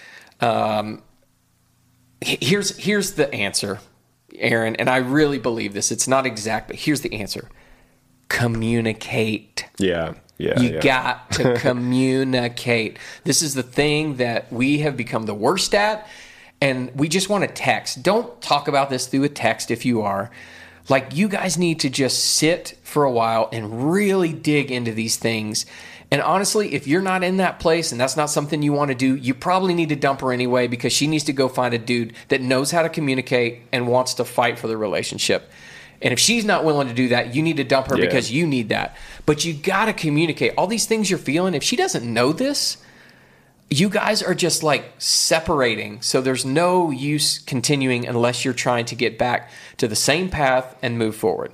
um, 0.41 1.01
here's 2.21 2.77
here's 2.77 3.13
the 3.13 3.33
answer, 3.33 3.79
Aaron. 4.35 4.75
And 4.75 4.89
I 4.89 4.97
really 4.97 5.39
believe 5.39 5.73
this. 5.73 5.91
It's 5.91 6.07
not 6.07 6.25
exact, 6.25 6.67
but 6.67 6.75
here's 6.75 7.01
the 7.01 7.13
answer: 7.13 7.49
communicate. 8.27 9.65
Yeah, 9.79 10.13
yeah, 10.37 10.59
You 10.59 10.73
yeah. 10.73 10.81
got 10.81 11.31
to 11.33 11.53
communicate. 11.59 12.97
This 13.23 13.41
is 13.41 13.53
the 13.53 13.63
thing 13.63 14.17
that 14.17 14.51
we 14.51 14.79
have 14.79 14.97
become 14.97 15.25
the 15.25 15.33
worst 15.33 15.73
at. 15.75 16.07
And 16.61 16.91
we 16.95 17.09
just 17.09 17.29
want 17.29 17.43
to 17.43 17.53
text. 17.53 18.03
Don't 18.03 18.41
talk 18.41 18.67
about 18.67 18.89
this 18.89 19.07
through 19.07 19.23
a 19.23 19.29
text 19.29 19.69
if 19.69 19.85
you 19.85 20.01
are. 20.01 20.31
Like, 20.89 21.15
you 21.15 21.27
guys 21.27 21.57
need 21.57 21.79
to 21.81 21.89
just 21.89 22.23
sit 22.23 22.77
for 22.83 23.03
a 23.03 23.11
while 23.11 23.49
and 23.51 23.91
really 23.93 24.33
dig 24.33 24.71
into 24.71 24.91
these 24.91 25.15
things. 25.15 25.65
And 26.11 26.21
honestly, 26.21 26.73
if 26.73 26.85
you're 26.87 27.01
not 27.01 27.23
in 27.23 27.37
that 27.37 27.59
place 27.59 27.91
and 27.91 27.99
that's 27.99 28.15
not 28.15 28.29
something 28.29 28.61
you 28.61 28.71
want 28.71 28.89
to 28.89 28.95
do, 28.95 29.15
you 29.15 29.33
probably 29.33 29.73
need 29.73 29.89
to 29.89 29.95
dump 29.95 30.21
her 30.21 30.31
anyway 30.31 30.67
because 30.67 30.93
she 30.93 31.07
needs 31.07 31.23
to 31.23 31.33
go 31.33 31.47
find 31.47 31.73
a 31.73 31.79
dude 31.79 32.13
that 32.27 32.39
knows 32.39 32.69
how 32.71 32.83
to 32.83 32.89
communicate 32.89 33.61
and 33.71 33.87
wants 33.87 34.13
to 34.15 34.25
fight 34.25 34.59
for 34.59 34.67
the 34.67 34.77
relationship. 34.77 35.49
And 36.03 36.11
if 36.11 36.19
she's 36.19 36.43
not 36.45 36.65
willing 36.65 36.89
to 36.89 36.93
do 36.93 37.07
that, 37.07 37.33
you 37.33 37.41
need 37.41 37.57
to 37.57 37.63
dump 37.63 37.87
her 37.87 37.97
Yeah. 37.97 38.05
because 38.05 38.29
you 38.31 38.45
need 38.45 38.69
that. 38.69 38.95
But 39.25 39.45
you 39.45 39.53
got 39.53 39.85
to 39.85 39.93
communicate 39.93 40.53
all 40.57 40.67
these 40.67 40.85
things 40.85 41.09
you're 41.09 41.17
feeling. 41.17 41.53
If 41.53 41.63
she 41.63 41.75
doesn't 41.77 42.03
know 42.05 42.33
this, 42.33 42.77
you 43.69 43.87
guys 43.89 44.21
are 44.21 44.35
just 44.35 44.61
like 44.61 44.93
separating. 44.97 46.01
So 46.01 46.21
there's 46.21 46.45
no 46.45 46.91
use 46.91 47.39
continuing 47.39 48.05
unless 48.05 48.43
you're 48.43 48.53
trying 48.53 48.85
to 48.85 48.95
get 48.95 49.17
back 49.17 49.49
to 49.77 49.87
the 49.87 49.95
same 49.95 50.29
path 50.29 50.75
and 50.83 50.99
move 50.99 51.15
forward. 51.15 51.53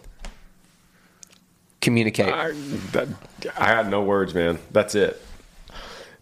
Communicate. 1.79 2.33
I, 2.33 2.51
that, 2.91 3.07
I 3.57 3.67
had 3.67 3.89
no 3.89 4.01
words, 4.01 4.33
man. 4.33 4.59
That's 4.71 4.95
it. 4.95 5.23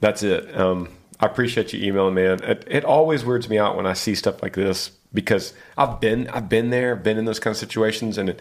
That's 0.01 0.21
it. 0.21 0.55
Um, 0.55 0.89
I 1.19 1.25
appreciate 1.25 1.73
you 1.73 1.83
emailing, 1.87 2.13
man. 2.13 2.43
It, 2.43 2.63
it 2.67 2.85
always 2.85 3.25
weirds 3.25 3.49
me 3.49 3.57
out 3.57 3.75
when 3.75 3.87
I 3.87 3.93
see 3.93 4.13
stuff 4.13 4.43
like 4.43 4.53
this 4.53 4.91
because 5.17 5.53
I've 5.75 5.99
been 5.99 6.27
I've 6.27 6.47
been 6.47 6.69
there, 6.69 6.95
been 6.95 7.17
in 7.17 7.25
those 7.25 7.39
kind 7.39 7.51
of 7.51 7.57
situations, 7.57 8.19
and 8.19 8.35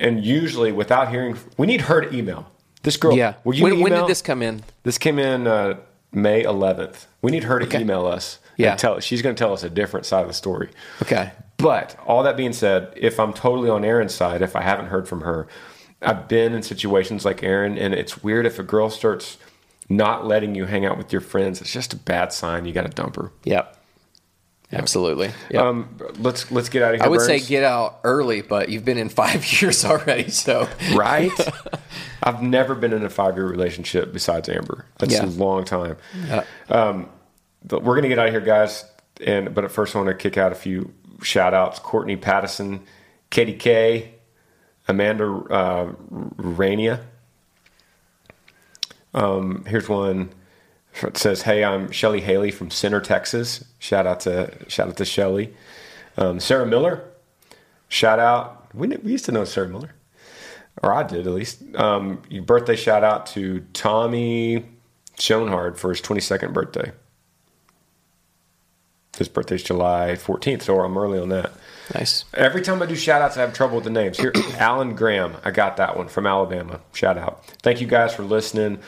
and 0.00 0.22
usually 0.22 0.70
without 0.70 1.08
hearing, 1.08 1.38
we 1.56 1.66
need 1.66 1.80
her 1.82 2.02
to 2.02 2.14
email 2.14 2.52
this 2.82 2.98
girl. 2.98 3.16
yeah. 3.16 3.34
will 3.42 3.54
you 3.54 3.64
When, 3.64 3.80
when 3.80 3.92
did 3.92 4.06
this 4.06 4.20
come 4.20 4.42
in? 4.42 4.62
This 4.82 4.98
came 4.98 5.18
in 5.18 5.46
uh, 5.46 5.78
May 6.12 6.44
11th. 6.44 7.06
We 7.22 7.30
need 7.30 7.44
her 7.44 7.58
to 7.58 7.64
Okay. 7.66 7.80
email 7.80 8.06
us. 8.06 8.38
Yeah. 8.58 8.74
tell 8.76 9.00
she's 9.00 9.22
going 9.22 9.34
to 9.34 9.38
tell 9.42 9.54
us 9.54 9.62
a 9.64 9.70
different 9.70 10.04
side 10.04 10.20
of 10.20 10.28
the 10.28 10.34
story. 10.34 10.68
Okay. 11.00 11.32
But 11.56 11.96
all 12.06 12.22
that 12.24 12.36
being 12.36 12.52
said, 12.52 12.92
if 12.96 13.18
I'm 13.18 13.32
totally 13.32 13.70
on 13.70 13.82
Aaron's 13.82 14.14
side, 14.14 14.42
if 14.42 14.54
I 14.54 14.60
haven't 14.60 14.86
heard 14.86 15.08
from 15.08 15.22
her, 15.22 15.48
I've 16.02 16.28
been 16.28 16.52
in 16.52 16.62
situations 16.62 17.24
like 17.24 17.42
Aaron, 17.42 17.78
and 17.78 17.94
it's 17.94 18.22
weird 18.22 18.44
if 18.44 18.58
a 18.58 18.62
girl 18.62 18.90
starts 18.90 19.38
not 19.88 20.26
letting 20.26 20.54
you 20.54 20.66
hang 20.66 20.84
out 20.84 20.98
with 20.98 21.10
your 21.12 21.22
friends. 21.22 21.60
It's 21.62 21.72
just 21.72 21.92
a 21.94 21.96
bad 21.96 22.32
sign. 22.34 22.66
You 22.66 22.72
got 22.72 22.82
to 22.84 22.90
dump 22.90 23.16
her. 23.16 23.32
Yep. 23.44 23.76
Absolutely. 24.72 25.32
Yep. 25.50 25.62
Um, 25.62 25.98
let's 26.18 26.50
let's 26.52 26.68
get 26.68 26.82
out 26.82 26.94
of 26.94 27.00
here. 27.00 27.06
I 27.06 27.08
would 27.08 27.20
say 27.22 27.40
get 27.40 27.64
out 27.64 27.98
early, 28.04 28.40
but 28.42 28.68
you've 28.68 28.84
been 28.84 28.98
in 28.98 29.08
five 29.08 29.44
years 29.60 29.84
already. 29.84 30.30
So 30.30 30.68
right. 30.94 31.32
I've 32.22 32.42
never 32.42 32.74
been 32.74 32.92
in 32.92 33.04
a 33.04 33.10
five 33.10 33.36
year 33.36 33.46
relationship 33.46 34.12
besides 34.12 34.48
Amber. 34.48 34.86
That's 34.98 35.12
Yeah. 35.14 35.24
a 35.24 35.26
long 35.26 35.64
time. 35.64 35.96
Yeah. 36.26 36.44
But 37.62 37.82
we're 37.82 37.94
gonna 37.96 38.08
get 38.08 38.18
out 38.18 38.26
of 38.28 38.32
here, 38.32 38.40
guys. 38.40 38.84
And 39.26 39.54
but 39.54 39.64
at 39.64 39.70
first, 39.72 39.94
I 39.94 39.98
want 39.98 40.08
to 40.08 40.14
kick 40.14 40.38
out 40.38 40.52
a 40.52 40.54
few 40.54 40.92
shout 41.22 41.52
outs: 41.52 41.78
Courtney 41.78 42.16
Pattison, 42.16 42.80
Katie 43.28 43.54
K, 43.56 44.14
Amanda 44.88 45.24
uh, 45.26 45.92
Rania. 46.38 47.00
Um, 49.14 49.64
here's 49.66 49.88
one. 49.88 50.30
It 51.02 51.16
says, 51.16 51.42
"Hey, 51.42 51.64
I'm 51.64 51.90
Shelly 51.90 52.20
Haley 52.20 52.50
from 52.50 52.70
Center, 52.70 53.00
Texas. 53.00 53.64
Shout 53.78 54.06
out 54.06 54.20
to 54.20 54.52
shout 54.68 54.88
out 54.88 54.96
to 54.98 55.04
Shelly. 55.04 55.54
Um, 56.16 56.40
Sarah 56.40 56.66
Miller. 56.66 57.04
Shout 57.88 58.18
out. 58.18 58.74
We, 58.74 58.88
we 58.88 59.12
used 59.12 59.24
to 59.26 59.32
know 59.32 59.44
Sarah 59.44 59.68
Miller, 59.68 59.94
or 60.82 60.92
I 60.92 61.02
did 61.02 61.26
at 61.26 61.32
least. 61.32 61.62
Um, 61.74 62.22
birthday 62.44 62.76
shout 62.76 63.02
out 63.02 63.26
to 63.28 63.60
Tommy 63.72 64.64
Schoenhard 65.16 65.76
for 65.76 65.90
his 65.90 66.00
22nd 66.00 66.52
birthday. 66.52 66.92
His 69.18 69.28
birthday's 69.28 69.62
July 69.62 70.12
14th, 70.16 70.62
so 70.62 70.80
I'm 70.80 70.96
early 70.96 71.18
on 71.18 71.28
that. 71.30 71.52
nice. 71.94 72.24
Every 72.32 72.62
time 72.62 72.80
I 72.80 72.86
do 72.86 72.94
shout 72.94 73.20
outs, 73.20 73.36
I 73.36 73.40
have 73.42 73.52
trouble 73.52 73.74
with 73.76 73.84
the 73.84 73.90
names. 73.90 74.16
Here, 74.18 74.32
Alan 74.58 74.94
Graham. 74.94 75.36
I 75.44 75.50
got 75.50 75.76
that 75.76 75.96
one 75.96 76.08
from 76.08 76.26
Alabama. 76.26 76.80
Shout 76.94 77.18
out. 77.18 77.44
Thank 77.62 77.80
you 77.80 77.86
guys 77.86 78.14
for 78.14 78.22
listening. 78.22 78.78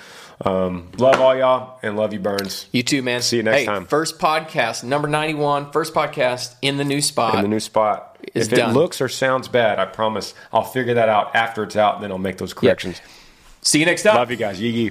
Um, 0.44 0.90
love 0.98 1.20
all 1.20 1.36
y'all 1.36 1.78
and 1.82 1.96
love 1.96 2.12
you, 2.12 2.18
Burns. 2.18 2.66
You 2.72 2.82
too, 2.82 3.02
man. 3.02 3.22
See 3.22 3.36
you 3.36 3.42
next 3.44 3.58
Hey, 3.58 3.66
time. 3.66 3.86
First 3.86 4.18
podcast, 4.18 4.82
number 4.82 5.06
91, 5.08 5.70
first 5.70 5.94
podcast 5.94 6.54
in 6.62 6.76
the 6.78 6.84
new 6.84 7.00
spot. 7.00 7.36
In 7.36 7.42
the 7.42 7.48
new 7.48 7.60
spot. 7.60 8.16
It's 8.34 8.48
if 8.48 8.54
done. 8.58 8.70
it 8.70 8.72
looks 8.74 9.00
or 9.00 9.08
sounds 9.08 9.48
bad, 9.48 9.78
I 9.78 9.84
promise 9.86 10.34
I'll 10.52 10.64
figure 10.64 10.94
that 10.94 11.08
out 11.08 11.34
after 11.36 11.62
it's 11.62 11.76
out, 11.76 11.96
and 11.96 12.04
then 12.04 12.10
I'll 12.10 12.18
make 12.18 12.38
those 12.38 12.54
corrections. 12.54 13.00
See 13.62 13.78
you 13.78 13.86
next 13.86 14.02
time. 14.02 14.16
Love 14.16 14.30
you 14.30 14.36
guys. 14.36 14.60
Yee 14.60 14.70
yee. 14.70 14.90